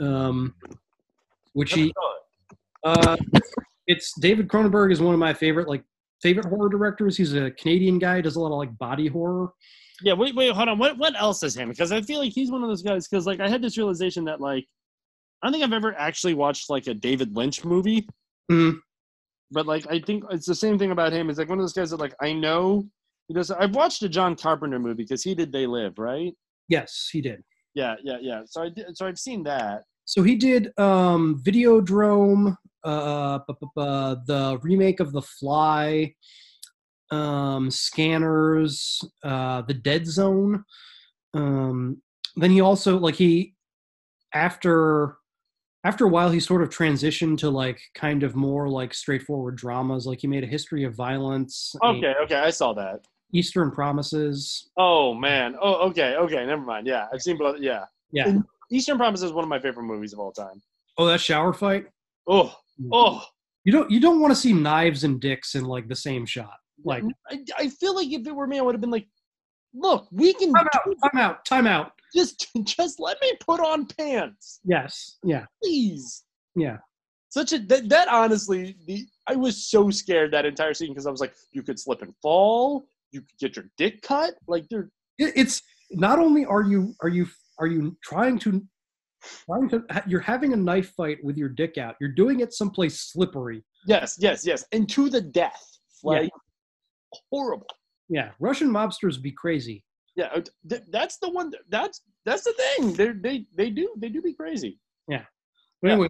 [0.00, 0.52] um,
[1.52, 1.92] which he
[2.82, 3.16] uh,
[3.86, 5.84] it's David Cronenberg is one of my favorite like
[6.20, 7.16] favorite horror directors.
[7.16, 9.52] He's a Canadian guy, does a lot of like body horror.
[10.02, 10.78] Yeah, wait, wait, hold on.
[10.78, 11.68] What what else is him?
[11.68, 13.08] Because I feel like he's one of those guys.
[13.08, 14.66] Because like I had this realization that like
[15.42, 18.06] I don't think I've ever actually watched like a David Lynch movie.
[18.50, 18.78] Mhm.
[19.50, 21.28] But like I think it's the same thing about him.
[21.28, 22.84] It's like one of those guys that like I know
[23.28, 23.50] he does.
[23.50, 26.32] I've watched a John Carpenter movie because he did They Live, right?
[26.68, 27.42] Yes, he did.
[27.74, 28.42] Yeah, yeah, yeah.
[28.46, 28.96] So I did.
[28.96, 29.82] So I've seen that.
[30.04, 36.12] So he did um, Videodrome, uh, bu- bu- bu- the remake of The Fly,
[37.10, 40.64] um, Scanners, uh, The Dead Zone.
[41.34, 42.02] Um,
[42.36, 43.54] then he also like he
[44.34, 45.16] after
[45.84, 50.06] after a while he sort of transitioned to like kind of more like straightforward dramas.
[50.06, 51.74] Like he made a history of violence.
[51.82, 53.00] Okay, okay, I saw that.
[53.32, 54.70] Eastern Promises.
[54.76, 55.56] Oh man.
[55.60, 56.44] Oh, okay, okay.
[56.46, 56.86] Never mind.
[56.86, 57.60] Yeah, I've seen both.
[57.60, 57.84] Yeah.
[58.12, 58.28] Yeah.
[58.28, 60.60] And Eastern Promises is one of my favorite movies of all time.
[60.98, 61.86] Oh, that shower fight.
[62.26, 62.54] Oh,
[62.92, 63.24] oh.
[63.64, 66.59] You don't you don't want to see knives and dicks in like the same shot.
[66.84, 67.36] Like mm-hmm.
[67.58, 69.08] I, I feel like if it were me, I would have been like,
[69.74, 71.92] "Look, we can time out, time out, time out.
[72.14, 75.18] Just, just let me put on pants, Yes.
[75.22, 75.44] Yeah.
[75.62, 76.24] please."
[76.56, 76.78] Yeah.
[77.28, 81.10] Such a that, that honestly, the I was so scared that entire scene because I
[81.10, 84.90] was like, you could slip and fall, you could get your dick cut, like they're
[85.18, 85.62] It- It's
[85.92, 87.26] not only are you are you
[87.60, 88.62] are you trying to
[89.46, 91.94] trying to you're having a knife fight with your dick out.
[92.00, 93.62] You're doing it someplace slippery.
[93.86, 95.62] yes, yes, yes, and to the death,
[96.02, 96.28] Yeah.
[97.30, 97.66] Horrible.
[98.08, 98.30] Yeah.
[98.40, 99.84] Russian mobsters be crazy.
[100.16, 101.52] Yeah, uh, th- that's the one.
[101.68, 102.92] That's that's the thing.
[102.94, 104.78] They they they do they do be crazy.
[105.08, 105.24] Yeah.
[105.80, 106.08] But anyway,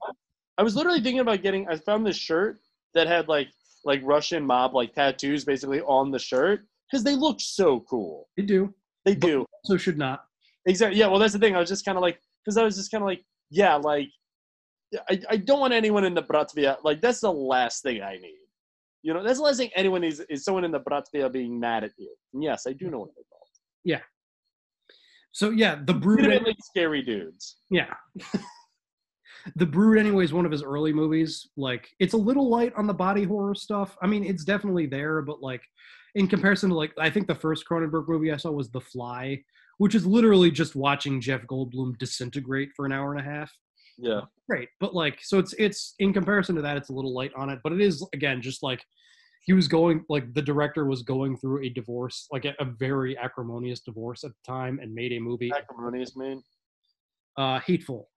[0.58, 1.68] I was literally thinking about getting.
[1.68, 2.58] I found this shirt
[2.94, 3.48] that had like
[3.84, 8.28] like Russian mob like tattoos basically on the shirt because they look so cool.
[8.36, 8.74] they do.
[9.04, 10.24] They do So should not.
[10.66, 10.98] exactly.
[10.98, 11.06] Yeah.
[11.06, 11.54] Well, that's the thing.
[11.54, 14.08] I was just kind of like because I was just kind of like yeah like
[15.08, 18.38] I I don't want anyone in the Bratvia like that's the last thing I need.
[19.02, 21.84] You know, that's the last thing anyone is is someone in the Bratvia being mad
[21.84, 22.14] at you.
[22.34, 23.48] And yes, I do know what they're called.
[23.84, 24.00] Yeah.
[25.32, 26.44] So yeah, the brood.
[26.62, 27.56] Scary dudes.
[27.70, 27.94] Yeah.
[29.56, 31.48] the Brood, anyway, is one of his early movies.
[31.56, 33.96] Like, it's a little light on the body horror stuff.
[34.02, 35.62] I mean, it's definitely there, but like,
[36.14, 39.42] in comparison to like, I think the first Cronenberg movie I saw was The Fly,
[39.78, 43.52] which is literally just watching Jeff Goldblum disintegrate for an hour and a half.
[44.00, 44.22] Yeah.
[44.48, 47.50] Great, but like, so it's it's in comparison to that, it's a little light on
[47.50, 48.82] it, but it is again just like
[49.42, 53.16] he was going like the director was going through a divorce, like a, a very
[53.16, 56.42] acrimonious divorce at the time, and made a movie, Acrimonious man.
[57.36, 58.08] uh, hateful.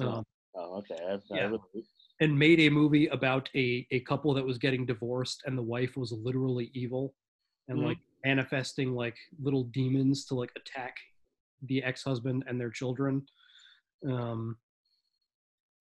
[0.00, 0.24] Um,
[0.54, 0.96] Oh, okay.
[1.08, 1.46] I've, I Yeah.
[1.46, 1.84] really,
[2.20, 5.96] and made a movie about a, a couple that was getting divorced and the wife
[5.96, 7.14] was literally evil
[7.68, 7.84] and Mhm.
[7.84, 10.96] like manifesting like little demons to like attack
[11.62, 13.24] the ex-husband and their children
[14.08, 14.56] um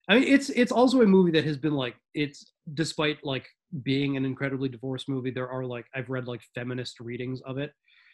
[0.07, 3.47] i mean it's it's also a movie that has been like it's despite like
[3.83, 7.71] being an incredibly divorced movie there are like i've read like feminist readings of it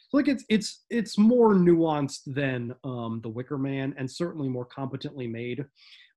[0.10, 4.66] so like it's it's it's more nuanced than um the wicker man and certainly more
[4.66, 5.66] competently made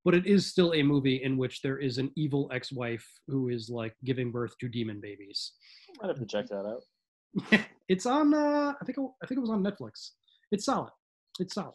[0.04, 3.68] but it is still a movie in which there is an evil ex-wife who is
[3.68, 5.54] like giving birth to demon babies.
[6.00, 7.64] i might have to check that out.
[7.88, 8.34] It's on.
[8.34, 8.98] Uh, I think.
[8.98, 10.10] It, I think it was on Netflix.
[10.50, 10.90] It's solid.
[11.38, 11.74] It's solid.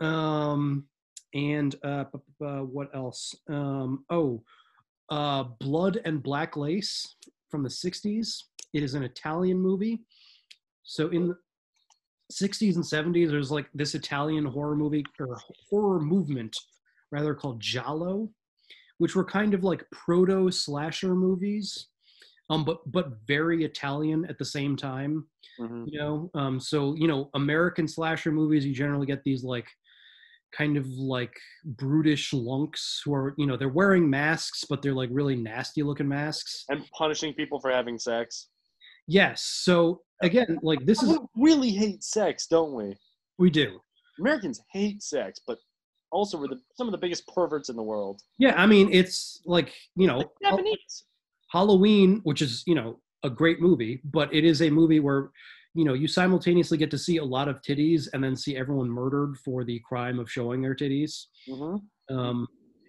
[0.00, 0.86] Um,
[1.34, 2.04] and uh,
[2.40, 3.34] what else?
[3.48, 4.42] Um, oh,
[5.10, 7.16] uh, Blood and Black Lace
[7.50, 8.44] from the '60s.
[8.72, 10.00] It is an Italian movie.
[10.82, 11.38] So in the
[12.32, 15.38] 60s and 70s, there's like this Italian horror movie or
[15.70, 16.56] horror movement,
[17.10, 18.30] rather called Giallo,
[18.98, 21.88] which were kind of like proto slasher movies,
[22.50, 25.26] um, but but very Italian at the same time.
[25.58, 25.90] Mhm.
[25.90, 29.68] You know, um, so you know, American slasher movies, you generally get these like
[30.56, 31.34] kind of like
[31.64, 36.08] brutish lunks who are you know they're wearing masks, but they're like really nasty looking
[36.08, 36.64] masks.
[36.68, 38.48] And punishing people for having sex.
[39.06, 39.42] Yes.
[39.42, 42.96] So again, like this is We really hate sex, don't we?
[43.38, 43.80] we do.
[44.20, 45.58] Americans hate sex, but
[46.10, 48.20] also we're the, some of the biggest perverts in the world.
[48.38, 51.04] Yeah, I mean, it's like you know, Japanese.
[51.50, 55.30] Halloween, which is you know a great movie, but it is a movie where
[55.78, 58.90] you know you simultaneously get to see a lot of titties and then see everyone
[58.90, 62.16] murdered for the crime of showing their titties Mm-hmm.
[62.16, 62.48] um,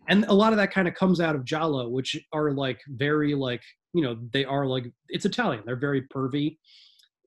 [0.10, 3.36] and a lot of that kind of comes out of Giallo, which are like very
[3.36, 3.62] like
[3.94, 5.64] you know they are like it's Italian.
[5.66, 6.58] They're very pervy.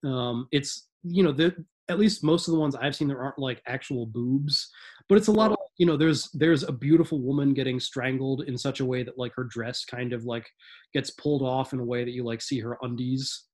[0.05, 1.55] Um, it's you know the
[1.89, 4.69] at least most of the ones I've seen there aren't like actual boobs,
[5.09, 8.59] but it's a lot of you know there's there's a beautiful woman getting strangled in
[8.59, 10.47] such a way that like her dress kind of like
[10.93, 13.45] gets pulled off in a way that you like see her undies,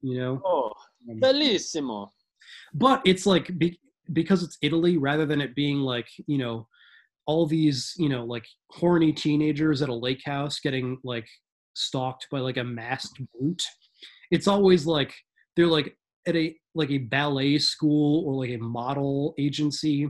[0.00, 0.40] you know.
[0.44, 0.72] Oh,
[1.08, 1.20] Mm-hmm.
[1.20, 2.08] bellissimo.
[2.74, 3.78] But it's like be,
[4.12, 6.66] because it's Italy rather than it being like you know
[7.26, 11.26] all these you know like horny teenagers at a lake house getting like
[11.74, 13.62] stalked by like a masked brute
[14.30, 15.14] it's always like
[15.56, 15.96] they're like
[16.26, 20.08] at a like a ballet school or like a model agency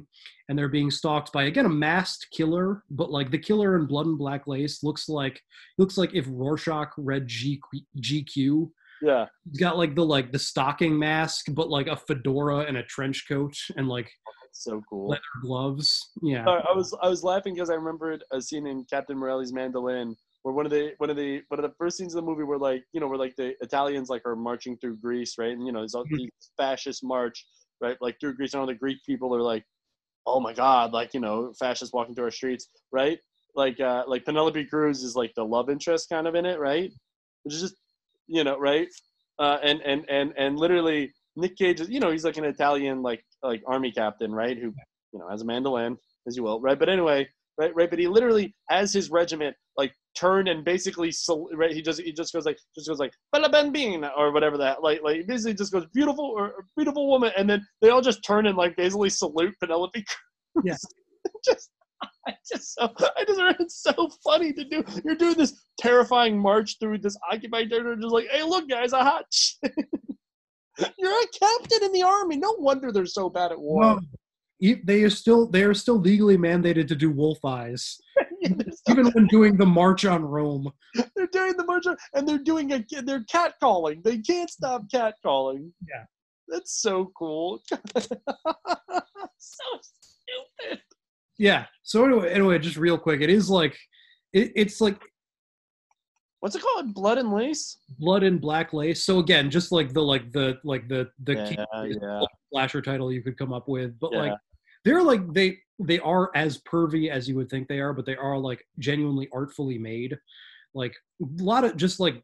[0.49, 4.07] and they're being stalked by again a masked killer but like the killer in blood
[4.07, 5.41] and black lace looks like
[5.79, 7.61] looks like if rorschach read G,
[7.99, 8.71] gq
[9.03, 9.27] Yeah.
[9.51, 13.25] he's got like the like the stocking mask but like a fedora and a trench
[13.29, 14.11] coat and like
[14.53, 15.09] so cool.
[15.09, 16.11] leather gloves.
[16.23, 16.49] Yeah.
[16.49, 20.17] I, I was I was laughing because I remembered a scene in Captain Corelli's Mandolin
[20.43, 22.45] where one of the one of the one of the first scenes of the movie
[22.45, 25.53] where like you know where like the Italians like are marching through Greece right?
[25.53, 27.45] And you know there's all these fascist march
[27.81, 28.55] right like through Greece.
[28.55, 29.65] And all the Greek people are like
[30.27, 33.19] oh my god like you know fascists walking through our streets right?
[33.55, 36.93] Like uh like Penelope Cruz is like the love interest kind of in it right?
[37.43, 37.77] Which is just
[38.31, 38.89] you know right
[39.39, 43.03] uh and and and and literally Nick Cage is you know he's like an Italian
[43.03, 44.73] like like army captain right who
[45.13, 45.97] you know has a mandolin
[46.27, 47.29] as you will right but anyway
[47.59, 51.13] right right but he literally has his regiment like turn and basically
[51.55, 54.83] right he just he just goes like just goes like bella bambina or whatever that
[54.83, 58.25] like like basically just goes beautiful or or beautiful woman and then they all just
[58.25, 60.05] turn and like basically salute Penelope
[60.55, 60.65] Cruz.
[60.65, 60.77] Yeah.
[61.45, 61.71] just
[62.27, 64.85] I just so I just it's so funny to do.
[65.05, 69.03] You're doing this terrifying march through this occupied territory, just like, hey, look, guys, a
[69.03, 69.25] hot.
[69.31, 69.75] chick."
[70.99, 72.37] You're a captain in the army.
[72.37, 73.81] No wonder they're so bad at war.
[73.81, 74.01] Well,
[74.61, 77.99] they are still they are still legally mandated to do wolf eyes,
[78.89, 80.71] even when doing the march on Rome.
[81.17, 84.03] they're doing the merger and they're doing a they're catcalling.
[84.03, 85.71] They can't stop catcalling.
[85.89, 86.05] Yeah.
[86.49, 87.63] That's so cool.
[87.71, 88.09] so
[89.81, 90.81] stupid.
[91.41, 91.65] Yeah.
[91.83, 93.77] So anyway, anyway, just real quick, it is like
[94.35, 95.01] it, it's like
[96.41, 96.95] What's it called?
[96.95, 97.79] Blood and lace?
[97.99, 99.05] blood and black lace.
[99.05, 102.23] So again, just like the like the like the the Yeah, key- yeah.
[102.53, 104.35] slasher title you could come up with, but like
[104.85, 108.17] they're like they they are as pervy as you would think they are, but they
[108.17, 110.17] are like genuinely artfully made.
[110.75, 112.23] Like a lot of just like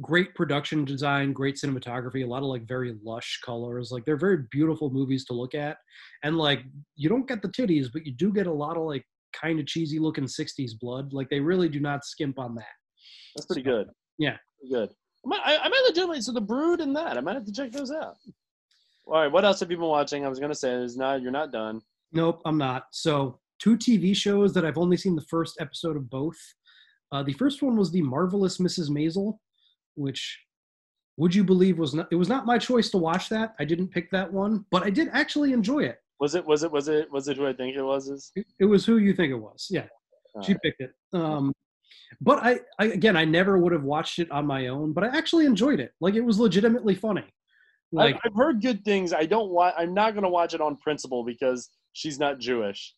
[0.00, 3.90] great production design, great cinematography, a lot of like very lush colors.
[3.90, 5.78] Like they're very beautiful movies to look at.
[6.22, 6.62] And like
[6.96, 9.66] you don't get the titties, but you do get a lot of like kind of
[9.66, 11.12] cheesy looking 60s blood.
[11.12, 12.64] Like they really do not skimp on that.
[13.36, 13.88] That's pretty good.
[14.18, 14.36] Yeah.
[14.60, 14.90] Pretty good.
[15.24, 17.16] I might, I, I might legitimately so the brood and that.
[17.16, 18.16] I might have to check those out.
[19.06, 20.26] All right, what else have you been watching?
[20.26, 21.80] I was gonna say is not you're not done.
[22.12, 22.84] Nope, I'm not.
[22.92, 26.36] So, two TV shows that I've only seen the first episode of both.
[27.10, 28.90] Uh, the first one was the marvelous Mrs.
[28.90, 29.38] Maisel,
[29.98, 30.38] which,
[31.16, 32.08] would you believe, was not.
[32.10, 33.54] It was not my choice to watch that.
[33.58, 35.98] I didn't pick that one, but I did actually enjoy it.
[36.20, 38.08] Was it was it was it was it who I think it was?
[38.08, 39.66] Is It, it was who you think it was.
[39.70, 39.86] Yeah,
[40.42, 40.62] she Alright.
[40.62, 40.92] picked it.
[41.12, 41.52] Um,
[42.20, 44.92] but I, I, again, I never would have watched it on my own.
[44.92, 45.92] But I actually enjoyed it.
[46.00, 47.24] Like it was legitimately funny.
[47.92, 49.12] Like I've, I've heard good things.
[49.12, 49.74] I don't want.
[49.78, 52.94] I'm not gonna watch it on principle because she's not Jewish.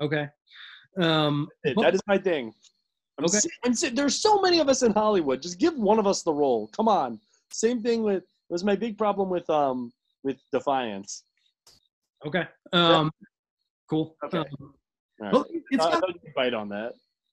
[0.00, 0.28] okay.
[1.00, 2.52] Um, but- that is my thing.
[3.24, 3.38] Okay.
[3.38, 5.40] si- I'm there's so many of us in Hollywood.
[5.42, 6.68] Just give one of us the role.
[6.76, 7.18] Come on.
[7.52, 8.22] Same thing with.
[8.22, 9.92] It was my big problem with um
[10.24, 11.24] with Defiance.
[12.26, 12.44] okay.
[12.72, 13.10] Um,
[13.90, 14.16] cool.
[14.24, 14.38] Okay.
[14.38, 14.74] Um,
[15.20, 15.32] right.
[15.32, 16.92] well, it's I, I got- bite on that.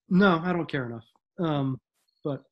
[0.09, 1.05] no, I don't care enough.
[1.39, 1.79] Um,
[2.23, 2.43] but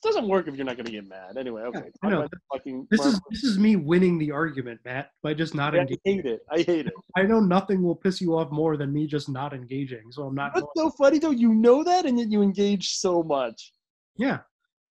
[0.00, 1.36] This doesn't work if you're not gonna get mad.
[1.36, 1.90] Anyway, okay.
[2.04, 2.28] I know.
[2.52, 5.98] fucking This is this is me winning the argument, Matt, by just not I engaging.
[6.04, 6.40] hate it.
[6.52, 6.92] I hate it.
[7.16, 10.36] I know nothing will piss you off more than me just not engaging, so I'm
[10.36, 10.52] not.
[10.54, 11.30] That's so funny though.
[11.30, 13.72] You know that, and yet you engage so much.
[14.16, 14.38] Yeah,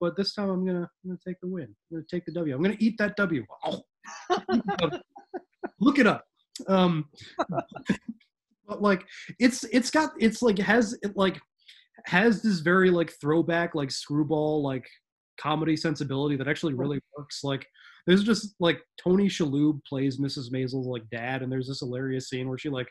[0.02, 1.64] but this time I'm gonna I'm gonna take the win.
[1.92, 2.54] I'm gonna take the W.
[2.54, 3.46] I'm gonna eat that W.
[3.64, 3.82] Oh.
[5.80, 6.26] Look it up.
[6.68, 7.06] Um,
[8.68, 9.06] but like
[9.40, 11.40] it's it's got it's like has it like
[12.06, 14.88] has this very like throwback like screwball like
[15.40, 17.44] comedy sensibility that actually really works.
[17.44, 17.68] Like
[18.06, 20.52] there's just like Tony Shalhoub plays Mrs.
[20.52, 22.90] Maisel's like dad, and there's this hilarious scene where she like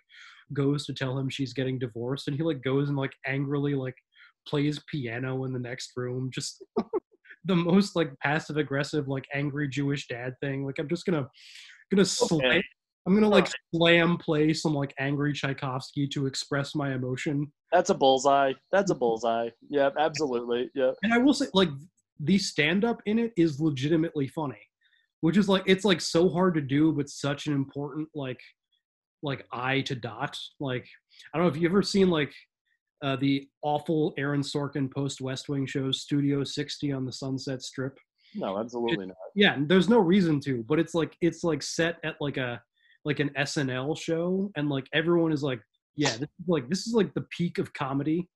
[0.53, 3.97] goes to tell him she's getting divorced, and he like goes and like angrily like
[4.47, 6.62] plays piano in the next room, just
[7.45, 10.65] the most like passive aggressive like angry Jewish dad thing.
[10.65, 11.28] Like I'm just gonna
[11.91, 12.62] gonna slam.
[13.07, 17.53] I'm gonna like slam play some like angry Tchaikovsky to express my emotion.
[17.73, 18.53] That's a bullseye.
[18.73, 19.51] That's a bullseye.
[19.69, 20.70] Yeah, absolutely.
[20.74, 20.93] Yeah.
[21.03, 21.69] And I will say, like,
[22.20, 24.61] the stand up in it is legitimately funny.
[25.20, 28.41] which is like it's like so hard to do, but such an important like
[29.23, 30.37] like eye to dot.
[30.61, 30.87] Like
[31.33, 32.33] I don't know if you ever seen like
[33.03, 37.99] uh, the awful Aaron Sorkin post West Wing show Studio 60 on the Sunset Strip.
[38.35, 39.16] No, absolutely not.
[39.35, 42.61] Yeah, and there's no reason to, but it's like it's like set at like a
[43.07, 45.61] like an SNL show, and like everyone is like,
[45.95, 48.28] yeah, this is like this is like the peak of comedy.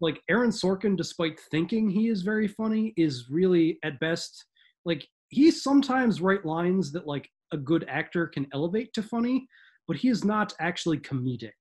[0.00, 4.44] Like Aaron Sorkin, despite thinking he is very funny, is really at best
[4.84, 9.46] like he sometimes write lines that like a good actor can elevate to funny,
[9.86, 11.52] but he is not actually comedic.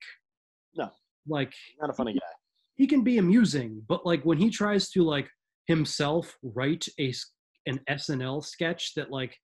[0.76, 0.90] No,
[1.28, 2.20] Like not a funny guy.
[2.76, 5.30] he can be amusing, but like when he tries to like
[5.68, 7.14] himself write a
[7.68, 9.38] an SNL sketch that like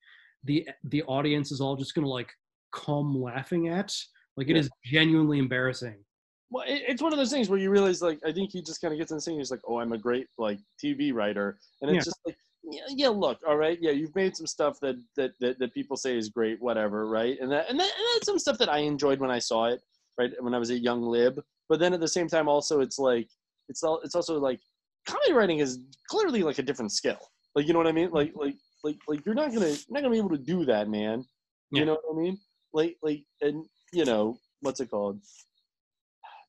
[0.43, 2.31] the the audience is all just gonna like
[2.71, 3.95] come laughing at,
[4.37, 4.61] like it Yeah.
[4.61, 6.03] is genuinely embarrassing.
[6.51, 8.81] Well, it, it's one of those things where you realize, like, I think he just
[8.81, 9.37] kind of gets insane.
[9.37, 12.09] He's like, "Oh, I'm a great like TV writer," and it's Yeah.
[12.09, 15.59] just like, yeah, yeah, look, all right, yeah, you've made some stuff that that that,
[15.59, 17.37] that people say is great, whatever, right?
[17.39, 19.81] And that and that and that's some stuff that I enjoyed when I saw it,
[20.17, 21.39] right, when I was a young lib.
[21.69, 23.29] But then at the same time, also, it's like,
[23.67, 24.59] it's all, it's also like,
[25.07, 27.19] comedy writing is clearly like a different skill.
[27.53, 28.09] Like, you know what I mean?
[28.09, 30.89] Like, like, like, like, you're not gonna, you're not gonna be able to do that,
[30.89, 31.23] man.
[31.71, 31.85] You Yeah.
[31.85, 32.39] know what I mean?
[32.73, 35.19] Like, like, and you know, what's it called?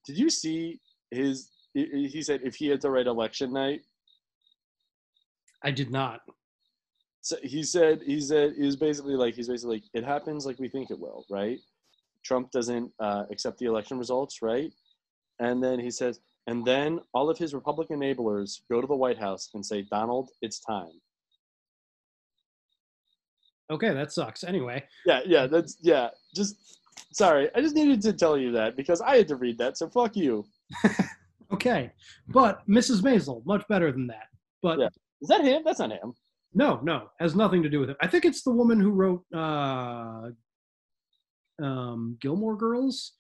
[0.07, 1.50] Did you see his?
[1.74, 3.82] he- said if he had to write election night,
[5.62, 6.20] I did not.
[7.20, 10.58] so he said he said he was basically like he's basically like it happens like
[10.58, 11.58] we think it will, right?
[12.24, 14.73] Trump doesn't uh, accept the election results, right?
[15.39, 19.18] And then he says, and then all of his Republican enablers go to the White
[19.18, 21.00] House and say, Donald, it's time.
[23.70, 24.42] Okay, that sucks.
[24.44, 26.08] Anyway, Yeah, yeah, that's yeah.
[26.34, 26.57] Just
[27.12, 29.78] sorry, I just needed to tell you that because I had to read that.
[29.78, 30.44] So fuck you.
[31.52, 31.92] okay,
[32.28, 33.00] but Mrs.
[33.02, 34.26] Maisel, much better than that.
[34.62, 34.89] But Yeah.
[35.23, 35.62] Is that him?
[35.65, 36.15] That's not him.
[36.55, 37.97] no, no, has nothing to do with it.
[38.00, 40.31] I think it's the woman who wrote uh,
[41.62, 43.12] um, Gilmore Girls,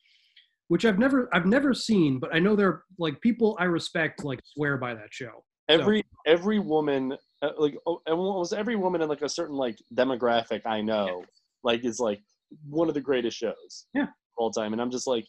[0.68, 4.40] which I've never I've never seen, but I know they're like people I respect like
[4.54, 5.44] swear by that show.
[5.70, 9.78] So- Every every woman, Uh, like oh, almost every woman in like a certain like
[9.94, 11.24] demographic I know,
[11.64, 12.20] like is like
[12.68, 13.86] one of the greatest shows.
[13.94, 14.06] Yeah.
[14.36, 15.24] all time, and I'm just like,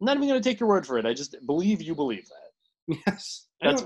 [0.00, 1.06] I'm not even gonna take your word for it.
[1.06, 2.48] I just believe you believe that.
[3.06, 3.46] Yes.
[3.60, 3.84] That's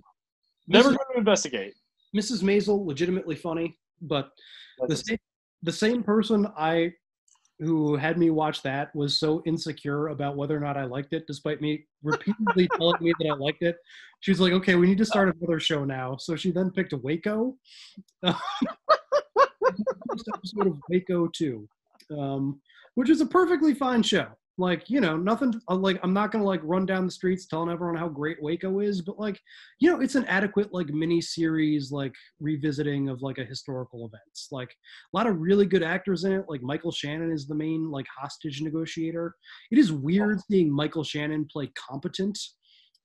[0.68, 0.96] never Mrs.
[0.96, 1.74] going to investigate.
[2.16, 2.42] Mrs.
[2.42, 4.30] Maisel, legitimately funny, but
[4.86, 5.18] the same,
[5.62, 6.92] the same person I
[7.62, 11.26] who had me watch that was so insecure about whether or not I liked it,
[11.26, 13.76] despite me repeatedly telling me that I liked it.
[14.20, 16.92] She was like, "Okay, we need to start another show now." So she then picked
[16.92, 17.56] Waco.
[18.22, 18.34] First
[20.34, 21.68] episode of Waco Two,
[22.10, 22.60] um,
[22.94, 24.26] which is a perfectly fine show.
[24.58, 25.54] Like you know, nothing.
[25.68, 28.80] uh, Like I'm not gonna like run down the streets telling everyone how great Waco
[28.80, 29.40] is, but like
[29.80, 34.48] you know, it's an adequate like mini series like revisiting of like a historical events.
[34.50, 36.44] Like a lot of really good actors in it.
[36.48, 39.34] Like Michael Shannon is the main like hostage negotiator.
[39.70, 42.38] It is weird seeing Michael Shannon play competent,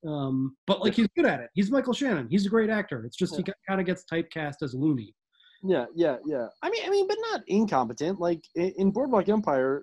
[0.05, 1.49] um, but like he's good at it.
[1.53, 2.27] He's Michael Shannon.
[2.29, 3.05] He's a great actor.
[3.05, 5.15] It's just he kind of gets typecast as loony.
[5.63, 6.47] Yeah, yeah, yeah.
[6.61, 8.19] I mean, I mean, but not incompetent.
[8.19, 9.81] Like in, Boardwalk Empire,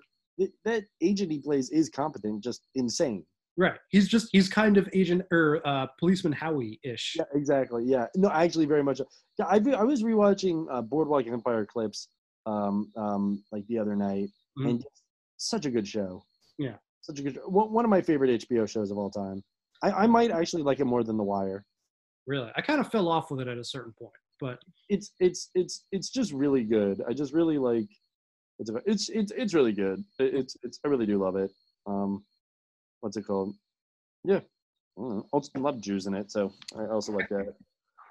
[0.65, 3.25] that agent he plays is competent, just insane.
[3.57, 3.79] Right.
[3.91, 7.15] He's just he's kind of agent or uh, policeman Howie ish.
[7.17, 7.85] Yeah, exactly.
[7.87, 8.07] Yeah.
[8.17, 9.01] No, actually, very much.
[9.39, 12.09] Yeah, I I was rewatching uh, Boardwalk Empire clips,
[12.47, 14.71] um, um, like the other night, Mhm.
[14.71, 14.85] and
[15.37, 16.25] such a good show.
[16.59, 16.77] Yeah.
[17.03, 17.39] Such a good.
[17.47, 19.43] One of my favorite HBO shows of all time.
[19.83, 21.65] I, I might actually like it more than The Wire.
[22.27, 25.51] Really, I kind of fell off with it at a certain point, but It's it's
[25.55, 27.03] it's it's just really good.
[27.09, 27.87] I just really like.
[28.59, 30.05] It's it's it's it's really good.
[30.19, 31.51] It- It's it's I really do love it.
[31.87, 32.25] Um,
[33.01, 33.55] what's it called?
[34.25, 34.41] Yeah,
[34.99, 35.27] I know.
[35.33, 37.55] Also, a lot of Jews in it, so I also like that.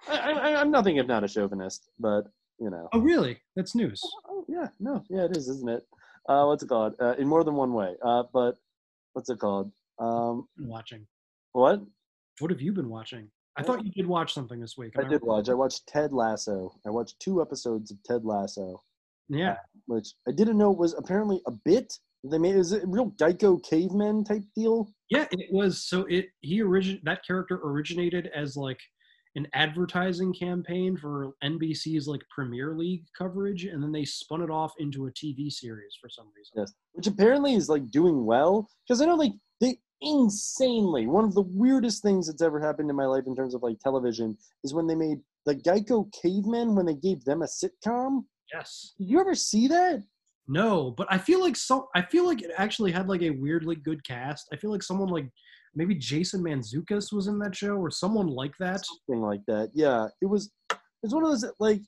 [0.08, 2.24] I, I, I'm nothing if not a chauvinist, but
[2.60, 2.90] you know.
[2.94, 3.40] oh really?
[3.56, 4.02] That's news.
[4.30, 5.84] Oh, yeah, no, yeah, it is, isn't it?
[6.30, 6.96] Uh, what's it called?
[7.00, 7.96] Uh, in more than one way.
[8.04, 8.56] Uh, but
[9.14, 9.72] what's it called?
[10.00, 11.08] Um, watching.
[11.54, 11.82] what?
[12.40, 13.30] What have you been watching?
[13.56, 14.94] I thought you did watch something this week.
[14.98, 15.48] I Am did watch.
[15.48, 16.74] I watched Ted Lasso.
[16.86, 18.82] I watched two episodes of Ted Lasso,
[19.34, 19.58] Yeah.
[19.86, 21.94] which I didn't know was apparently a bit.
[22.24, 24.90] They made is it a real Geico caveman type deal?
[25.10, 25.84] Yeah, it was.
[25.84, 28.80] So it he origin that character originated as like
[29.36, 34.74] an advertising campaign for NBC's like Premier League coverage, and then they spun it off
[34.80, 36.53] into a TV series for some reason.
[36.56, 41.34] Yes, which apparently is like doing well because I know like they insanely one of
[41.34, 44.74] the weirdest things that's ever happened in my life in terms of like television is
[44.74, 48.24] when they made the Geico cavemen when they gave them a sitcom.
[48.54, 48.94] Yes.
[48.98, 50.04] Did you ever see that?
[50.48, 51.88] No, but I feel like so.
[51.96, 54.48] I feel like it actually had like a weirdly good cast.
[54.52, 55.30] I feel like someone like
[55.74, 58.86] maybe Jason Mantzoukas was in that show or someone like that.
[58.86, 59.72] Something like that.
[59.74, 60.52] Yeah, it was.
[61.02, 61.82] It's one of those like,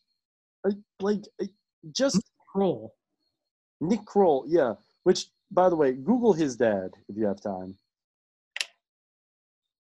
[1.02, 1.50] like I-
[1.92, 2.22] just
[2.52, 2.94] Kroll.
[3.82, 4.74] Nick Kroll, yeah.
[5.04, 7.76] Which, by the way, Google his dad if you have time.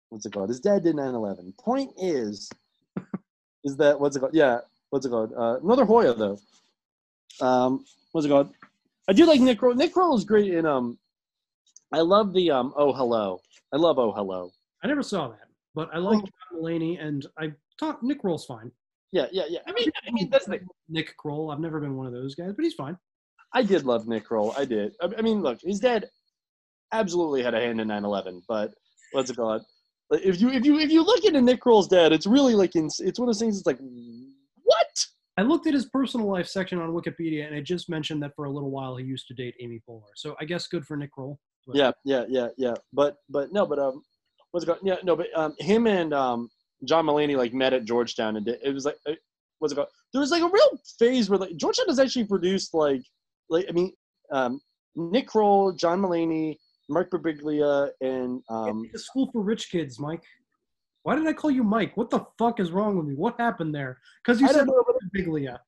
[0.10, 0.50] What's it called?
[0.50, 1.58] His dad did 9/11.
[1.58, 2.50] Point is,
[3.66, 4.34] is that what's it called?
[4.34, 5.34] Yeah, what's it called?
[5.38, 6.40] Uh, another Hoya though.
[7.42, 8.52] Um, what's it called?
[9.10, 9.76] I do like Nick Kroll.
[9.76, 10.98] Nick Kroll is great in um.
[11.94, 12.74] I love the um.
[12.78, 13.42] Oh hello.
[13.74, 14.52] I love Oh hello.
[14.84, 18.72] I never saw that, but I like John Mulaney, and I thought Nick Kroll's fine.
[19.12, 19.60] Yeah, yeah, yeah.
[19.68, 21.52] I mean, I mean that's the Nick Kroll.
[21.52, 22.98] I've never been one of those guys, but he's fine.
[23.54, 24.54] I did love Nick Kroll.
[24.58, 24.94] I did.
[25.02, 26.08] I, I mean, look, his dad
[26.94, 28.42] absolutely had a hand in 9/11.
[28.48, 28.74] But
[29.12, 29.64] what's it called?
[30.12, 32.88] If you if you if you look into Nick Kroll's dad, it's really like in,
[33.00, 33.58] it's one of those things.
[33.58, 33.80] It's like?
[35.42, 38.46] I looked at his personal life section on Wikipedia, and it just mentioned that for
[38.46, 40.04] a little while he used to date Amy Poehler.
[40.16, 41.40] So I guess good for Nick Kroll.
[41.66, 42.76] but- Yeah, yeah, yeah, yeah.
[42.94, 44.04] But but no, but um,
[44.52, 44.80] what's it called?
[44.84, 46.50] Yeah, no, but um, him and um,
[46.86, 49.14] John Mulaney like met at Georgetown, and it was like, uh,
[49.60, 49.88] what's it called?
[50.14, 53.02] There was like a real phase where like Georgetown has actually produced like,
[53.50, 53.94] like I mean,
[54.32, 54.62] um,
[54.96, 56.58] Nick Kroll, John Mulaney,
[56.90, 60.24] Mark Birbiglia, and um, It's a school for rich kids, Mike.
[61.04, 61.98] Why did I call you Mike?
[61.98, 63.16] What the fuck is wrong with me?
[63.16, 63.98] What happened there?
[64.24, 64.84] Because you I said don't know,
[65.16, 65.60] Biglia.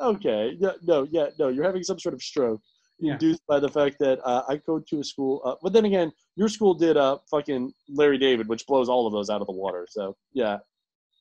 [0.00, 2.60] okay, yeah, no, yeah, no, you're having some sort of stroke.
[2.98, 3.12] Yeah.
[3.12, 6.10] Induced by the fact that uh, I go to a school, uh, but then again,
[6.34, 9.52] your school did uh fucking Larry David, which blows all of those out of the
[9.52, 9.86] water.
[9.90, 10.58] So yeah,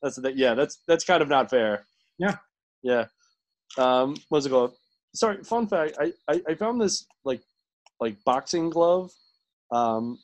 [0.01, 0.37] that's that.
[0.37, 1.85] Yeah, that's that's kind of not fair.
[2.17, 2.37] Yeah.
[2.81, 3.05] Yeah.
[3.77, 4.73] Um, what's it called?
[5.13, 5.97] Sorry, fun fact.
[5.99, 7.41] I, I, I found this like
[7.99, 9.11] like boxing glove.
[9.71, 10.17] Um,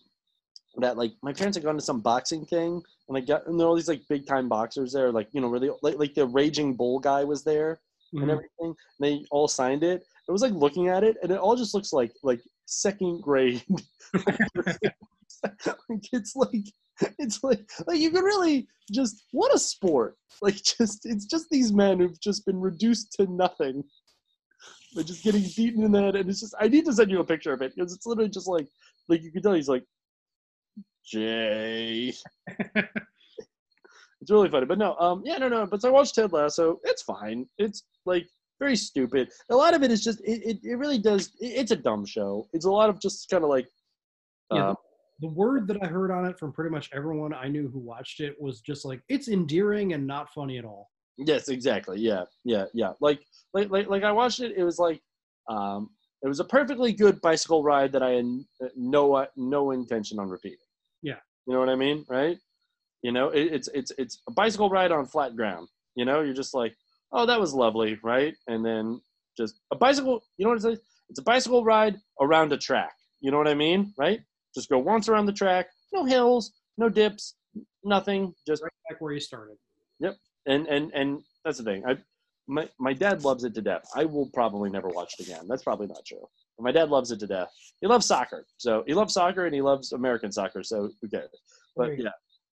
[0.77, 2.74] that like my parents had gone to some boxing thing
[3.08, 5.41] and like got and there were all these like big time boxers there, like you
[5.41, 7.80] know, really like, like the Raging Bull guy was there
[8.14, 8.22] Mhm.
[8.24, 8.50] and everything.
[8.59, 10.03] And they all signed it.
[10.27, 13.64] It was like looking at it, and it all just looks like like second grade.
[14.14, 16.66] like it's like
[17.19, 20.16] it's like like you could really just what a sport.
[20.41, 23.83] Like just it's just these men who've just been reduced to nothing.
[24.93, 27.19] They're just getting beaten in the head, and it's just I need to send you
[27.19, 28.67] a picture of it because it's literally just like
[29.08, 29.83] like you can tell he's like
[31.05, 32.13] Jay.
[32.75, 35.65] it's really funny, but no, um, yeah, no, no.
[35.65, 36.80] But so I watched Ted Lasso.
[36.83, 37.47] It's fine.
[37.57, 38.27] It's like
[38.59, 39.30] very stupid.
[39.49, 40.41] A lot of it is just it.
[40.45, 41.31] It, it really does.
[41.39, 42.47] It, it's a dumb show.
[42.53, 43.67] It's a lot of just kind of like.
[44.51, 44.75] Yeah, Uh,
[45.21, 47.80] the, the word that I heard on it from pretty much everyone I knew who
[47.80, 50.89] watched it was just like it's endearing and not funny at all.
[51.17, 51.99] Yes, exactly.
[51.99, 52.93] Yeah, yeah, yeah.
[52.99, 53.21] Like,
[53.53, 54.53] like, like, like I watched it.
[54.57, 55.01] It was like,
[55.49, 55.89] um,
[56.23, 58.25] it was a perfectly good bicycle ride that I had
[58.63, 60.57] uh, no uh, no intention on repeating.
[61.47, 62.37] You know what I mean, right?
[63.01, 65.67] You know, it, it's it's it's a bicycle ride on flat ground.
[65.95, 66.75] You know, you're just like,
[67.11, 68.35] oh, that was lovely, right?
[68.47, 69.01] And then
[69.37, 70.23] just a bicycle.
[70.37, 70.79] You know what it is?
[71.09, 72.93] It's a bicycle ride around a track.
[73.19, 74.21] You know what I mean, right?
[74.55, 75.67] Just go once around the track.
[75.93, 77.35] No hills, no dips,
[77.83, 78.33] nothing.
[78.47, 79.57] Just right back where you started.
[79.99, 80.17] Yep.
[80.47, 81.83] And and and that's the thing.
[81.85, 81.97] I
[82.47, 83.83] my my dad loves it to death.
[83.95, 85.47] I will probably never watch it again.
[85.47, 86.27] That's probably not true.
[86.57, 87.49] But my dad loves it to death.
[87.81, 88.45] He loves soccer.
[88.57, 90.63] So he loves soccer and he loves American soccer.
[90.63, 91.30] So who cares?
[91.75, 92.09] But yeah,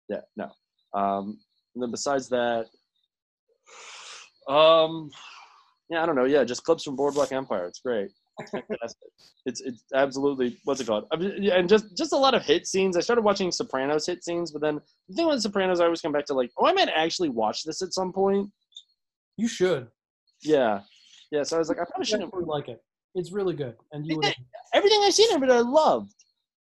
[0.09, 0.51] yeah, no.
[0.99, 1.39] Um,
[1.75, 2.67] and then besides that,
[4.49, 5.11] um,
[5.89, 6.25] yeah, I don't know.
[6.25, 7.67] Yeah, just clips from Boardwalk Empire.
[7.67, 8.11] It's great.
[8.39, 9.09] It's fantastic.
[9.47, 11.07] it's it's absolutely what's it called?
[11.13, 12.97] I mean, yeah, and just just a lot of hit scenes.
[12.97, 16.13] I started watching Sopranos hit scenes, but then the thing with Sopranos, I always come
[16.13, 18.51] back to like, oh, I might actually watch this at some point.
[19.37, 19.89] You should.
[20.43, 20.81] Yeah,
[21.31, 21.43] yeah.
[21.43, 22.33] So I was like, I probably shouldn't.
[22.47, 22.83] like it.
[23.15, 24.35] It's really good, and you would.
[24.75, 26.15] Everything I've seen of it, I loved.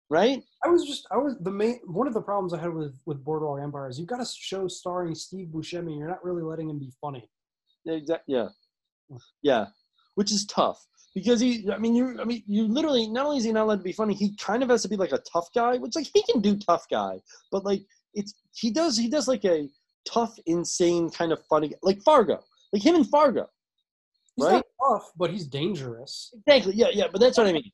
[0.10, 0.42] Right?
[0.66, 3.24] I was just I was the main one of the problems I had with with
[3.24, 5.98] Boardwalk Empire is you've got a show starring Steve Buscemi.
[5.98, 7.30] You're not really letting him be funny.
[7.86, 8.36] Yeah, exactly.
[8.36, 8.48] Yeah,
[9.44, 9.66] yeah.
[10.16, 11.70] Which is tough because he.
[11.72, 12.20] I mean, you.
[12.20, 13.08] I mean, you literally.
[13.08, 14.98] Not only is he not allowed to be funny, he kind of has to be
[14.98, 15.78] like a tough guy.
[15.78, 17.20] Which like he can do tough guy,
[17.52, 17.84] but like
[18.16, 19.70] it's he does he does like a
[20.08, 22.40] tough, insane kind of funny like Fargo,
[22.74, 23.48] like him in Fargo.
[24.40, 24.64] He's right?
[24.82, 26.34] not tough, but he's dangerous.
[26.48, 26.74] Exactly.
[26.76, 27.08] Yeah, yeah.
[27.12, 27.72] But that's what I mean.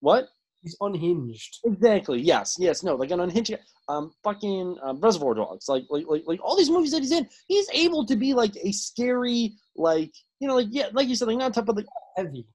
[0.00, 0.28] What?
[0.62, 1.58] He's unhinged.
[1.64, 2.20] Exactly.
[2.20, 2.56] Yes.
[2.58, 2.82] Yes.
[2.82, 2.94] No.
[2.94, 3.50] Like an unhinged.
[3.52, 3.58] guy.
[3.88, 4.12] Um.
[4.24, 5.68] Fucking um, Reservoir Dogs.
[5.68, 8.56] Like, like, like, like all these movies that he's in, he's able to be like
[8.56, 11.86] a scary, like you know, like yeah, like you said, like not tough, but like
[12.16, 12.46] heavy.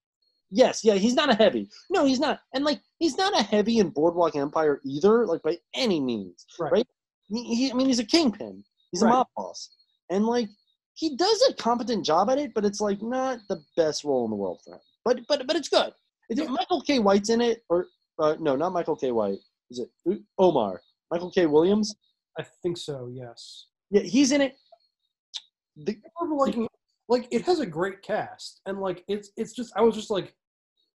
[0.50, 0.84] Yes.
[0.84, 0.96] Yeah.
[0.96, 1.70] He's not a heavy.
[1.90, 2.40] No, he's not.
[2.54, 5.26] And like, he's not a heavy in Boardwalk Empire either.
[5.26, 6.46] Like by any means.
[6.60, 6.86] Right.
[7.30, 8.64] He, he- I mean, he's a kingpin.
[8.92, 9.70] He's a mob boss,
[10.10, 10.50] and like
[10.94, 14.32] he does a competent job at it, but it's like not the best role in
[14.32, 14.80] the world for him.
[15.06, 15.92] But but but it's good.
[16.30, 17.00] It's, Michael K.
[17.00, 17.88] White's in it, or
[18.20, 19.12] uh, no, not Michael K.
[19.12, 19.40] White.
[19.70, 20.82] Is it Omar?
[21.10, 21.46] Michael K.
[21.46, 21.96] Williams?
[22.38, 23.10] I think so.
[23.12, 23.66] Yes.
[23.90, 24.56] Yeah, he's in it.
[25.76, 25.98] The,
[26.30, 26.68] liking
[27.10, 30.34] like it has a great cast, and like it's it's just I was just like,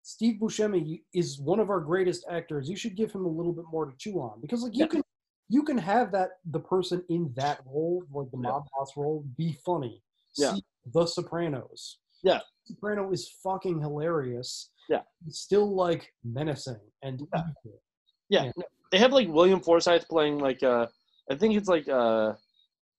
[0.03, 2.69] Steve Buscemi is one of our greatest actors.
[2.69, 4.87] You should give him a little bit more to chew on because like you Yeah.
[4.87, 5.03] can
[5.49, 9.57] you can have that the person in that role, like the mob boss role, be
[9.65, 10.01] funny.
[10.35, 10.53] Yeah.
[10.55, 10.63] See
[10.93, 11.99] The Sopranos.
[12.23, 12.39] Yeah.
[12.65, 14.71] Soprano is fucking hilarious.
[14.89, 15.01] Yeah.
[15.27, 17.81] It's still like menacing and evil.
[18.29, 20.87] Yeah, no, they have like William Forsythe playing like uh
[21.29, 22.33] I think it's like uh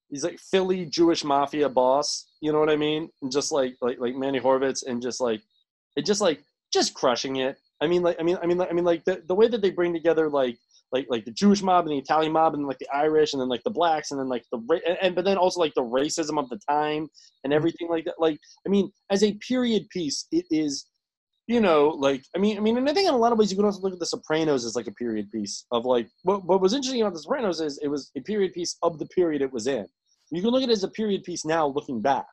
[0.08, 3.08] he's like Philly Jewish mafia boss, you know what I mean?
[3.22, 5.40] And just like like like Manny Horvitz and just like
[5.96, 6.42] it just like
[6.72, 7.56] just crushing it.
[7.80, 9.60] I mean like I mean I mean like I mean like the, the way that
[9.60, 10.58] they bring together like
[10.94, 13.48] like like the Jewish mob and the Italian mob and like the Irish and then
[13.50, 15.82] like the blacks and then like the ra- and, and but then also like the
[15.82, 17.08] racism of the time
[17.42, 17.52] and mm-hmm.
[17.52, 20.86] everything like that like I mean as a period piece it is
[21.46, 23.50] you know, like I mean, I mean, and I think in a lot of ways
[23.50, 26.44] you can also look at The Sopranos as like a period piece of like what
[26.44, 29.42] what was interesting about The Sopranos is it was a period piece of the period
[29.42, 29.86] it was in.
[30.30, 32.26] You can look at it as a period piece now, looking back.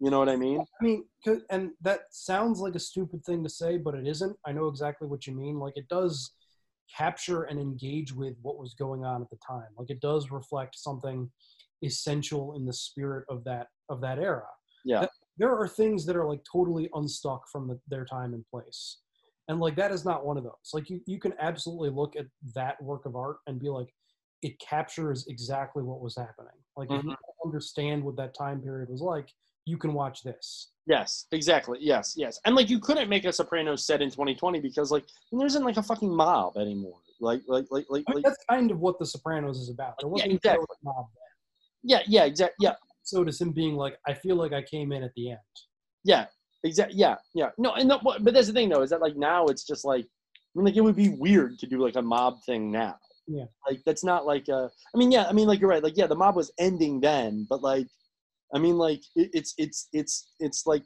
[0.00, 0.60] You know what I mean?
[0.60, 1.04] I mean,
[1.50, 4.36] and that sounds like a stupid thing to say, but it isn't.
[4.46, 5.58] I know exactly what you mean.
[5.58, 6.32] Like it does
[6.94, 9.68] capture and engage with what was going on at the time.
[9.76, 11.30] Like it does reflect something
[11.84, 14.48] essential in the spirit of that of that era.
[14.84, 15.00] Yeah.
[15.00, 19.00] That- there are things that are like totally unstuck from the, their time and place,
[19.48, 20.70] and like that is not one of those.
[20.72, 23.88] Like you you can absolutely look at that work of art and be like,
[24.42, 26.56] it captures exactly what was happening.
[26.76, 27.10] Like if mm-hmm.
[27.10, 29.28] you understand what that time period was like,
[29.66, 30.70] you can watch this.
[30.86, 31.78] Yes, exactly.
[31.80, 32.40] Yes, yes.
[32.46, 35.76] And like you couldn't make a Sopranos set in 2020 because like there isn't like
[35.76, 36.98] a fucking mob anymore.
[37.20, 39.94] Like like like like, I mean, like that's kind of what The Sopranos is about.
[40.00, 40.64] There wasn't exactly.
[40.64, 41.98] a mob then.
[41.98, 42.64] yeah, yeah, exactly.
[42.64, 45.40] Yeah, So does him being like, I feel like I came in at the end.
[46.04, 46.26] Yeah,
[46.62, 46.96] exactly.
[46.96, 47.50] Yeah, yeah.
[47.58, 50.50] No, and but that's the thing though is that like now it's just like I
[50.54, 52.96] mean like it would be weird to do like a mob thing now.
[53.26, 53.46] Yeah.
[53.68, 56.06] Like that's not like uh I mean yeah I mean like you're right like yeah
[56.06, 57.88] the mob was ending then but like
[58.54, 60.84] I mean like it, it's it's it's it's like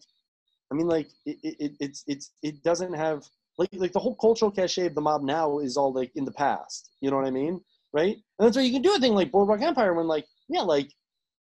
[0.73, 3.25] I mean like it, it it- it's it's it doesn't have
[3.59, 6.33] like like the whole cultural cachet of the mob now is all like in the
[6.33, 6.91] past.
[7.01, 7.61] You know what I mean?
[7.93, 8.17] Right?
[8.39, 10.91] And that's why you can do a thing like Boardwalk Empire when like yeah like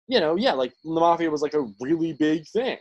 [0.07, 2.77] you know yeah like the mafia was like a really big thing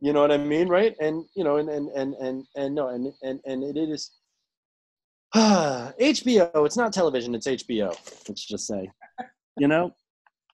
[0.00, 2.88] you know what i mean right and you know and and and and, and no
[2.88, 4.10] and and and it, it is
[5.34, 7.88] hbo it's not television it's hbo
[8.28, 8.90] let's just say
[9.58, 9.94] you know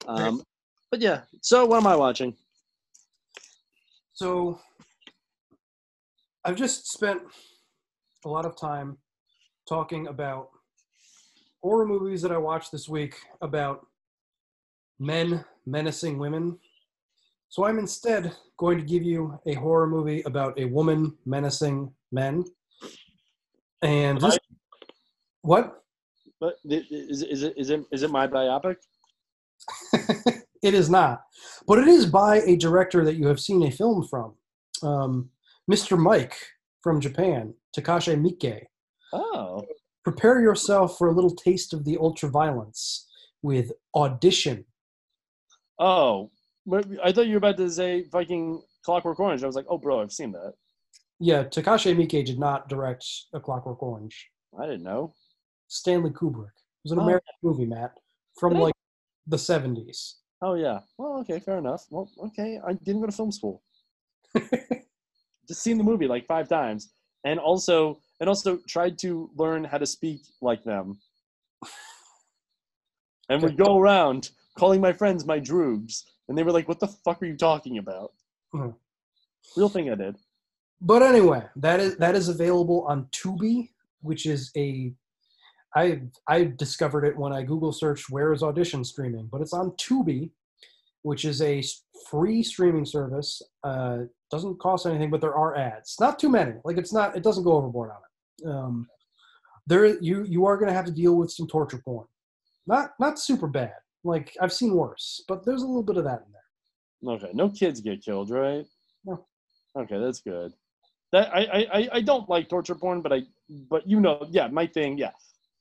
[0.06, 0.42] um
[0.90, 2.34] but yeah so what am i watching
[4.20, 4.60] So
[6.44, 7.22] I've just spent
[8.26, 8.98] a lot of time
[9.66, 10.50] talking about
[11.62, 13.86] horror movies that I watched this week about
[14.98, 16.58] men menacing women.
[17.48, 22.44] So I'm instead going to give you a horror movie about a woman menacing men.
[23.80, 24.38] And this,
[25.40, 25.82] what?
[26.40, 28.76] but is, is it is it is it my biopic
[30.62, 31.22] It is not,
[31.66, 34.34] but it is by a director that you have seen a film from,
[34.82, 35.30] um,
[35.70, 35.98] Mr.
[35.98, 36.36] Mike
[36.82, 38.64] from Japan, Takashi Miike.
[39.12, 39.64] oh
[40.04, 43.06] Prepare yourself for a little taste of the ultra violence
[43.42, 44.64] with Audition.
[45.78, 46.30] oh
[47.02, 50.00] i thought you were about to say fucking clockwork orange i was like oh bro
[50.02, 50.52] i've seen that
[51.18, 54.28] Yeah, Takashi Miike did not direct A Clockwork Orange.
[54.58, 55.14] i didn't know
[55.68, 56.56] Stanley Kubrick.
[56.56, 57.02] It was an Oh.
[57.02, 57.92] American movie, Matt,
[58.38, 58.74] from like
[59.26, 60.14] the 70s.
[60.42, 60.80] Oh yeah.
[60.98, 61.86] Well okay fair enough.
[61.90, 63.62] Well okay i didn't go to film school.
[65.48, 66.92] Just seen the movie like five times.
[67.24, 71.00] And also and also tried to learn how to speak like them.
[73.28, 76.88] And would go around calling my friends my droogs and they were like what the
[76.88, 78.12] fuck are you talking about?
[78.54, 78.74] Mhm.
[79.56, 80.16] real thing i did.
[80.80, 83.70] But anyway, that is that is available on Tubi,
[84.00, 84.94] which is a
[85.76, 89.70] I I discovered it when I Google searched where is audition streaming, but it's on
[89.72, 90.30] Tubi,
[91.02, 91.62] which is a
[92.10, 93.40] free streaming service.
[93.62, 93.98] Uh,
[94.30, 95.96] doesn't cost anything, but there are ads.
[96.00, 96.54] Not too many.
[96.64, 97.16] Like it's not.
[97.16, 98.50] It doesn't go overboard on it.
[98.54, 98.86] Um,
[99.66, 102.06] there you you are going to have to deal with some torture porn.
[102.66, 103.74] Not not super bad.
[104.02, 107.14] Like I've seen worse, but there's a little bit of that in there.
[107.14, 108.66] okay no kids get killed right
[109.04, 109.24] No.
[109.76, 110.52] okay that's good
[111.12, 113.20] that I, I I- i don't like torture porn but i
[113.72, 115.12] but you know yeah my thing yeah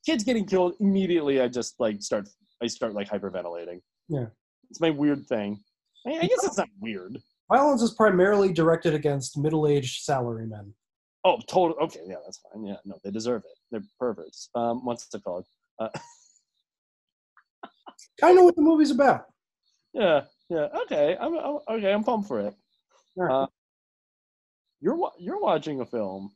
[0.06, 2.28] kids getting killed immediately i just like start
[2.62, 4.26] i start like hyperventilating Yeah.
[4.70, 5.60] it's my weird thing
[6.06, 7.20] i, I guess it's not weird
[7.52, 10.72] Violence is primarily directed against middle-aged salarymen.
[11.24, 11.76] Oh, total.
[11.82, 12.64] Okay, yeah, that's fine.
[12.64, 13.58] Yeah, no, they deserve it.
[13.72, 14.50] They're perverts.
[14.54, 15.44] Um, what's it called?
[15.80, 15.88] Uh,
[18.22, 19.24] I know what the movie's about.
[19.92, 20.68] yeah, yeah.
[20.82, 21.92] Okay, I'm, I'm okay.
[21.92, 22.54] I'm pumped for it.
[23.20, 23.48] Uh,
[24.80, 26.30] you're wa- you're watching a film.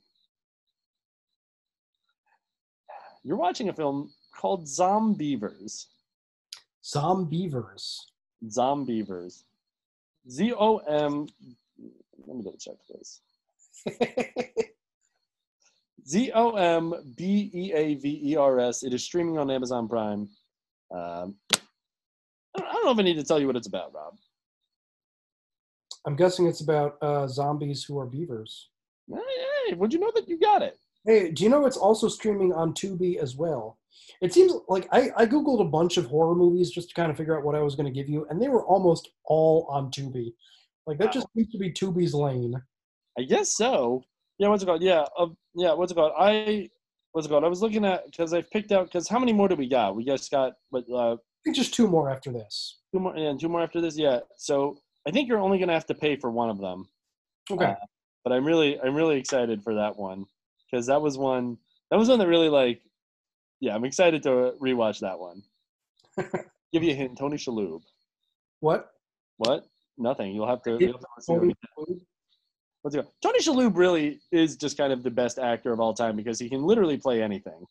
[3.25, 5.87] You're watching a film called Zombeavers.
[6.85, 7.99] Zombeavers.
[8.47, 9.45] Zombeavers.
[10.31, 11.27] Z O M.
[12.27, 13.21] Let me double check this.
[16.07, 18.83] Z O M B E A V E R S.
[18.83, 20.29] It is streaming on Amazon Prime.
[20.95, 21.37] Um,
[22.57, 24.17] I don't know if I need to tell you what it's about, Rob.
[26.07, 28.69] I'm guessing it's about uh, zombies who are beavers.
[29.11, 29.19] Hey,
[29.69, 30.79] hey, would you know that you got it?
[31.07, 33.79] Hey, do you know it's also streaming on Tubi as well?
[34.23, 37.17] It seems like I, I googled a bunch of horror movies just to kind of
[37.17, 39.91] figure out what I was going to give you, and they were almost all on
[39.91, 40.33] Tubi.
[40.87, 42.55] Like that just seems to be Tubi's lane.
[43.19, 44.03] I guess so.
[44.39, 44.83] Yeah, what's it called?
[44.83, 46.13] Yeah, uh, yeah, what's it called?
[46.19, 46.69] I
[47.13, 47.45] what's it called?
[47.45, 49.95] I was looking at because I've picked out because how many more do we got?
[49.95, 52.81] We just got but uh, I think just two more after this.
[52.93, 53.97] two more and two more after this.
[53.97, 56.87] Yeah, so I think you're only gonna have to pay for one of them.
[57.51, 57.67] Okay.
[57.67, 57.75] Uh,
[58.25, 60.25] but I'm really I'm really excited for that one
[60.75, 61.57] because that was one
[61.91, 62.83] that was one that really like
[63.61, 65.43] yeah I'm excited to rewatch that one.
[66.73, 67.83] Give you a hint, Tony Shalhoub.
[68.59, 68.91] What?
[69.37, 69.67] What?
[69.97, 70.35] Nothing.
[70.35, 70.77] You'll have to.
[70.81, 72.01] You'll have to see what we did.
[72.83, 73.07] What's it?
[73.23, 76.49] Tony Shalhoub really is just kind of the best actor of all time because he
[76.49, 77.65] can literally play anything.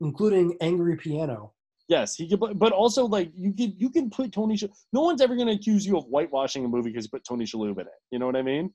[0.00, 1.52] Including Angry Piano.
[1.88, 4.56] Yes, he can, play, but also like you can you can put Tony.
[4.92, 7.44] No one's ever going to accuse you of whitewashing a movie because you put Tony
[7.44, 8.00] Shalhoub in it.
[8.12, 8.72] You know what I mean?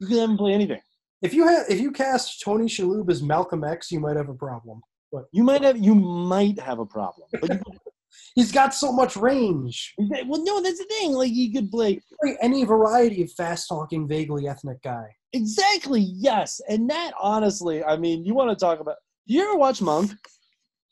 [0.00, 0.82] You can have him play anything.
[1.26, 4.34] If you have if you cast Tony Shalhoub as Malcolm X, you might have a
[4.34, 4.80] problem.
[5.10, 7.26] But You might have you might have a problem.
[7.40, 7.60] But you,
[8.36, 9.92] he's got so much range.
[9.98, 11.14] well, no, that's the thing.
[11.14, 12.00] Like he could play
[12.40, 15.06] any variety of fast talking, vaguely ethnic guy.
[15.32, 18.96] exactly yes, and that honestly, I mean, you want to talk about?
[19.24, 20.12] You ever watch Monk?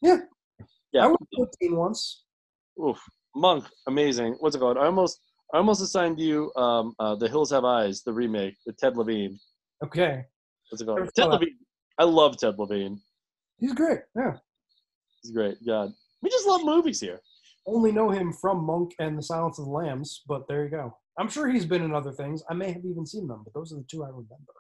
[0.03, 0.19] Yeah.
[0.93, 1.05] Yeah.
[1.05, 2.25] I was 14 once.
[2.85, 3.01] Oof,
[3.37, 4.35] Monk, amazing.
[4.41, 4.79] What's it called?
[4.79, 5.21] I almost,
[5.53, 9.39] I almost assigned you um, uh, The Hills Have Eyes, the remake with Ted Levine.
[9.85, 10.25] Okay.
[10.71, 11.11] What's it called?
[11.15, 11.29] Ted.
[11.29, 11.59] Levine.
[11.99, 12.99] I love Ted Levine.
[13.59, 14.01] He's great.
[14.17, 14.33] Yeah.
[15.23, 15.57] He's great.
[15.67, 17.21] God, we just love movies here.
[17.67, 20.97] Only know him from Monk and The Silence of the Lambs, but there you go.
[21.19, 22.43] I'm sure he's been in other things.
[22.51, 24.53] I may have even seen them, but those are the two I remember.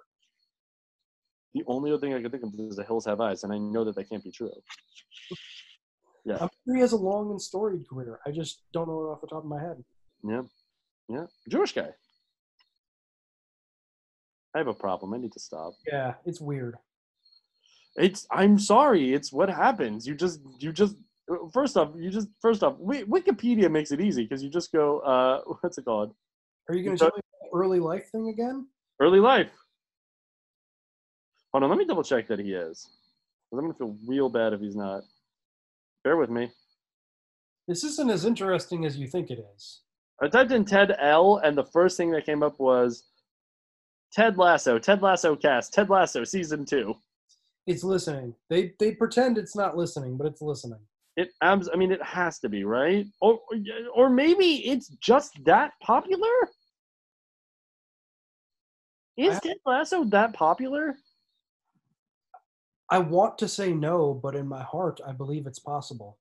[1.54, 3.58] The only other thing I can think of is The Hills Have Eyes, and I
[3.58, 4.50] know that that can't be true.
[6.26, 8.18] Yeah, I'm sure he has a long and storied career.
[8.26, 9.84] I just don't know it off the top of my head.
[10.26, 10.40] yeah,
[11.10, 11.26] yeah.
[11.50, 11.90] Jewish guy.
[14.54, 15.14] I have a problem.
[15.14, 15.74] I need to stop.
[15.86, 16.76] Yeah, it's weird.
[17.96, 18.26] It's.
[18.30, 19.14] I'm sorry.
[19.14, 20.06] It's what happens.
[20.06, 20.40] You just.
[20.58, 20.96] You just.
[21.52, 22.28] First off, you just.
[22.40, 25.00] First off, Wikipedia makes it easy because you just go.
[25.00, 26.14] Uh, what's it called?
[26.68, 28.66] Are you going to tell me the early life thing again?
[29.00, 29.50] Early life.
[31.52, 31.70] Hold on.
[31.70, 32.88] Let me double check that he is.
[33.52, 35.02] I'm gonna feel real bad if he's not.
[36.02, 36.50] Bear with me.
[37.68, 39.80] This isn't as interesting as you think it is.
[40.20, 43.04] I typed in Ted L, and the first thing that came up was
[44.14, 46.94] Ted Lasso, Ted Lasso cast, Ted Lasso season two.
[47.66, 48.34] It's listening.
[48.48, 50.78] They they pretend it's not listening, but it's listening.
[51.16, 53.38] It, I mean, it has to be right, or
[53.94, 56.28] or maybe it's just that popular.
[59.16, 60.94] Is I- Ted Lasso that popular?
[62.90, 66.18] I want to say no, but in my heart, I believe it's possible.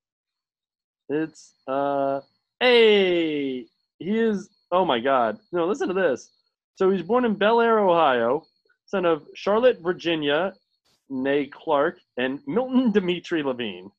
[1.10, 2.22] It's uh,
[2.60, 3.66] hey,
[4.00, 4.50] he is.
[4.72, 5.38] Oh my God!
[5.52, 6.32] No, listen to this.
[6.76, 8.46] So he's born in Bellaire, Ohio,
[8.86, 10.54] son of Charlotte Virginia,
[11.10, 13.92] nay Clark, and Milton Dimitri Levine,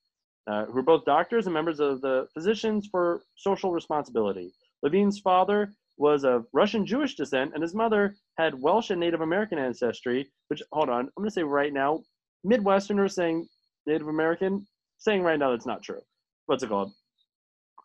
[0.46, 4.52] uh, who are both doctors and members of the Physicians for Social Responsibility.
[4.82, 9.58] Levine's father was of Russian Jewish descent, and his mother had Welsh and Native American
[9.58, 10.28] ancestry.
[10.48, 12.02] Which, hold on, I'm going to say right now,
[12.44, 13.46] Midwesterners saying
[13.86, 14.66] Native American,
[14.98, 16.00] saying right now that's not true.
[16.46, 16.92] What's it called?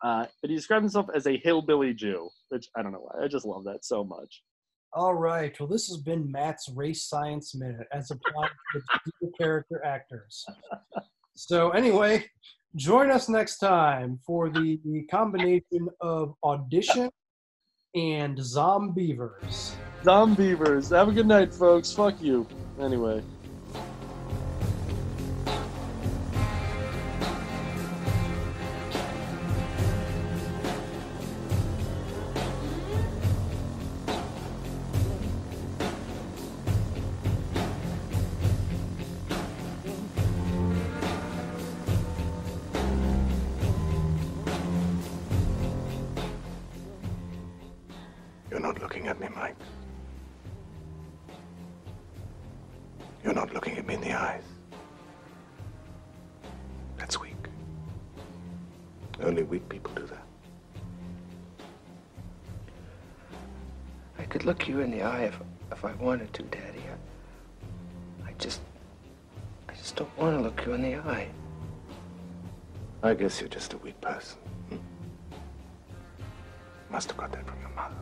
[0.02, 3.24] Uh, but he described himself as a hillbilly Jew, which I don't know why.
[3.24, 4.42] I just love that so much.
[4.92, 5.58] All right.
[5.60, 10.44] Well, this has been Matt's Race Science Minute as applied to character actors.
[11.36, 12.26] So, anyway,
[12.74, 17.08] join us next time for the, the combination of audition
[17.94, 19.74] and Zombeavers.
[20.02, 20.94] Zombeavers.
[20.94, 21.92] Have a good night, folks.
[21.92, 22.46] Fuck you.
[22.80, 23.22] Anyway.
[73.20, 74.38] Guess you're just a weak person.
[74.70, 74.76] Hmm?
[76.90, 77.94] Must have got that from your mother.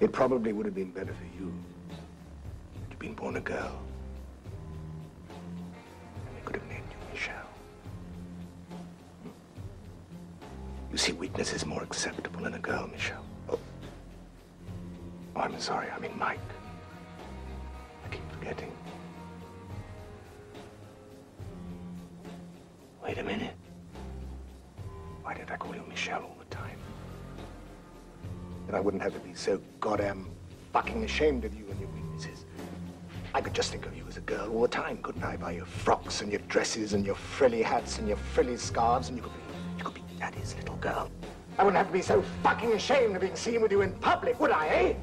[0.00, 1.52] It probably would have been better for you
[1.88, 3.82] had you been born a girl.
[5.28, 7.50] And they could have named you Michelle.
[9.24, 9.30] Hmm?
[10.92, 13.24] You see, weakness is more acceptable in a girl, Michelle.
[13.48, 13.58] Oh,
[15.34, 15.88] Oh, I'm sorry.
[15.90, 16.13] I mean
[29.44, 30.26] so goddamn
[30.72, 32.46] fucking ashamed of you and your weaknesses.
[33.34, 35.36] I could just think of you as a girl all the time, couldn't I?
[35.36, 39.18] By your frocks and your dresses and your frilly hats and your frilly scarves, and
[39.18, 39.40] you could be,
[39.76, 41.10] you could be Daddy's little girl.
[41.58, 44.40] I wouldn't have to be so fucking ashamed of being seen with you in public,
[44.40, 44.94] would I, eh?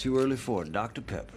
[0.00, 1.02] Too early for it, Dr.
[1.02, 1.36] Pepper.